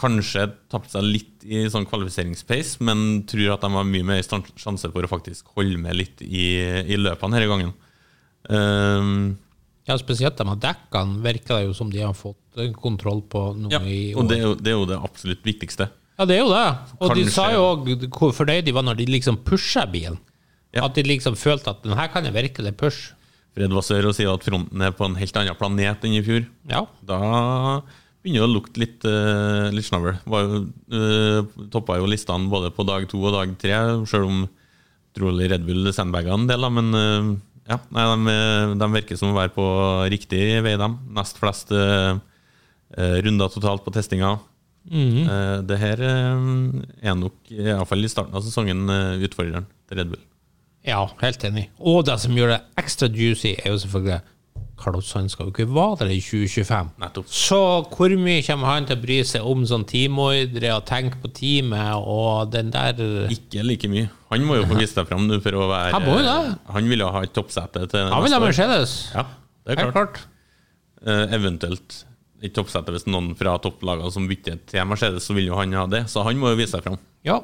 kanskje 0.00 0.46
tapte 0.72 0.94
seg 0.96 1.04
litt 1.04 1.44
i 1.44 1.66
sånn 1.70 1.86
kvalifiseringspace, 1.86 2.80
men 2.88 3.26
tror 3.28 3.54
at 3.54 3.66
de 3.66 3.70
har 3.74 3.86
mye 3.86 4.06
mer 4.08 4.24
sjanse 4.24 4.88
for 4.88 5.04
å 5.04 5.10
faktisk 5.10 5.52
holde 5.58 5.76
med 5.82 5.98
litt 5.98 6.24
i, 6.24 6.48
i 6.88 6.98
løpene 6.98 7.36
denne 7.36 7.50
gangen. 7.52 7.74
Ehm, 8.48 9.20
Ja, 9.88 9.96
spesielt 9.96 10.36
de 10.36 10.44
her 10.44 10.60
dekkene 10.60 11.22
virker 11.24 11.56
det 11.56 11.68
jo 11.68 11.76
som 11.76 11.88
de 11.92 12.02
har 12.04 12.16
fått 12.16 12.60
eh, 12.60 12.72
kontroll 12.76 13.22
på 13.32 13.48
noe 13.56 13.72
ja, 13.72 13.80
i 13.80 14.12
år. 14.12 14.20
og 14.20 14.28
det 14.28 14.36
er, 14.36 14.44
jo, 14.44 14.54
det 14.58 14.72
er 14.72 14.76
jo 14.76 14.88
det 14.90 14.98
absolutt 15.08 15.46
viktigste. 15.46 15.88
Ja, 16.18 16.26
det 16.28 16.36
er 16.36 16.42
jo 16.42 16.50
det. 16.50 16.66
Og 16.98 17.14
de 17.16 17.24
sa 17.30 17.46
jo 17.54 17.62
òg 17.62 17.86
hvor 18.10 18.34
fornøyd 18.36 18.66
de 18.66 18.74
var 18.74 18.84
når 18.84 18.98
de 18.98 19.06
liksom 19.08 19.38
pusha 19.46 19.86
bilen. 19.88 20.18
Ja. 20.74 20.84
At 20.84 20.98
de 20.98 21.06
liksom 21.06 21.38
følte 21.38 21.72
at 21.72 21.80
den 21.86 21.96
her 21.96 22.10
kan 22.12 22.26
jeg 22.26 22.36
virkelig 22.36 22.74
pushe. 22.76 23.14
Fred 23.56 23.72
Vassør 23.74 24.10
sier 24.14 24.34
at 24.34 24.44
fronten 24.44 24.82
er 24.84 24.92
på 24.94 25.06
en 25.06 25.16
helt 25.18 25.40
annen 25.40 25.56
planet 25.58 26.04
enn 26.06 26.18
i 26.18 26.22
fjor. 26.26 26.44
Ja. 26.70 26.84
Da 27.06 27.18
begynner 28.20 28.44
det 28.44 28.46
å 28.46 28.52
lukte 28.52 28.82
litt, 28.82 29.06
uh, 29.08 29.70
litt 29.72 29.86
snavl. 29.88 30.18
Uh, 30.28 31.48
toppa 31.72 31.96
jo 31.98 32.10
listene 32.10 32.50
både 32.52 32.70
på 32.74 32.86
dag 32.86 33.08
to 33.10 33.22
og 33.22 33.34
dag 33.38 33.56
tre, 33.62 33.80
sjøl 34.10 34.28
om 34.28 34.44
trolig 35.18 35.48
Red 35.50 35.64
Bull 35.66 35.90
sandbaga 35.94 36.34
en 36.34 36.46
del, 36.48 36.62
da, 36.62 36.70
men 36.70 36.94
eh, 36.94 37.30
ja, 37.68 37.78
nei, 37.94 38.04
de, 38.26 38.36
de 38.80 38.90
virker 38.94 39.18
som 39.20 39.32
å 39.32 39.38
være 39.38 39.52
på 39.54 39.66
riktig 40.12 40.42
vei, 40.64 40.76
dem. 40.80 40.98
Nest 41.16 41.40
flest 41.40 41.72
eh, 41.74 42.16
runder 42.96 43.52
totalt 43.52 43.84
på 43.84 43.92
testinga. 43.94 44.38
Eh, 44.88 45.58
det 45.68 45.76
her 45.80 46.00
uh, 46.00 46.80
er 47.04 47.16
nok, 47.18 47.36
iallfall 47.52 48.06
i 48.06 48.10
starten 48.10 48.36
av 48.36 48.44
sesongen, 48.44 48.86
uh, 48.88 49.20
utfordreren 49.20 49.68
til 49.88 50.00
Red 50.00 50.12
Bull. 50.14 50.24
ja, 50.86 51.02
helt 51.20 51.44
enig. 51.44 51.66
Og 51.78 52.06
det 52.08 52.16
som 52.22 52.36
gjør 52.36 52.54
det 52.54 52.60
ekstra 52.80 53.10
juicy, 53.12 53.52
er 53.58 53.74
jo 53.74 53.82
selvfølgelig 53.82 54.20
Carlos 54.78 55.10
han 55.16 55.28
skal 55.32 55.48
jo 55.48 55.52
ikke 55.52 55.66
være 55.74 56.04
der 56.04 56.12
i 56.14 56.20
2025. 56.22 56.92
Nettopp. 57.02 57.28
Så 57.32 57.60
hvor 57.92 58.14
mye 58.20 58.44
kommer 58.46 58.70
han 58.72 58.88
til 58.88 58.98
å 58.98 59.02
bry 59.02 59.18
seg 59.26 59.46
om 59.50 59.66
sånn 59.68 59.86
teamordre 59.88 60.72
og 60.76 60.86
tenke 60.88 61.20
på 61.22 61.32
teamet 61.36 61.98
og 61.98 62.52
den 62.54 62.72
der 62.74 63.02
Ikke 63.34 63.64
like 63.66 63.90
mye. 63.90 64.08
Han 64.32 64.44
må 64.46 64.58
jo 64.60 64.66
få 64.68 64.78
vise 64.78 64.94
seg 64.94 65.08
fram 65.08 65.26
nå 65.28 65.40
for 65.44 65.56
å 65.56 65.68
være 65.70 65.98
Han. 65.98 66.56
Han 66.74 66.90
vil 66.90 67.04
jo 67.04 67.12
ha 67.14 67.24
et 67.26 67.34
toppsete 67.36 67.86
til 67.90 68.10
Han 68.12 68.24
vil 68.26 68.36
ha. 68.36 68.42
Mercedes. 68.42 68.98
Ja, 69.14 69.26
det 69.66 69.78
er 69.78 69.92
klart. 69.92 70.22
Eh, 71.06 71.26
eventuelt 71.36 72.02
et 72.42 72.54
toppsete 72.54 72.94
hvis 72.94 73.06
noen 73.10 73.32
fra 73.38 73.56
topplagene 73.62 74.10
som 74.14 74.26
bytter 74.30 74.60
til 74.70 74.84
Mercedes, 74.86 75.26
så 75.26 75.34
vil 75.34 75.50
jo 75.50 75.58
han 75.58 75.74
ha 75.74 75.86
det. 75.90 76.04
Så 76.10 76.22
han 76.26 76.38
må 76.38 76.52
jo 76.52 76.60
vise 76.60 76.76
seg 76.76 76.84
fram. 76.86 76.98
Ja. 77.26 77.40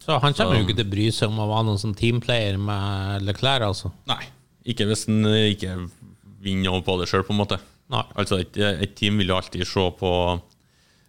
Så 0.00 0.16
han 0.20 0.36
kommer 0.36 0.58
jo 0.58 0.66
ikke 0.66 0.78
til 0.78 0.88
å 0.88 0.92
bry 0.92 1.08
seg 1.12 1.32
om 1.32 1.40
å 1.44 1.48
være 1.50 1.68
noen 1.68 1.80
sånn 1.80 1.96
teamplayer 1.96 2.60
med 2.60 3.24
Leclerc, 3.28 3.66
altså. 3.68 3.92
Nei. 4.10 4.22
Ikke 4.68 4.86
hvis 4.88 5.06
han 5.08 5.24
eh, 5.28 5.52
ikke 5.54 5.76
vinner 6.40 6.72
over 6.72 6.86
på 6.86 6.96
det 7.00 7.08
sjøl, 7.10 7.24
på 7.26 7.34
en 7.34 7.40
måte. 7.42 7.58
Nei. 7.90 8.04
Altså, 8.20 8.38
et, 8.44 8.56
et 8.56 8.94
team 8.98 9.18
vil 9.20 9.32
jo 9.32 9.36
alltid 9.36 9.66
se 9.66 9.84
på 9.98 10.10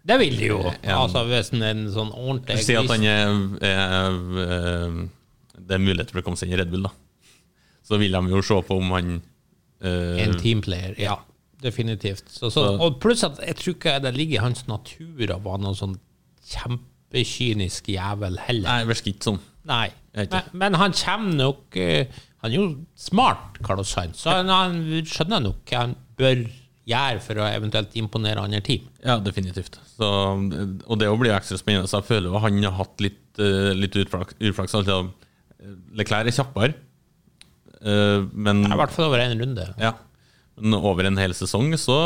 Det 0.08 0.17
vil 0.17 0.38
de 0.39 0.48
jo. 0.50 0.60
En, 0.65 0.94
Altså, 0.98 1.24
hvis 1.30 1.52
en 1.54 1.62
er 1.65 1.76
en 1.76 1.89
sånn 1.94 2.10
ordentlig 2.15 2.63
Si 2.65 2.74
at 2.74 2.89
han 2.89 3.06
er, 3.06 3.36
er, 3.67 4.15
er, 4.48 4.96
Det 5.60 5.78
er 5.78 5.84
mulighet 5.84 6.10
for 6.10 6.24
å 6.24 6.26
komme 6.26 6.41
seg 6.41 6.50
inn 6.50 6.58
i 6.58 6.62
Red 6.63 6.72
Bull, 6.74 6.88
da. 6.88 6.94
Så 7.86 8.00
vil 8.02 8.17
de 8.17 8.34
jo 8.34 8.41
se 8.46 8.58
på 8.65 8.80
om 8.82 8.96
han 8.96 9.20
eh, 9.84 10.24
En 10.26 10.34
teamplayer, 10.41 10.98
ja. 11.02 11.20
Definitivt. 11.62 12.26
Så, 12.34 12.50
så, 12.50 12.63
og 12.82 12.98
pluss 13.04 13.22
at 13.28 13.38
jeg 13.46 13.60
tror 13.60 13.76
ikke 13.76 14.00
det 14.02 14.15
ligger 14.15 14.39
i 14.39 14.44
hans 14.48 14.63
natur 14.65 15.36
å 15.36 15.38
være 15.46 15.62
noen 15.62 15.78
sånn 15.78 16.00
kjempekynisk 16.50 17.91
jævel 17.94 18.39
heller. 18.48 18.65
Nei, 18.65 18.80
det 18.82 18.89
virker 18.96 19.13
ikke 19.13 19.28
sånn. 19.30 19.41
Nei. 19.70 19.88
Men, 20.17 20.50
men 20.58 20.78
han 20.82 20.96
kommer 20.98 21.38
nok 21.38 21.78
eh, 21.80 22.22
Han 22.42 22.52
er 22.52 22.58
jo 22.58 22.68
smart, 22.98 23.60
Carlos 23.62 23.92
Sainz, 23.94 24.24
så 24.24 24.34
han, 24.34 24.50
han 24.50 24.80
skjønner 25.06 25.44
nok 25.44 25.62
hva 25.70 25.86
han 25.86 25.96
bør 26.18 26.44
gjøre 26.90 27.22
for 27.22 27.42
å 27.42 27.48
eventuelt 27.48 27.94
imponere 28.00 28.42
andre 28.42 28.62
team. 28.66 28.88
Ja, 29.06 29.20
definitivt. 29.22 29.78
Så, 29.94 30.08
og 30.08 31.00
det 31.00 31.10
å 31.10 31.20
bli 31.20 31.32
ekstra 31.34 31.60
spennende. 31.60 31.90
Så 31.90 32.00
jeg 32.00 32.10
føler 32.10 32.32
jo 32.32 32.42
han 32.42 32.58
har 32.66 32.78
hatt 32.80 33.04
litt, 33.04 33.22
eh, 33.38 33.72
litt 33.78 33.98
utflaks. 34.02 34.38
utflaks 34.42 34.78
altså, 34.80 35.04
Leclerc 35.98 36.32
er 36.32 36.38
kjappere, 36.40 36.74
eh, 37.82 38.26
men, 38.34 38.66
I 38.66 38.80
hvert 38.82 38.96
fall 38.96 39.12
over 39.12 39.22
en 39.22 39.38
runde. 39.38 39.68
ja, 39.78 39.94
men 40.58 40.80
over 40.82 41.06
en 41.06 41.22
hel 41.22 41.34
sesong 41.38 41.74
så 41.78 41.98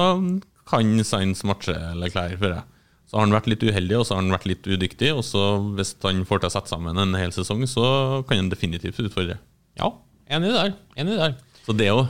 kan 0.68 1.04
Sainz 1.04 1.44
matche 1.48 1.76
Leclerc, 1.96 2.40
føler 2.42 2.60
jeg. 2.60 2.68
Så 3.06 3.18
har 3.18 3.28
han 3.28 3.36
vært 3.36 3.48
litt 3.48 3.64
uheldig, 3.64 4.00
og 4.00 4.06
så 4.06 4.16
har 4.16 4.24
han 4.24 4.34
vært 4.34 4.48
litt 4.50 4.66
udyktig. 4.66 5.12
Og 5.14 5.22
så 5.24 5.42
hvis 5.78 5.94
han 6.04 6.24
får 6.26 6.42
til 6.42 6.50
å 6.50 6.56
sette 6.56 6.72
sammen 6.74 6.98
en 6.98 7.14
hel 7.16 7.32
sesong, 7.32 7.62
så 7.70 7.86
kan 8.28 8.42
han 8.42 8.50
definitivt 8.50 8.98
utfordre. 9.00 9.38
Ja, 9.78 9.92
enig 10.30 10.54
der. 10.54 10.74
Enig 10.98 11.18
der. 11.20 11.36
Så 11.66 11.74
det 11.78 11.88
er 11.88 11.94
jo 11.96 12.08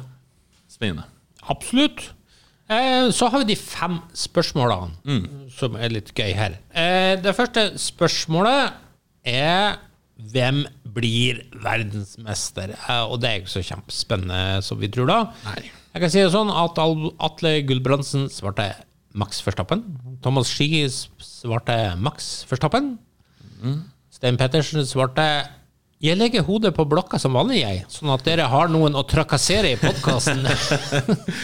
spennende. 0.71 1.03
Absolutt. 1.49 2.11
Eh, 2.69 3.11
så 3.13 3.27
har 3.29 3.43
vi 3.43 3.51
de 3.53 3.55
fem 3.55 3.99
spørsmålene, 4.17 4.95
Mm. 5.05 5.49
som 5.53 5.75
er 5.75 5.89
litt 5.89 6.13
gøy 6.17 6.33
her. 6.33 6.57
Eh, 6.73 7.15
det 7.21 7.35
første 7.37 7.73
spørsmålet 7.77 8.73
er 9.25 9.77
hvem 10.31 10.65
blir 10.95 11.43
verdensmester? 11.61 12.73
Eh, 12.89 13.03
og 13.05 13.19
det 13.21 13.29
er 13.29 13.39
ikke 13.43 13.53
så 13.53 13.63
kjempespennende 13.67 14.63
som 14.63 14.79
vi 14.79 14.87
tror 14.89 15.07
da. 15.07 15.19
Nei. 15.45 15.69
Jeg 15.93 16.01
kan 16.01 16.09
si 16.11 16.19
det 16.23 16.31
sånn 16.33 16.49
at 16.51 16.77
Atle 17.23 17.61
Gulbrandsen 17.67 18.27
svarte 18.33 18.73
Max 19.13 19.39
Verstappen. 19.45 19.83
Thomas 20.23 20.49
Ski 20.51 20.83
svarte 20.89 21.95
Max 21.97 22.43
Verstappen. 22.49 22.97
Stein 24.11 24.35
Pettersen 24.37 24.83
svarte 24.87 25.47
jeg 26.05 26.19
legger 26.19 26.45
hodet 26.45 26.73
på 26.75 26.85
blokka 26.89 27.19
som 27.21 27.35
vanlig, 27.37 27.61
jeg, 27.63 27.85
sånn 27.91 28.13
at 28.13 28.25
dere 28.27 28.47
har 28.51 28.71
noen 28.71 28.97
å 28.97 29.03
trakassere 29.07 29.71
i 29.73 29.79
podkasten. 29.79 30.43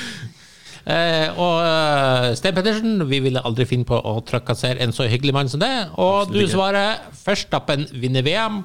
eh, 0.96 1.28
og 1.34 1.58
eh, 1.66 2.28
Stein 2.40 2.56
Pettersen, 2.58 3.06
vi 3.10 3.22
ville 3.24 3.44
aldri 3.48 3.68
finne 3.70 3.88
på 3.88 3.98
å 3.98 4.16
trakassere 4.28 4.84
en 4.84 4.94
så 4.96 5.08
hyggelig 5.10 5.36
mann 5.38 5.52
som 5.52 5.62
det. 5.64 5.72
Og 5.96 6.28
Absolutt 6.28 6.52
du 6.52 6.54
svarer 6.54 7.04
førstappen 7.24 7.88
vinner 7.94 8.26
VM, 8.28 8.64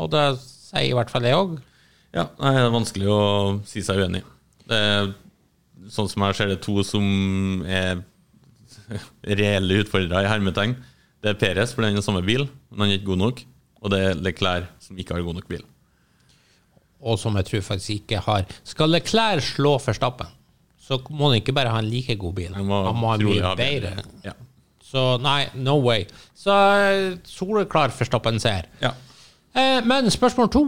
og 0.00 0.12
det 0.14 0.26
sier 0.40 0.88
i 0.88 0.94
hvert 0.96 1.12
fall 1.12 1.26
jeg 1.28 1.38
òg. 1.38 1.58
Ja, 2.16 2.26
nei, 2.40 2.54
det 2.56 2.62
er 2.64 2.74
vanskelig 2.74 3.10
å 3.14 3.24
si 3.70 3.84
seg 3.86 4.00
uenig. 4.02 4.24
Det 4.66 4.78
er, 4.78 5.12
sånn 5.90 6.10
som 6.10 6.24
jeg 6.26 6.38
ser 6.38 6.50
det, 6.50 6.60
to 6.64 6.82
som 6.86 7.62
er 7.66 8.02
reelle 9.40 9.82
utfordrere 9.84 10.26
i 10.26 10.32
hermetegn. 10.32 10.74
Det 11.20 11.34
er 11.34 11.38
Peres, 11.38 11.74
for 11.76 11.84
den 11.84 12.00
er 12.00 12.04
samme 12.04 12.24
bil, 12.24 12.48
men 12.70 12.86
han 12.86 12.94
er 12.94 12.98
ikke 12.98 13.12
god 13.12 13.24
nok. 13.26 13.42
Og 13.80 13.90
det 13.94 14.00
er 14.10 14.14
Leclerc, 14.20 14.66
som 14.84 14.98
ikke 15.00 15.14
har 15.16 15.22
god 15.24 15.38
nok 15.40 15.48
bil. 15.48 15.62
og 17.00 17.16
som 17.18 17.36
jeg 17.38 17.46
tror 17.48 17.62
faktisk 17.64 17.90
ikke 18.02 18.18
har 18.26 18.42
Skal 18.68 18.90
Leclerc 18.92 19.42
slå 19.54 19.78
Verstappen, 19.80 20.26
så 20.78 20.98
må 21.10 21.30
han 21.30 21.38
ikke 21.40 21.54
bare 21.56 21.70
ha 21.72 21.78
en 21.80 21.88
like 21.88 22.16
god 22.20 22.34
bil, 22.36 22.52
Han 22.54 22.66
må 22.68 22.82
han 22.84 22.96
må 23.00 23.08
ha 23.08 23.14
en 23.16 23.24
mye 23.24 23.52
bedre. 23.56 24.02
Ja. 24.24 24.32
Så 24.84 25.04
nei, 25.22 25.46
no 25.54 25.78
way. 25.80 26.04
Så 26.34 26.50
eh, 26.50 27.14
soleklar 27.24 27.92
Verstappen 27.94 28.40
ser. 28.42 28.66
ja. 28.82 28.92
Eh, 29.54 29.80
Men 29.84 30.10
spørsmål 30.10 30.48
to. 30.54 30.62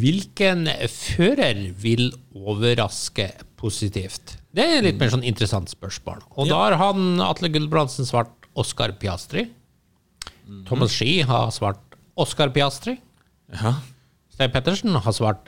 Hvilken 0.00 0.64
fører 0.90 1.60
vil 1.78 2.08
overraske 2.34 3.28
positivt? 3.56 4.36
Det 4.56 4.64
er 4.64 4.82
litt 4.82 4.98
mer 4.98 5.10
sånn 5.12 5.22
interessant 5.26 5.68
spørsmål. 5.70 6.22
Og 6.36 6.48
da 6.50 6.56
har 6.64 6.74
han 6.80 7.20
Atle 7.22 7.48
Gulbrandsen 7.54 8.06
svart 8.08 8.48
Oscar 8.56 8.92
Piastri. 8.98 9.44
Thomas 10.66 10.90
Ski 10.94 11.20
har 11.26 11.50
svart 11.54 11.85
Oscar 12.16 12.52
Piastri. 12.54 12.96
ja. 13.52 13.76
Stein 14.36 14.52
Pettersen 14.52 14.92
har 14.92 15.14
svart 15.16 15.46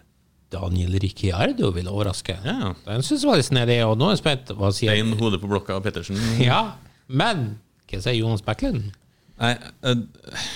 Daniel 0.48 0.94
Ricciardo 1.02 1.68
vil 1.76 1.88
overraske. 1.90 2.38
Ja. 2.44 2.72
Den 2.86 3.04
syns 3.04 3.20
jeg 3.20 3.28
var 3.28 3.40
litt 3.40 3.48
snedig, 3.50 3.76
og 3.84 3.98
nå 4.00 4.08
er 4.08 4.14
jeg 4.16 4.22
spent. 4.22 4.52
Hva 4.56 4.70
sier 4.72 4.94
Stein 4.94 5.12
hodet 5.20 5.42
på 5.42 5.50
blokka 5.50 5.76
av 5.76 5.84
Pettersen. 5.84 6.16
Ja, 6.40 6.78
men 7.08 7.58
hva 7.88 8.00
sier 8.00 8.16
Jonas 8.16 8.44
Backlund? 8.44 8.90
Nei, 9.38 9.52
uh, 9.84 10.46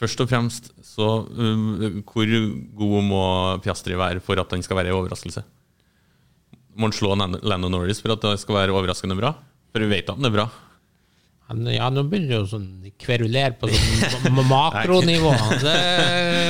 først 0.00 0.20
og 0.22 0.28
fremst 0.30 0.68
så 0.86 1.06
uh, 1.26 1.86
Hvor 2.06 2.30
god 2.78 3.06
må 3.08 3.22
Piastri 3.64 3.96
være 3.98 4.22
for 4.22 4.38
at 4.38 4.52
han 4.54 4.62
skal 4.62 4.78
være 4.78 4.92
en 4.92 4.98
overraskelse? 5.00 5.42
Må 6.76 6.90
han 6.90 6.94
slå 6.94 7.16
Lando 7.18 7.72
Norris 7.72 8.00
for 8.04 8.14
at 8.14 8.22
det 8.22 8.36
skal 8.44 8.60
være 8.60 8.76
overraskende 8.76 9.16
bra? 9.18 9.32
For 9.72 9.82
vi 9.82 9.90
vet 9.96 10.08
at 10.08 10.20
han 10.20 10.28
er 10.28 10.36
bra. 10.36 10.46
Ja, 11.50 11.88
nå 11.90 12.04
begynner 12.06 12.30
du 12.30 12.44
å 12.44 12.48
sånn 12.48 12.68
kverulere 13.00 13.56
på 13.58 13.70
sånn 13.70 14.36
makronivå. 14.46 15.32
Det, 15.64 15.76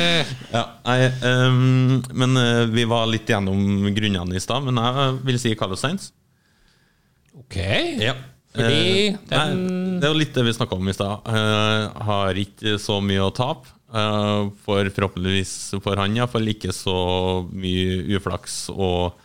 Ja, 0.57 0.64
nei, 0.84 0.98
um, 1.24 2.01
men 2.12 2.36
eh, 2.36 2.64
vi 2.68 2.84
var 2.90 3.09
litt 3.09 3.28
gjennom 3.30 3.88
grunnene 3.96 4.36
i 4.36 4.42
stad, 4.42 4.66
men 4.66 4.80
jeg 4.80 5.14
vil 5.28 5.40
si 5.40 5.55
Carlos 5.57 5.80
Sainz. 5.84 6.11
ok. 7.38 7.57
Ja. 8.03 8.18
Fordi 8.51 9.11
Eh, 9.11 9.18
den 9.30 9.61
nei, 9.62 9.98
det 10.01 10.09
er 10.09 10.11
jo 10.11 10.18
litt 10.18 10.34
det 10.34 10.42
vi 10.42 10.55
snakka 10.57 10.74
om 10.74 10.88
i 10.90 10.94
stad. 10.96 11.22
Uh, 11.28 11.86
har 12.09 12.38
ikke 12.40 12.74
så 12.82 12.98
mye 13.05 13.22
å 13.22 13.34
tape. 13.34 13.70
Uh, 13.90 14.51
for 14.62 14.86
forhåpentligvis 14.94 15.53
for 15.82 15.98
han 15.98 16.14
iallfall 16.14 16.46
ikke 16.53 16.70
så 16.74 16.94
mye 17.51 18.05
uflaks 18.14 18.68
og 18.70 19.16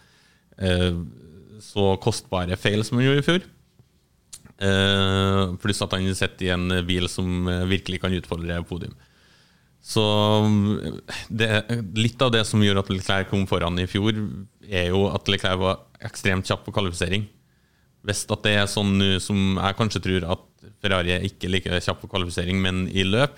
uh, 0.58 0.96
så 1.62 1.92
kostbare 2.02 2.58
feil 2.58 2.82
som 2.86 2.98
han 2.98 3.06
gjorde 3.06 3.22
i 3.22 3.28
fjor. 3.28 3.46
Eh, 4.56 5.56
pluss 5.60 5.84
at 5.84 5.94
han 5.98 6.08
sitter 6.16 6.48
i 6.48 6.54
en 6.54 6.72
bil 6.88 7.10
som 7.12 7.48
eh, 7.52 7.66
virkelig 7.68 8.00
kan 8.04 8.14
utfordre 8.16 8.62
podium. 8.68 8.96
Så 9.86 10.02
mm, 10.48 11.02
det, 11.30 11.50
litt 12.00 12.22
av 12.24 12.32
det 12.34 12.46
som 12.48 12.64
gjorde 12.64 12.86
at 12.86 12.92
Leclerc 12.94 13.30
kom 13.30 13.44
foran 13.50 13.78
i 13.82 13.88
fjor, 13.90 14.16
er 14.66 14.90
jo 14.90 15.06
at 15.12 15.28
Leclerc 15.30 15.60
var 15.62 15.84
ekstremt 16.08 16.48
kjapp 16.48 16.64
på 16.66 16.74
kvalifisering. 16.74 17.28
Hvis 18.06 18.24
at 18.30 18.46
det 18.46 18.54
er 18.62 18.70
sånn 18.70 18.96
som 19.22 19.60
jeg 19.60 19.78
kanskje 19.78 20.04
tror 20.06 20.28
at 20.36 20.48
Ferrari 20.82 21.14
er 21.16 21.28
ikke 21.28 21.50
like 21.52 21.82
kjapp 21.84 22.02
på 22.04 22.10
kvalifisering, 22.10 22.62
men 22.62 22.86
i 22.90 23.06
løp, 23.06 23.38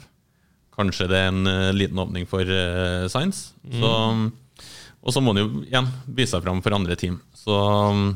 kanskje 0.78 1.10
det 1.10 1.20
er 1.20 1.32
en 1.32 1.50
eh, 1.50 1.74
liten 1.76 2.00
åpning 2.00 2.28
for 2.30 2.46
uh, 2.46 3.08
Science. 3.10 3.56
Så, 3.82 3.92
og 5.02 5.14
så 5.16 5.24
må 5.24 5.34
han 5.34 5.42
jo 5.42 5.64
igjen 5.66 5.90
vise 6.06 6.36
seg 6.36 6.46
fram 6.46 6.62
for 6.62 6.76
andre 6.78 6.98
team. 7.00 7.18
Så 7.36 7.56
mm, 7.58 8.12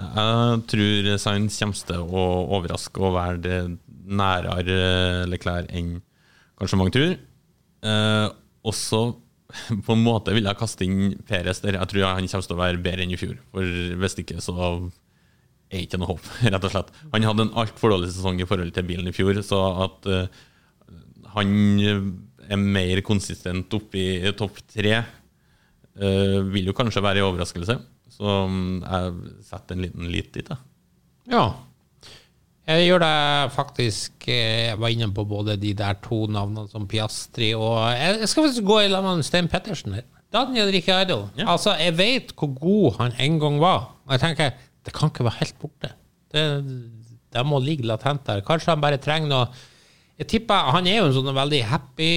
jeg 0.00 0.62
tror 0.70 1.08
Sainz 1.20 1.58
kommer 1.60 1.80
til 1.90 2.04
å 2.04 2.26
overraske 2.56 3.02
og 3.02 3.16
være 3.16 3.42
det 3.44 3.58
nærere 4.10 5.26
Leclerc 5.30 5.70
enn 5.76 5.98
kanskje 6.60 6.78
mange 6.80 6.94
tror. 6.94 7.12
Eh, 7.86 8.28
også 8.66 9.02
på 9.86 9.96
en 9.96 10.02
måte 10.04 10.34
vil 10.36 10.46
jeg 10.46 10.58
kaste 10.60 10.86
inn 10.86 11.14
Peres 11.26 11.62
der. 11.64 11.78
Jeg 11.78 11.92
tror 11.92 12.08
han 12.08 12.28
kommer 12.30 12.48
til 12.48 12.56
å 12.56 12.60
være 12.60 12.82
bedre 12.82 13.06
enn 13.06 13.14
i 13.14 13.20
fjor. 13.20 13.36
For 13.54 13.78
hvis 14.02 14.18
ikke, 14.22 14.40
så 14.44 14.56
er 15.70 15.84
ikke 15.84 16.00
noe 16.02 16.12
håp, 16.14 16.30
rett 16.52 16.66
og 16.66 16.74
slett. 16.74 16.92
Han 17.14 17.28
hadde 17.28 17.48
en 17.48 17.56
altfor 17.62 17.94
dårlig 17.94 18.12
sesong 18.14 18.42
i 18.42 18.48
forhold 18.48 18.74
til 18.76 18.88
bilen 18.88 19.10
i 19.10 19.14
fjor, 19.16 19.38
så 19.46 19.62
at 19.86 20.10
eh, 20.10 20.42
han 21.36 21.54
er 22.50 22.58
mer 22.60 23.02
konsistent 23.06 23.72
oppe 23.76 24.00
i 24.00 24.32
topp 24.38 24.58
tre, 24.72 24.96
eh, 26.00 26.38
vil 26.52 26.70
jo 26.70 26.76
kanskje 26.76 27.02
være 27.04 27.22
en 27.22 27.30
overraskelse. 27.30 27.76
Så 28.10 28.36
mm, 28.50 28.78
jeg 28.84 29.42
setter 29.48 29.76
en 29.76 29.84
liten 29.86 30.08
lit 30.12 30.30
dit. 30.34 30.48
Da. 30.48 30.58
Ja. 31.30 31.44
Jeg 32.70 32.86
gjør 32.86 33.00
det 33.02 33.52
faktisk 33.54 34.26
eh, 34.30 34.68
Jeg 34.68 34.78
var 34.78 34.92
inne 34.92 35.08
på 35.14 35.24
både 35.26 35.56
de 35.58 35.72
der 35.74 35.96
to 36.04 36.26
navnene 36.30 36.68
som 36.70 36.84
Piastri 36.86 37.48
og 37.56 37.80
jeg 37.96 38.28
skal 38.30 38.46
faktisk 38.46 38.66
gå 38.68 38.76
i 38.84 38.90
lag 38.92 39.06
med 39.06 39.24
Stein 39.26 39.48
Pettersen 39.50 39.96
her. 39.96 40.06
Daniel 40.30 40.70
Ricciardo. 40.70 41.24
Ja. 41.38 41.48
Altså, 41.50 41.74
jeg 41.80 41.96
vet 41.98 42.34
hvor 42.38 42.52
god 42.60 43.00
han 43.00 43.16
en 43.18 43.40
gang 43.42 43.58
var. 43.62 43.88
Og 44.06 44.14
jeg 44.14 44.22
tenker 44.22 44.52
det 44.86 44.94
kan 44.96 45.10
ikke 45.10 45.26
være 45.26 45.40
helt 45.40 45.58
borte. 45.60 45.90
Det, 46.32 46.44
det 47.34 47.42
må 47.46 47.58
ligge 47.60 47.88
latent 47.88 48.22
der. 48.26 48.44
Kanskje 48.46 48.72
han 48.72 48.84
bare 48.84 49.00
trenger 49.02 49.28
noe 49.28 49.48
Jeg 50.20 50.28
tipper 50.28 50.66
Han 50.74 50.88
er 50.88 50.98
jo 50.98 51.06
en 51.08 51.14
sånn 51.16 51.32
veldig 51.32 51.60
happy 51.70 52.10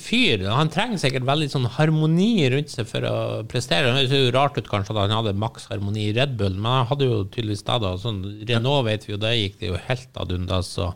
fyr. 0.00 0.42
Han 0.52 0.68
trenger 0.72 1.00
sikkert 1.00 1.24
veldig 1.28 1.46
sånn 1.48 1.68
harmoni 1.78 2.44
rundt 2.52 2.74
seg 2.74 2.88
for 2.90 3.06
å 3.08 3.14
prestere. 3.48 3.94
Det 3.96 4.10
ser 4.10 4.26
jo 4.26 4.34
rart 4.34 4.58
ut 4.60 4.68
kanskje 4.68 4.92
at 4.92 5.06
han 5.06 5.14
hadde 5.16 5.32
maks 5.40 5.70
harmoni 5.70 6.10
i 6.10 6.16
Red 6.16 6.36
Bull, 6.40 6.58
men 6.58 6.68
han 6.68 6.90
hadde 6.90 7.08
jo 7.08 7.22
tydeligvis 7.24 7.64
det. 7.64 7.78
da. 7.86 7.94
Sånn, 8.02 8.18
Renault 8.50 8.84
vet 8.90 9.06
vi 9.06 9.14
jo, 9.14 9.20
det 9.22 9.30
gikk 9.38 9.56
det 9.62 9.70
jo 9.70 9.80
helt 9.86 10.20
ad 10.20 10.34
undas. 10.36 10.68
Så. 10.76 10.90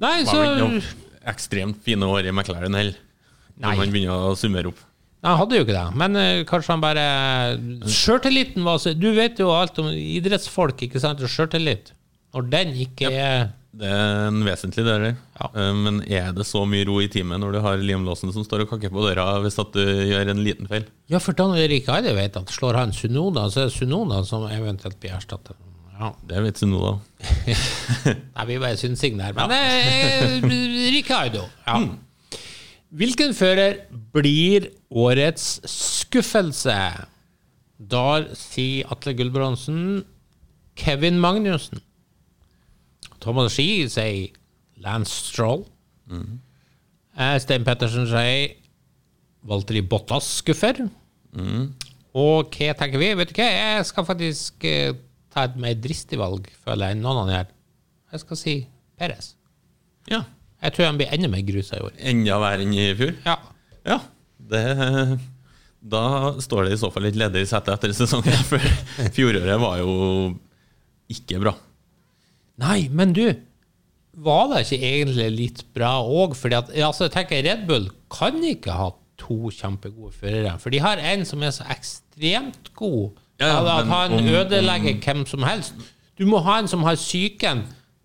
Nei, 0.00 0.22
så 0.24 0.38
var 0.38 0.46
vel 0.46 0.62
noen 0.62 0.80
ekstremt 1.34 1.84
fine 1.84 2.08
år 2.08 2.30
i 2.30 2.32
McLaren 2.32 2.78
heller. 2.80 2.96
Når 3.60 3.76
man 3.82 3.92
begynner 3.92 4.30
å 4.30 4.38
summere 4.38 4.72
opp. 4.72 4.80
Nei, 4.80 5.28
han 5.34 5.40
hadde 5.42 5.58
jo 5.58 5.66
ikke 5.66 5.76
det. 5.76 5.84
Men 6.00 6.16
uh, 6.16 6.46
kanskje 6.48 6.72
han 6.72 6.82
bare 6.84 7.04
Sjøltilliten 7.88 8.64
var 8.66 8.80
så 8.82 8.92
Du 8.96 9.06
vet 9.16 9.38
jo 9.40 9.52
alt 9.54 9.78
om 9.80 9.92
idrettsfolk, 9.92 10.80
ikke 10.88 11.00
sant, 11.00 11.20
sjøltillit. 11.28 11.92
Når 12.34 12.48
den 12.56 12.72
ikke 12.86 13.12
er 13.12 13.52
Det 13.74 13.88
er 13.90 14.28
en 14.28 14.44
vesentlig 14.46 14.84
del. 14.86 15.04
Ja. 15.40 15.48
Eh, 15.50 15.72
Men 15.74 16.00
er 16.06 16.28
det 16.36 16.44
så 16.46 16.62
mye 16.68 16.86
ro 16.86 17.00
i 17.02 17.08
teamet 17.10 17.40
når 17.42 17.56
du 17.56 17.60
har 17.64 17.80
Liam 17.82 18.04
Lawson 18.06 18.30
som 18.34 18.44
står 18.46 18.64
og 18.64 18.70
kakker 18.74 18.92
på 18.94 19.02
døra 19.02 19.24
hvis 19.42 19.58
at 19.58 19.72
du 19.74 19.82
gjør 19.82 20.30
en 20.30 20.42
liten 20.46 20.68
feil? 20.70 20.86
Ja, 21.10 21.18
for 21.22 21.34
Dan 21.34 21.56
Erik 21.58 21.88
Eide 21.90 22.14
vet 22.14 22.38
at 22.38 22.52
slår 22.54 22.78
han 22.78 22.94
Sunoda, 22.94 23.48
så 23.50 23.64
er 23.64 23.70
det 23.70 23.76
Sunoda 23.76 24.22
som 24.28 24.46
eventuelt 24.46 25.00
blir 25.02 25.16
erstattet. 25.16 25.58
Ja. 25.94 26.12
Det 26.26 26.40
vet 26.42 26.58
du 26.58 26.66
nå, 26.70 26.80
da. 26.82 27.26
Nei, 28.34 28.46
vi 28.48 28.56
bare 28.62 28.78
synsing 28.78 29.18
der. 29.20 29.34
Men 29.36 29.52
ja. 29.54 30.48
Ricardo. 30.94 31.44
Ja. 31.66 31.78
Hvilken 32.94 33.34
fører 33.34 33.76
blir 34.14 34.68
årets 34.90 35.60
skuffelse? 35.70 36.74
Da 37.78 38.06
sier 38.38 38.90
Atle 38.94 39.14
Gulbrandsen 39.18 40.04
Kevin 40.78 41.18
Magnussen. 41.22 41.82
Thomas 43.24 43.54
Ski 43.56 43.86
sier 43.92 44.34
Lance 44.84 45.30
Stroll. 45.30 45.64
Eh, 46.12 47.36
Stein 47.42 47.64
Pettersen 47.66 48.06
sier 48.10 48.54
Valtteri 49.48 49.82
Bottas 49.84 50.28
skuffer. 50.42 50.84
Og 52.14 52.54
hva 52.54 52.74
tenker 52.78 53.00
vi? 53.02 53.10
Vet 53.18 53.32
du 53.32 53.38
hva, 53.40 53.48
jeg 53.50 53.88
skal 53.90 54.06
faktisk 54.06 54.64
eh, 54.70 54.94
ta 55.34 55.48
et 55.48 55.58
mer 55.60 55.74
dristig 55.82 56.20
valg, 56.20 56.46
føler 56.62 56.92
jeg, 56.92 56.98
enn 56.98 57.04
noen 57.04 57.24
andre 57.24 57.40
her. 57.40 57.52
Jeg 58.14 58.22
skal 58.22 58.38
si 58.38 58.56
Perez. 59.00 59.32
Ja. 60.10 60.22
Jeg 60.64 60.76
tror 60.76 60.86
han 60.88 61.00
blir 61.00 61.10
enda 61.12 61.28
mer 61.32 61.42
grusa 61.44 61.76
i 61.80 61.84
år. 61.84 61.96
Enda 62.12 62.38
verre 62.40 62.64
enn 62.64 62.76
i 62.76 62.86
fjor? 62.96 63.16
Ja. 63.26 63.34
Ja. 63.84 63.98
Det, 64.44 64.62
da 65.94 66.04
står 66.44 66.68
det 66.68 66.76
i 66.76 66.80
så 66.80 66.90
fall 66.94 67.08
litt 67.08 67.18
ledig 67.18 67.44
setet 67.50 67.74
etter 67.74 67.94
sesongen, 67.96 68.38
for 68.50 69.10
fjoråret 69.16 69.60
var 69.60 69.80
jo 69.82 69.94
ikke 71.12 71.40
bra. 71.42 71.52
Nei, 72.62 72.88
men 72.90 73.14
du, 73.16 73.24
var 74.24 74.50
det 74.52 74.64
ikke 74.64 74.78
egentlig 74.86 75.30
litt 75.34 75.62
bra 75.74 75.96
òg? 76.02 76.36
At, 76.52 76.70
altså, 76.70 77.08
jeg 77.08 77.14
tenker 77.16 77.42
Red 77.46 77.64
Bull 77.70 77.88
kan 78.14 78.38
ikke 78.46 78.76
ha 78.76 78.90
to 79.18 79.50
kjempegode 79.54 80.12
førere. 80.14 80.56
For 80.62 80.74
de 80.74 80.82
har 80.82 81.00
en 81.02 81.24
som 81.26 81.42
er 81.42 81.54
så 81.54 81.66
ekstremt 81.72 82.72
god 82.78 83.14
Ja, 83.42 83.48
ja, 83.48 83.78
at, 83.80 83.88
han 83.90 84.12
om- 84.20 84.28
ødelegger 84.28 85.00
hvem 85.02 85.24
som 85.26 85.42
helst. 85.42 85.74
Du 86.18 86.26
må 86.30 86.38
ha 86.46 86.60
en 86.60 86.70
som 86.70 86.84
har 86.86 86.94
psyken 86.94 87.64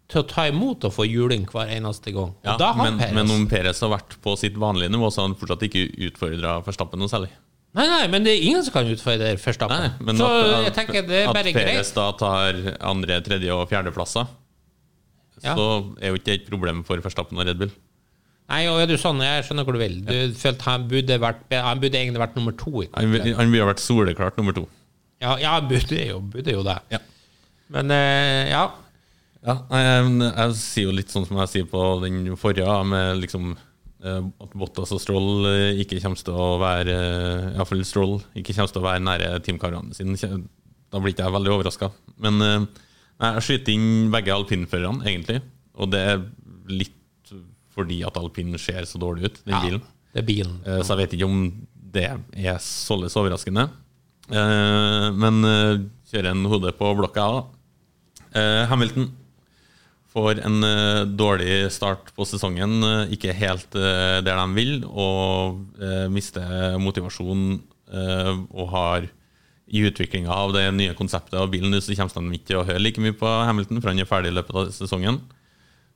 til 0.10 0.24
å 0.24 0.26
ta 0.26 0.48
imot 0.50 0.88
og 0.88 0.94
få 0.96 1.06
juling 1.06 1.46
hver 1.52 1.70
eneste 1.70 2.10
gang. 2.16 2.32
Ja, 2.42 2.56
men, 2.74 2.98
men 3.14 3.30
om 3.30 3.46
Peres 3.50 3.84
har 3.86 3.92
vært 3.94 4.18
på 4.24 4.34
sitt 4.42 4.58
vanlige 4.58 4.90
nivå, 4.90 5.12
så 5.14 5.22
har 5.22 5.30
han 5.30 5.38
fortsatt 5.38 5.68
ikke 5.68 5.86
utfordra 6.10 6.56
Forstappen 6.66 7.02
noe 7.02 7.12
særlig. 7.12 7.30
Nei, 7.78 7.86
nei, 7.86 8.08
men 8.10 8.26
det 8.26 8.34
er 8.34 8.48
ingen 8.48 8.64
som 8.66 8.74
kan 8.74 8.90
utfordre 8.90 9.36
Forstappen. 9.38 9.84
Nei, 9.86 10.08
men 10.08 10.18
så 10.18 10.30
at, 10.34 10.64
jeg 10.66 10.74
tenker 10.80 11.06
det 11.06 11.20
er 11.22 11.30
at 11.30 11.38
greit. 11.38 11.54
At 11.54 11.68
greit. 11.70 11.92
da 12.00 12.08
tar 12.18 12.62
andre, 12.90 13.20
tredje 13.26 13.54
og 13.54 13.70
fjerdeplasser, 13.70 14.32
Ja. 15.44 15.56
så 15.58 15.68
er 16.00 16.12
jo 16.12 16.20
ikke 16.20 16.30
det 16.32 16.38
et 16.40 16.50
problem 16.50 16.84
for 16.88 17.02
Verstappen 17.04 17.40
og 17.40 17.48
Red 17.48 17.62
Bull. 17.62 17.72
Nei, 18.50 18.64
og 18.66 18.82
du 18.90 18.96
sånn, 18.98 19.22
jeg 19.22 19.46
skjønner 19.46 19.66
hvor 19.68 19.78
du 19.78 19.82
vil. 19.82 20.00
Du 20.08 20.36
følte 20.40 20.66
han 20.66 20.88
burde, 20.90 21.20
vært, 21.22 21.44
han 21.54 21.82
burde 21.82 22.00
egentlig 22.00 22.22
vært 22.24 22.38
nummer 22.40 22.56
to. 22.58 22.82
Han, 22.96 23.14
burde 23.14 23.36
han 23.38 23.54
ha 23.54 23.70
vært 23.70 23.84
soleklart 23.84 24.40
nummer 24.42 24.58
to. 24.58 24.66
Ja, 25.22 25.36
ja 25.38 25.56
burde 25.62 26.00
jo, 26.02 26.22
burde 26.34 26.56
jo 26.56 26.64
det. 26.66 26.80
Ja. 26.96 27.02
Men 27.76 27.94
eh, 27.94 28.50
ja. 28.50 28.64
Ja, 29.46 29.56
jeg, 29.72 30.14
jeg 30.26 30.56
sier 30.60 30.90
jo 30.90 30.96
litt 30.98 31.14
sånn 31.14 31.28
som 31.30 31.38
jeg 31.44 31.52
sier 31.52 31.68
på 31.70 31.84
den 32.04 32.26
forrige, 32.42 32.74
med 32.90 33.22
liksom 33.22 33.54
eh, 33.54 34.26
at 34.26 34.58
Bottas 34.58 34.92
og 34.96 35.04
Stroll 35.04 35.46
eh, 35.48 35.80
ikke 35.84 36.02
kommer 36.02 36.20
til 36.20 36.36
å 36.36 36.50
være 36.60 36.98
eh, 36.98 37.50
Iallfall 37.54 37.86
Stroll 37.88 38.18
ikke 38.34 38.58
kommer 38.58 38.74
til 38.74 38.82
å 38.82 38.88
være 38.90 39.06
nære 39.06 39.32
teamkarene 39.46 39.96
sine. 39.96 40.42
Da 40.90 41.00
blir 41.00 41.14
ikke 41.14 41.28
jeg 41.28 41.38
veldig 41.38 41.54
overraska. 41.54 41.92
Men 42.26 42.44
eh, 42.44 42.86
jeg 43.20 43.44
skyter 43.46 43.74
inn 43.76 44.10
begge 44.14 44.32
alpinførerne, 44.36 45.04
egentlig. 45.10 45.42
Og 45.80 45.92
det 45.92 46.00
er 46.14 46.22
litt 46.72 46.96
fordi 47.76 48.02
at 48.08 48.18
alpin 48.20 48.56
ser 48.60 48.84
så 48.90 49.00
dårlig 49.00 49.30
ut, 49.30 49.38
den 49.46 49.54
ja 49.56 49.60
bilen. 49.64 49.84
det 50.14 50.22
er 50.24 50.28
bilen. 50.28 50.56
Eh, 50.66 50.82
Så 50.84 50.96
jeg 50.96 51.02
vet 51.04 51.14
ikke 51.18 51.28
om 51.30 51.38
det 51.94 52.04
er 52.10 52.58
således 52.60 53.16
overraskende. 53.20 53.70
Eh, 54.30 55.08
Men 55.16 55.44
eh, 55.48 55.80
kjører 56.12 56.32
en 56.34 56.46
hode 56.52 56.74
på 56.78 56.92
blokka, 56.98 57.28
da. 57.38 57.46
Hamilton 58.70 59.08
får 60.14 60.40
en 60.46 60.62
dårlig 61.18 61.72
start 61.74 62.12
på 62.16 62.26
sesongen. 62.30 62.76
Ikke 63.14 63.34
helt 63.34 63.72
der 63.74 64.22
de 64.28 64.46
vil, 64.54 64.84
og 64.86 65.64
mister 66.14 66.78
motivasjon 66.82 67.62
og 68.54 68.68
har 68.70 69.08
i 69.70 69.84
utviklinga 69.86 70.32
av 70.34 70.54
det 70.56 70.64
nye 70.74 70.94
konseptet 70.98 71.36
av 71.40 71.50
bilen 71.52 71.76
så 71.82 71.94
kommer 71.96 72.32
de 72.32 72.38
ikke 72.40 72.50
til 72.52 72.62
å 72.62 72.66
høre 72.68 72.82
like 72.82 73.02
mye 73.04 73.14
på 73.18 73.30
Hamilton, 73.46 73.82
for 73.82 73.92
han 73.92 74.00
er 74.02 74.10
ferdig 74.10 74.32
i 74.34 74.38
løpet 74.40 74.56
av 74.58 74.72
sesongen. 74.74 75.20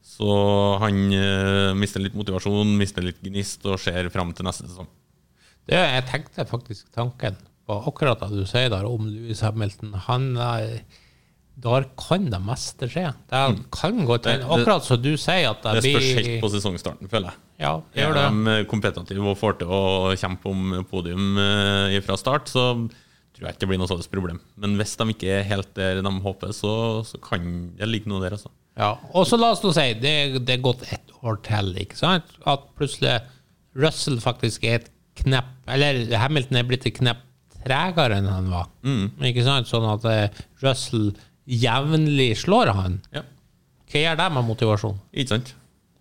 Så 0.03 0.27
han 0.83 0.97
eh, 1.15 1.71
mister 1.79 2.03
litt 2.03 2.15
motivasjon, 2.17 2.73
mister 2.77 3.05
litt 3.05 3.21
gnist 3.23 3.63
og 3.65 3.79
ser 3.81 4.09
fram 4.13 4.33
til 4.35 4.45
neste 4.45 4.67
sesong. 4.67 4.89
Det, 5.63 5.79
jeg 5.79 6.03
tenkte 6.09 6.43
faktisk 6.49 6.89
tanken 6.93 7.37
på 7.63 7.77
akkurat 7.87 8.19
det 8.25 8.41
du 8.41 8.43
sier 8.49 8.67
der 8.73 8.83
om 8.89 9.05
Louis 9.07 9.39
Hamilton. 9.45 9.93
Han, 10.09 10.25
eh, 10.43 10.81
der 11.63 11.85
kan 11.95 12.25
det 12.33 12.41
meste 12.43 12.89
skje. 12.91 13.05
Det 13.31 13.43
kan 13.71 14.03
gå. 14.03 14.17
Mm. 14.19 14.23
Det- 14.25 14.49
Akkurat 14.57 14.83
som 14.83 14.99
du 15.01 15.13
sier, 15.15 15.49
at 15.53 15.63
det, 15.63 15.81
Det 15.81 15.93
spørs 15.93 16.09
helt 16.19 16.41
på 16.43 16.49
sesongstarten, 16.51 17.07
føler 17.09 17.31
jeg. 17.31 17.39
Ja, 17.63 17.73
det 17.93 18.01
Er 18.03 18.07
gjør 18.09 18.13
det. 18.19 18.27
de 18.59 18.65
kompetitive 18.67 19.29
og 19.31 19.37
får 19.39 19.59
til 19.59 19.67
å 19.71 19.81
kjempe 20.19 20.49
om 20.51 20.85
podium 20.91 21.37
eh, 21.39 21.99
fra 22.03 22.17
start, 22.19 22.51
så 22.51 22.67
tror 23.33 23.47
jeg 23.47 23.55
ikke 23.55 23.63
det 23.63 23.69
blir 23.71 23.81
noe 23.81 23.91
sånt 23.91 24.09
problem. 24.13 24.41
Men 24.61 24.77
hvis 24.79 24.95
de 24.99 25.07
ikke 25.13 25.31
er 25.39 25.47
helt 25.49 25.71
der 25.77 26.01
de 26.05 26.13
håper, 26.25 26.53
så, 26.55 26.73
så 27.07 27.19
kan 27.23 27.47
det 27.79 27.89
ligge 27.89 28.11
noe 28.11 28.21
der, 28.23 28.37
altså. 28.37 28.51
Ja, 28.79 28.95
og 29.13 29.27
så 29.29 29.37
la 29.37 29.51
oss 29.53 29.61
nå 29.61 29.73
si, 29.75 29.85
det, 30.01 30.13
det 30.47 30.55
er 30.55 30.63
gått 30.65 30.85
ett 30.89 31.11
år 31.21 31.37
til, 31.45 31.73
ikke 31.83 31.97
sant? 31.99 32.31
At 32.49 32.65
plutselig 32.77 33.19
Russell 33.77 34.17
faktisk 34.21 34.65
er 34.65 34.79
et 34.81 34.89
knepp, 35.21 35.51
eller 35.69 36.07
Hamilton 36.17 36.57
er 36.57 36.65
blitt 36.69 36.87
et 36.89 36.97
knepp 36.97 37.21
tregere 37.63 38.17
enn 38.19 38.29
han 38.29 38.49
var. 38.51 38.69
Ikke 39.23 39.45
sant? 39.45 39.69
Sånn 39.69 39.85
at 39.87 40.05
eh, 40.09 40.41
Russell 40.63 41.11
jevnlig 41.47 42.33
slår 42.43 42.73
han. 42.75 42.99
Ja. 43.15 43.23
Hva 43.91 44.01
gjør 44.01 44.19
det 44.19 44.29
med 44.35 44.47
motivasjon? 44.49 44.97
Ikke 45.13 45.35
sant? 45.35 45.53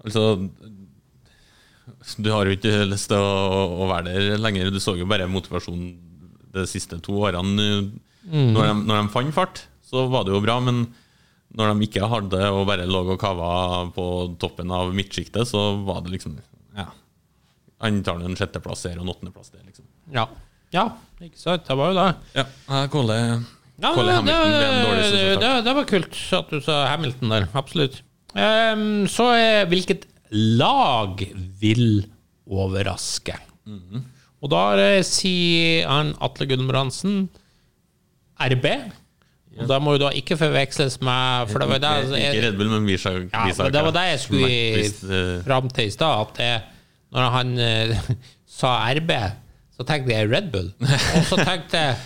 Altså 0.03 0.22
Du 2.18 2.30
har 2.33 2.49
jo 2.49 2.57
ikke 2.57 2.87
lyst 2.89 3.11
til 3.12 3.20
å, 3.20 3.83
å 3.85 3.89
være 3.91 4.14
der 4.16 4.41
lenger. 4.41 4.72
Du 4.72 4.80
så 4.83 4.97
jo 4.99 5.07
bare 5.11 5.28
motivasjon 5.30 5.85
de 6.53 6.64
siste 6.68 6.98
to 7.05 7.16
årene. 7.26 7.68
Når, 8.22 8.61
de, 8.62 8.74
når 8.86 8.98
de 9.00 9.12
fant 9.12 9.34
fart, 9.34 9.64
så 9.86 10.07
var 10.12 10.26
det 10.26 10.34
jo 10.34 10.42
bra, 10.44 10.59
men 10.62 10.84
når 11.53 11.72
de 11.74 11.86
ikke 11.88 12.09
hadde 12.09 12.40
og 12.48 12.62
bare 12.68 12.86
lå 12.88 13.03
og 13.12 13.18
kava 13.20 13.48
på 13.92 14.05
toppen 14.40 14.70
av 14.72 14.92
midtsjiktet, 14.96 15.48
så 15.48 15.72
var 15.84 16.05
det 16.05 16.14
liksom 16.16 16.38
Ja. 16.78 16.86
Han 17.82 17.98
tar 18.07 18.22
en 18.22 18.36
sjetteplass 18.38 18.86
her 18.86 19.00
og 19.00 19.05
en 19.05 19.11
åttendeplass 19.12 19.50
der, 19.50 19.64
liksom. 19.66 19.84
Ja. 20.14 20.28
ja, 20.72 20.84
ikke 21.20 21.40
sant? 21.40 21.66
Det 21.66 21.76
var 21.76 21.90
jo 21.90 21.98
det. 21.98 22.07
Ja, 22.38 22.44
jeg 22.76 22.92
caller 22.94 23.18
Ja, 23.82 23.90
caller 23.90 24.07
det, 24.07 24.14
Hamilton. 24.14 24.55
Det 24.55 24.62
en 24.68 24.86
dårlig 24.86 25.11
det, 25.12 25.34
det, 25.42 25.53
det 25.66 25.74
var 25.80 25.88
kult 25.90 26.20
at 26.38 26.55
du 26.55 26.61
sa 26.62 26.78
Hamilton 26.92 27.34
der. 27.34 27.48
Absolutt. 27.59 28.00
Um, 28.32 28.84
så 29.12 29.26
er 29.36 29.66
hvilket 29.68 30.07
lag 30.32 31.20
vil 31.61 32.07
overraske? 32.48 33.36
Mhm. 33.68 34.07
Og 34.43 34.51
da 34.51 34.62
eh, 34.82 35.03
sier 35.07 35.86
han 35.86 36.12
Atle 36.22 36.49
Gulbrandsen 36.51 37.28
RB. 38.43 38.66
Og 39.61 39.68
da 39.68 39.76
må 39.84 39.95
jo 39.95 40.01
da 40.07 40.09
ikke 40.16 40.38
forveksles 40.40 40.97
med 41.05 41.51
For 41.53 41.61
det 41.61 41.68
var 41.68 41.80
det 41.82 41.90
Ikke, 42.09 42.20
ikke 42.32 42.47
Red 42.47 42.55
Bull, 42.57 42.70
men 42.72 42.86
Visa. 42.88 43.11
ja, 43.12 43.43
Visa 43.47 43.66
men 43.66 43.74
det 43.74 43.82
var 43.84 43.95
det 43.99 44.05
jeg 44.09 44.20
skulle 44.22 44.49
eh, 44.49 45.34
fram 45.45 45.68
til 45.70 45.90
i 45.90 45.93
stad. 45.93 46.22
At 46.24 46.40
jeg, 46.40 46.62
når 47.12 47.28
han 47.36 47.53
uh, 47.61 48.11
sa 48.59 48.72
RB, 48.97 49.12
så 49.76 49.86
tenkte 49.88 50.14
jeg 50.16 50.30
Red 50.32 50.49
Bull. 50.55 50.72
Og 50.80 51.28
så 51.28 51.38
tenkte 51.45 51.84
jeg 51.84 52.01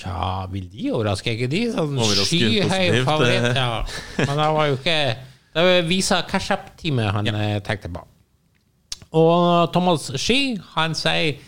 Tja, 0.00 0.46
vil 0.48 0.68
de 0.72 0.86
overraske? 0.96 1.28
Er 1.28 1.36
ikke 1.36 1.50
de 1.52 1.58
sånn 1.74 1.98
skyhøy 2.00 2.62
positivt, 2.64 3.02
favoritt? 3.04 3.50
eh. 3.50 3.58
Ja. 3.58 3.82
Men 4.22 4.38
det 4.40 4.46
var 4.56 4.68
jo 4.70 4.76
ikke 4.78 4.94
Det 5.52 5.64
var 5.66 5.82
Visa 5.90 6.20
Cash-up-teamet 6.30 7.10
han 7.12 7.28
ja. 7.28 7.58
tenkte 7.66 7.90
på. 7.92 8.00
Og 9.20 9.72
Thomas 9.74 10.06
Sky, 10.16 10.54
han 10.76 10.94
sier 10.96 11.40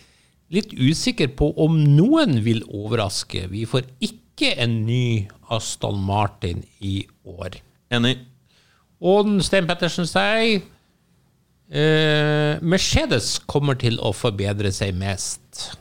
litt 0.53 0.75
usikker 0.77 1.33
på 1.39 1.51
om 1.61 1.79
noen 1.97 2.41
vil 2.45 2.63
overraske. 2.69 3.47
Vi 3.53 3.65
får 3.69 3.89
ikke 4.05 4.53
en 4.61 4.83
ny 4.87 5.29
Aston 5.53 6.01
Martin 6.05 6.63
i 6.85 7.03
år. 7.29 7.59
Enig. 7.93 8.19
Og 9.03 9.29
Sten 9.43 9.67
Pettersen 9.69 10.07
sier 10.09 10.61
eh, 11.73 12.61
Mercedes 12.63 13.35
kommer 13.51 13.79
til 13.81 13.99
å 14.01 14.13
forbedre 14.15 14.71
seg 14.75 14.95
mest. 14.99 15.73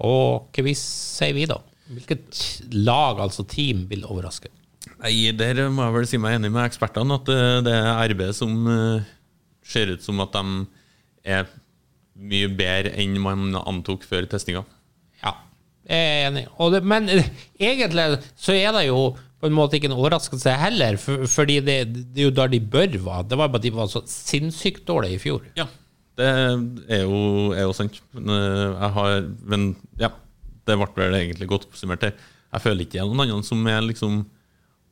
Og 0.00 0.48
hva 0.56 0.74
sier 0.78 1.36
vi, 1.36 1.46
da? 1.50 1.60
Hvilket 1.90 2.42
lag, 2.74 3.20
altså 3.22 3.44
team, 3.50 3.84
vil 3.90 4.06
overraske? 4.06 4.50
Nei, 5.00 5.30
der 5.36 5.66
må 5.72 5.86
jeg 5.86 5.96
vel 5.96 6.08
si 6.08 6.20
meg 6.20 6.38
enig 6.38 6.52
med 6.54 6.66
ekspertene, 6.66 7.16
at 7.20 7.28
det, 7.28 7.40
det 7.66 7.74
er 7.76 8.12
RB 8.12 8.22
som 8.36 8.68
eh, 8.70 9.08
ser 9.66 9.94
ut 9.94 10.04
som 10.04 10.20
at 10.24 10.36
de 10.36 10.44
er 11.36 11.48
mye 12.20 12.48
bedre 12.52 12.92
enn 13.00 13.16
man 13.22 13.54
antok 13.64 14.04
før 14.08 14.26
testinga. 14.30 14.62
Ja, 15.24 15.32
jeg 15.88 15.98
er 16.12 16.28
enig. 16.28 16.44
Det, 16.74 16.80
men 16.84 17.08
eh, 17.08 17.28
egentlig 17.58 18.06
så 18.36 18.52
er 18.56 18.72
det 18.76 18.86
jo 18.90 19.00
på 19.40 19.48
en 19.48 19.54
måte 19.56 19.78
ikke 19.78 19.88
en 19.88 19.96
overraskelse 19.96 20.52
heller, 20.60 20.98
for, 21.00 21.22
fordi 21.32 21.60
det, 21.64 21.76
det 22.12 22.20
er 22.20 22.26
jo 22.28 22.34
der 22.36 22.50
de 22.52 22.60
bør 22.60 22.92
være. 23.00 23.28
Det 23.30 23.38
var 23.40 23.48
bare 23.48 23.62
at 23.62 23.64
de 23.64 23.72
var 23.72 23.88
så 23.88 24.02
sinnssykt 24.08 24.82
dårlige 24.88 25.16
i 25.16 25.22
fjor. 25.22 25.46
Ja, 25.56 25.64
det 26.20 26.26
er 26.92 27.06
jo, 27.06 27.22
er 27.56 27.64
jo 27.64 27.72
sant. 27.76 28.02
Eh, 28.12 28.66
jeg 28.68 28.90
har, 28.98 29.22
men 29.48 29.70
ja, 30.02 30.12
det 30.68 30.76
ble 30.76 30.90
vel 31.06 31.16
egentlig 31.22 31.48
godt 31.48 31.64
oppsummert 31.70 32.04
her. 32.04 32.12
Jeg 32.50 32.64
føler 32.66 32.84
ikke 32.84 32.98
det 32.98 33.00
er 33.00 33.08
noen 33.08 33.24
andre 33.30 33.46
som 33.46 33.64
er 33.70 33.80
liksom 33.86 34.20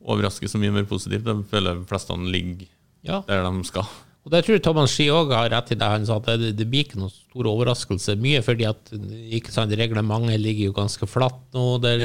overrasker 0.09 0.49
så 0.49 0.57
mye 0.61 0.73
mer 0.73 0.85
positivt. 0.89 1.27
Jeg 1.27 1.45
føler 1.51 1.81
flestene 1.89 2.29
ligger 2.33 2.65
Ja. 3.05 3.21
der 3.27 3.45
de 3.45 3.63
skal. 3.67 3.85
Og 4.27 4.33
det 4.33 4.41
tror 4.43 4.57
jeg 4.57 4.63
Thomas 4.65 4.91
Ski 4.93 5.07
òg 5.15 5.31
har 5.31 5.47
rett 5.53 5.71
i 5.71 5.77
det 5.79 5.87
han 5.87 6.05
sa, 6.05 6.17
at 6.19 6.27
det, 6.41 6.51
det 6.59 6.67
blir 6.69 6.83
ikke 6.83 6.99
noen 6.99 7.13
stor 7.13 7.47
overraskelse. 7.49 8.17
Mye 8.19 8.41
fordi 8.45 8.67
at 8.67 8.91
ikke 9.39 9.53
sant, 9.53 9.73
reglementet 9.79 10.41
ligger 10.43 10.69
jo 10.69 10.75
ganske 10.75 11.07
flatt 11.09 11.39
nå. 11.55 11.65
Det 11.83 11.95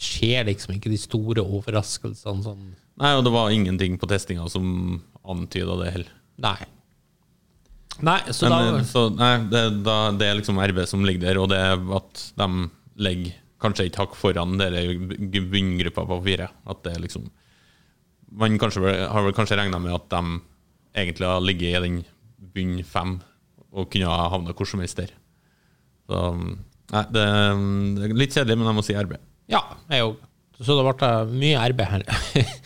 skjer 0.00 0.46
liksom 0.48 0.76
ikke 0.76 0.92
de 0.92 1.00
store 1.02 1.42
overraskelsene 1.42 2.46
sånn. 2.46 2.68
Nei, 2.98 3.12
og 3.18 3.24
det 3.26 3.34
var 3.34 3.52
ingenting 3.54 3.98
på 3.98 4.08
testinga 4.10 4.46
som 4.50 5.00
antyda 5.28 5.76
det 5.82 5.92
heller. 5.96 6.12
Nei. 6.42 6.58
Nei, 8.06 8.20
så 8.30 8.46
Men, 8.46 8.54
da 8.54 8.78
eh, 8.78 8.86
så, 8.86 9.04
nei, 9.10 9.32
det, 9.50 9.62
da, 9.86 9.96
det 10.14 10.28
er 10.28 10.38
liksom 10.38 10.60
RB 10.62 10.84
som 10.86 11.02
ligger 11.06 11.26
der, 11.26 11.40
og 11.42 11.50
det 11.50 11.58
er 11.58 11.80
at 11.98 12.22
de 12.38 12.68
legger 13.02 13.34
kanskje 13.58 13.88
et 13.88 13.98
hakk 13.98 14.14
foran 14.14 14.54
dere 14.60 14.84
bunngruppa 15.50 16.04
på 16.06 16.20
fire. 16.26 16.46
At 16.70 16.84
det 16.86 16.94
liksom 17.02 17.26
Man 18.38 18.58
kanskje, 18.60 18.84
har 19.08 19.24
vel 19.24 19.32
kanskje 19.32 19.56
regna 19.56 19.78
med 19.80 19.94
at 19.96 20.10
de 20.12 20.38
egentlig 21.00 21.28
ha 21.28 21.38
ligget 21.42 21.74
i 21.74 21.82
den 21.84 21.98
bunn 22.54 22.78
fem 22.86 23.18
og 23.68 23.90
kunne 23.92 24.10
ha 24.10 24.30
havna 24.32 24.54
hvor 24.56 24.68
som 24.68 24.82
helst 24.82 25.00
der. 25.00 25.12
Så 26.08 26.22
nei, 26.38 27.04
det, 27.12 27.26
det 27.98 28.06
er 28.08 28.16
litt 28.16 28.36
kjedelig, 28.36 28.56
men 28.58 28.70
jeg 28.70 28.78
må 28.78 28.86
si 28.86 28.96
RB. 28.96 29.18
Ja, 29.52 29.62
jeg 29.92 30.06
òg. 30.06 30.16
Så 30.58 30.74
det 30.74 30.86
ble 30.88 31.10
mye 31.38 31.58
arbeid 31.62 31.90
her. 31.92 32.06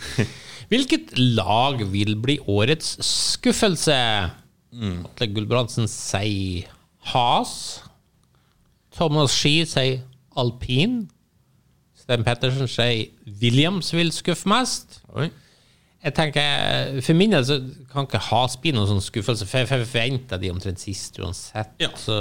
Hvilket 0.72 1.10
lag 1.18 1.82
vil 1.92 2.14
bli 2.22 2.38
årets 2.48 2.94
skuffelse? 3.04 3.96
Atle 4.72 5.28
Gulbrandsen 5.34 5.90
sier 5.90 6.70
Has. 7.12 7.82
Thomas 8.96 9.34
Ski 9.36 9.66
sier 9.68 10.00
Alpin. 10.38 11.02
Sten 11.98 12.24
Pettersen 12.24 12.70
sier 12.70 13.10
Williams 13.42 13.92
vil 13.92 14.14
skuffe 14.14 14.48
mest. 14.48 15.02
Oi. 15.12 15.28
Jeg 16.02 16.16
tenker, 16.16 16.96
For 17.04 17.14
min 17.18 17.34
del 17.34 17.44
så 17.46 17.60
kan 17.92 18.08
ikke 18.08 18.22
Has 18.30 18.56
bli 18.58 18.72
noen 18.74 18.90
sånn 18.90 19.04
skuffelse, 19.04 19.46
for 19.46 19.62
jeg 19.62 19.70
forventer 19.70 20.40
de 20.42 20.50
omtrent 20.50 20.82
sist 20.82 21.20
uansett. 21.22 21.70
Ja. 21.82 21.92
Så, 21.98 22.16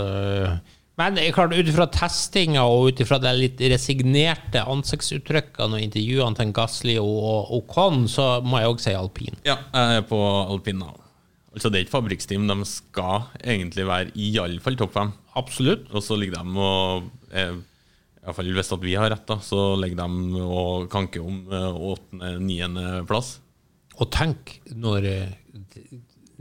men 1.01 1.17
klart, 1.33 1.55
ut 1.55 1.71
ifra 1.71 1.87
testinga 1.89 2.67
og 2.69 2.91
ut 2.91 3.01
ifra 3.01 3.17
de 3.21 3.31
litt 3.39 3.61
resignerte 3.73 4.61
ansiktsuttrykkene 4.69 5.79
og 5.79 5.85
intervjuene 5.87 6.37
til 6.37 6.53
Gasli 6.55 6.97
og 7.01 7.55
Ocon, 7.57 8.05
så 8.11 8.35
må 8.45 8.61
jeg 8.61 8.75
òg 8.75 8.83
si 8.83 8.93
alpin. 8.97 9.41
Ja, 9.47 9.57
jeg 9.73 10.03
er 10.03 10.07
på 10.09 10.21
alpin 10.21 10.81
nå. 10.83 10.91
Altså, 11.51 11.67
det 11.67 11.79
er 11.79 11.83
ikke 11.87 11.97
fabrikksteam. 11.97 12.45
De 12.47 12.69
skal 12.69 13.25
egentlig 13.41 13.83
være 13.89 14.13
i 14.15 14.29
alle 14.39 14.61
fall 14.63 14.77
topp 14.79 14.93
fem. 14.95 15.11
Absolutt. 15.41 15.89
Og 15.91 16.05
så 16.05 16.15
ligger 16.19 16.37
de 16.37 16.63
og 16.63 17.09
eh, 17.33 17.57
i 18.21 18.23
hvert 18.27 18.37
fall 18.37 18.51
Hvis 18.53 18.71
at 18.75 18.83
vi 18.85 18.93
har 18.99 19.09
rett, 19.09 19.25
da, 19.27 19.39
så 19.41 19.71
ligger 19.81 20.03
de 20.03 20.43
og 20.45 20.85
kanker 20.93 21.25
om 21.25 21.39
åttende-niende 21.49 23.01
plass. 23.09 23.39
Og 24.01 24.09
tenk 24.13 24.55
når 24.73 25.05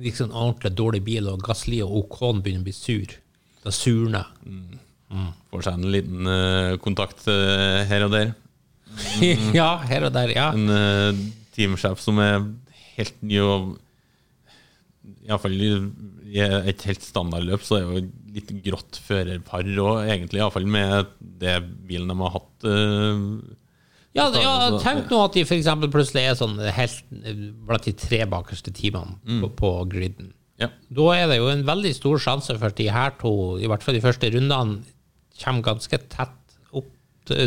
liksom 0.00 0.30
ordentlig 0.32 0.72
dårlig 0.78 1.02
bil 1.04 1.28
og 1.28 1.42
gassli 1.44 1.82
og 1.84 1.92
OK 2.04 2.20
begynner 2.40 2.62
å 2.64 2.68
bli 2.68 2.76
sur. 2.76 3.16
Da 3.64 3.72
surner 3.74 4.30
Får 5.50 5.64
seg 5.66 5.74
en 5.80 5.90
liten 5.90 6.28
uh, 6.30 6.76
kontakt 6.80 7.24
uh, 7.26 7.82
her 7.90 8.04
og 8.06 8.12
der. 8.14 8.28
Ja, 9.58 9.72
her 9.90 10.06
og 10.06 10.12
der. 10.14 10.30
Ja. 10.36 10.48
En 10.54 10.70
uh, 10.70 11.18
teamsjef 11.56 11.98
som 12.02 12.20
er 12.22 12.44
helt 12.94 13.18
ny 13.26 13.40
og 13.42 13.72
Iallfall 15.26 15.56
i 16.30 16.42
et 16.42 16.84
helt 16.86 17.02
standardløp 17.02 17.62
så 17.66 17.80
er 17.80 17.86
jo 17.86 18.02
litt 18.34 18.50
grått 18.64 18.98
førerpar 19.02 19.66
òg, 19.66 20.04
egentlig. 20.06 20.40
Iallfall 20.42 20.68
med 20.70 21.10
det 21.18 21.56
bilen 21.88 22.10
de 22.12 22.16
har 22.20 22.34
hatt. 22.36 22.66
eh, 22.70 23.24
Ja, 24.16 24.26
ja, 24.34 24.52
tenk 24.82 25.06
nå 25.12 25.20
at 25.22 25.36
de 25.36 25.44
eksempel 25.44 25.90
plutselig 25.92 26.24
er 26.26 26.38
sånn 26.38 26.56
helt 26.74 27.04
blant 27.66 27.86
de 27.86 27.92
tre 27.94 28.24
bakerste 28.26 28.72
teamene 28.74 29.18
på, 29.44 29.52
på 29.60 29.70
griden. 29.92 30.32
ja. 30.58 30.70
Da 30.90 31.06
er 31.14 31.28
det 31.30 31.38
jo 31.38 31.46
en 31.52 31.62
veldig 31.68 31.92
stor 31.94 32.18
sjanse 32.18 32.56
for 32.56 32.72
at 32.72 32.80
de 32.80 32.88
her 32.90 33.14
to, 33.20 33.32
i 33.62 33.70
hvert 33.70 33.86
fall 33.86 33.94
de 33.94 34.02
første 34.02 34.32
rundene, 34.34 34.80
kommer 35.40 35.64
ganske 35.70 36.00
tett 36.10 36.56
opp 36.76 36.90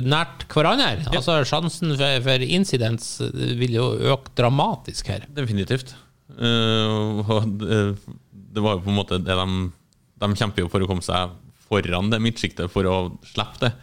nært 0.08 0.48
hverandre. 0.50 1.04
Altså 1.12 1.42
Sjansen 1.46 1.94
for, 2.00 2.24
for 2.26 2.48
incidents 2.48 3.20
vil 3.60 3.76
jo 3.76 3.92
øke 4.14 4.34
dramatisk 4.40 5.12
her. 5.12 5.28
Definitivt. 5.36 5.94
Uh, 6.34 7.20
og 7.28 7.52
det, 7.60 7.84
det 8.32 8.64
var 8.64 8.80
jo 8.80 8.86
på 8.88 8.90
en 8.94 8.98
måte 8.98 9.20
det 9.22 9.36
de 9.38 9.48
De 10.24 10.30
kjemper 10.40 10.64
jo 10.64 10.70
for 10.72 10.82
å 10.82 10.88
komme 10.90 11.04
seg 11.06 11.36
foran 11.68 12.10
det 12.10 12.22
midtsjiktet 12.24 12.72
for 12.72 12.88
å 12.88 12.96
slippe 13.28 13.68
det. 13.68 13.74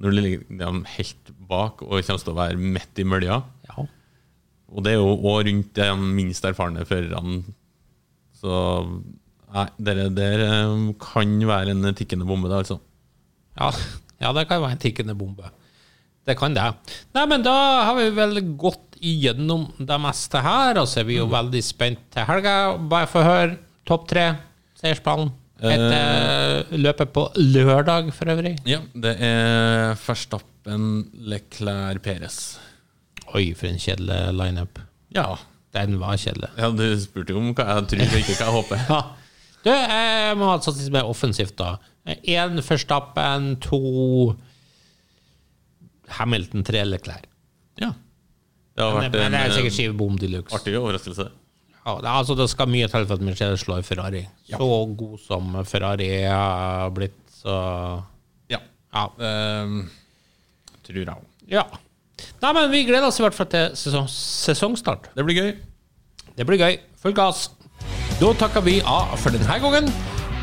Når 0.00 0.10
du 0.10 0.20
ligger 0.20 0.46
de 0.58 0.70
helt 0.96 1.34
bak 1.48 1.82
og 1.86 2.00
kommer 2.02 2.22
til 2.24 2.32
å 2.32 2.38
være 2.38 2.58
midt 2.78 3.02
i 3.02 3.06
mølja, 3.06 3.42
Ja. 3.70 3.84
Og 4.74 4.82
det 4.82 4.94
er 4.94 4.98
jo 4.98 5.12
òg 5.30 5.44
rundt 5.46 5.74
de 5.76 5.84
minst 6.02 6.44
erfarne 6.48 6.82
førerne. 6.88 7.44
Så 8.34 8.54
nei, 9.54 9.68
det 9.78 9.94
der 10.16 10.42
eh, 10.42 10.88
kan 10.98 11.36
være 11.46 11.76
en 11.76 11.94
tikkende 11.94 12.26
bombe, 12.26 12.50
det, 12.50 12.64
altså. 12.64 12.80
Ja, 13.54 13.70
ja, 14.18 14.32
det 14.34 14.48
kan 14.50 14.64
være 14.64 14.74
en 14.74 14.82
tikkende 14.82 15.14
bombe. 15.14 15.52
Det 16.26 16.34
kan 16.40 16.56
det. 16.56 16.64
Nei, 17.14 17.26
men 17.30 17.44
da 17.44 17.54
har 17.86 17.98
vi 18.00 18.08
vel 18.16 18.40
gått 18.58 18.96
igjennom 19.04 19.68
det 19.78 19.98
meste 20.00 20.40
her, 20.42 20.80
og 20.80 20.88
så 20.88 21.02
er 21.02 21.08
vi 21.10 21.20
jo 21.20 21.28
veldig 21.30 21.60
spent 21.62 22.00
til 22.14 22.26
helga. 22.26 22.54
Bare 22.90 23.10
få 23.10 23.22
høre 23.22 23.58
topp 23.86 24.08
tre, 24.10 24.30
seiersplanen. 24.80 25.30
Etter 25.72 26.76
løpet 26.78 27.12
på 27.14 27.24
lørdag, 27.40 28.12
for 28.16 28.30
øvrig. 28.34 28.54
Ja, 28.68 28.80
det 28.94 29.14
er 29.24 29.94
Verstappen, 30.04 30.86
Leclerc, 31.14 32.02
Perez. 32.04 32.38
Oi, 33.34 33.52
for 33.56 33.70
en 33.70 33.78
kjedelig 33.80 34.20
lineup. 34.36 34.78
Ja. 35.14 35.30
Den 35.74 35.96
var 35.98 36.14
kjedelig. 36.20 36.50
ja, 36.60 36.68
du 36.70 36.84
spurte 37.02 37.32
jo 37.34 37.40
om 37.40 37.48
hva 37.56 37.64
jeg 37.80 37.86
tror, 37.90 38.02
ikke 38.20 38.36
hva 38.38 38.46
jeg 38.46 38.56
håper. 38.60 38.84
Ja. 38.94 39.02
Du, 39.64 39.70
jeg 39.72 40.36
må 40.36 40.50
ha 40.50 40.58
satse 40.60 40.90
mer 40.92 41.08
offensivt, 41.08 41.54
da. 41.56 41.78
Én 42.28 42.58
Verstappen, 42.60 43.54
to 43.64 44.34
Hamilton, 46.18 46.62
tre 46.68 46.82
Leclerc. 46.84 47.24
Ja. 47.80 47.92
Det 48.76 48.82
har 48.84 48.92
Men, 48.98 49.06
vært 49.06 49.16
men 49.22 49.32
det 49.32 49.40
er 49.40 49.54
sikkert 49.54 49.70
eh, 49.72 49.76
skivebom 49.78 50.18
de 50.20 50.28
luxe. 50.34 50.54
artig 50.58 50.74
overraskelse. 50.78 51.28
Ja, 51.84 51.98
er 52.00 52.08
altså, 52.14 52.34
det 52.38 52.46
skal 52.48 52.70
mye 52.72 52.88
til 52.88 53.04
for 53.06 53.18
at 53.18 53.24
Mercedes 53.24 53.60
slår 53.60 53.82
Ferrari. 53.84 54.22
Så 54.48 54.68
god 54.96 55.18
som 55.20 55.50
Ferrari 55.68 56.08
har 56.24 56.88
blitt, 56.96 57.18
så 57.42 57.56
Ja. 58.50 58.58
Ja. 58.94 59.06
Um, 59.64 59.90
tror 60.86 60.96
jeg 61.02 61.08
òg. 61.08 61.24
ja. 61.48 61.64
Nei, 62.40 62.52
men 62.54 62.70
vi 62.70 62.84
gleder 62.86 63.08
oss 63.08 63.18
i 63.18 63.24
hvert 63.24 63.34
fall 63.34 63.48
til 63.50 63.72
sesong, 63.76 64.06
sesongstart. 64.08 65.08
Det 65.16 65.24
blir 65.26 65.34
gøy. 65.34 65.54
Det 66.38 66.46
blir 66.46 66.60
gøy. 66.60 66.76
Full 67.02 67.14
gass. 67.16 67.48
Da 68.20 68.30
takker 68.38 68.62
vi 68.64 68.78
av 68.86 69.16
for 69.18 69.34
denne 69.34 69.56
gangen. 69.60 69.90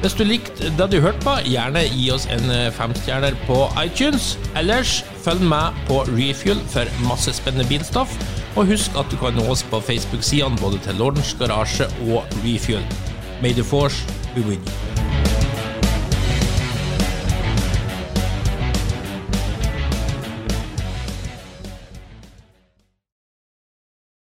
Hvis 0.01 0.15
du 0.17 0.23
likte 0.25 0.71
det 0.77 0.87
du 0.91 0.97
hørte 1.01 1.21
på, 1.23 1.35
gjerne 1.45 1.83
gi 1.93 2.07
oss 2.11 2.25
en 2.33 2.49
eh, 2.49 2.71
femstjerner 2.73 3.37
på 3.45 3.57
iTunes. 3.83 4.33
Ellers 4.57 4.99
følg 5.23 5.43
med 5.45 5.77
på 5.87 6.01
Refuel 6.09 6.59
for 6.73 6.89
masse 7.05 7.33
spennende 7.37 7.67
bilstoff. 7.69 8.15
Og 8.55 8.67
husk 8.67 8.95
at 8.99 9.07
du 9.11 9.15
kan 9.15 9.37
nå 9.37 9.45
oss 9.53 9.63
på 9.63 9.79
Facebook-sidene 9.79 10.59
både 10.59 10.81
til 10.83 10.99
Lordens 10.99 11.35
Garasje 11.39 11.87
og 12.11 12.39
Refuel. 12.43 12.83
May 13.41 13.53
the 13.53 13.63
force 13.63 14.07
be 14.35 14.41
with 14.41 14.59
you. 14.59 14.90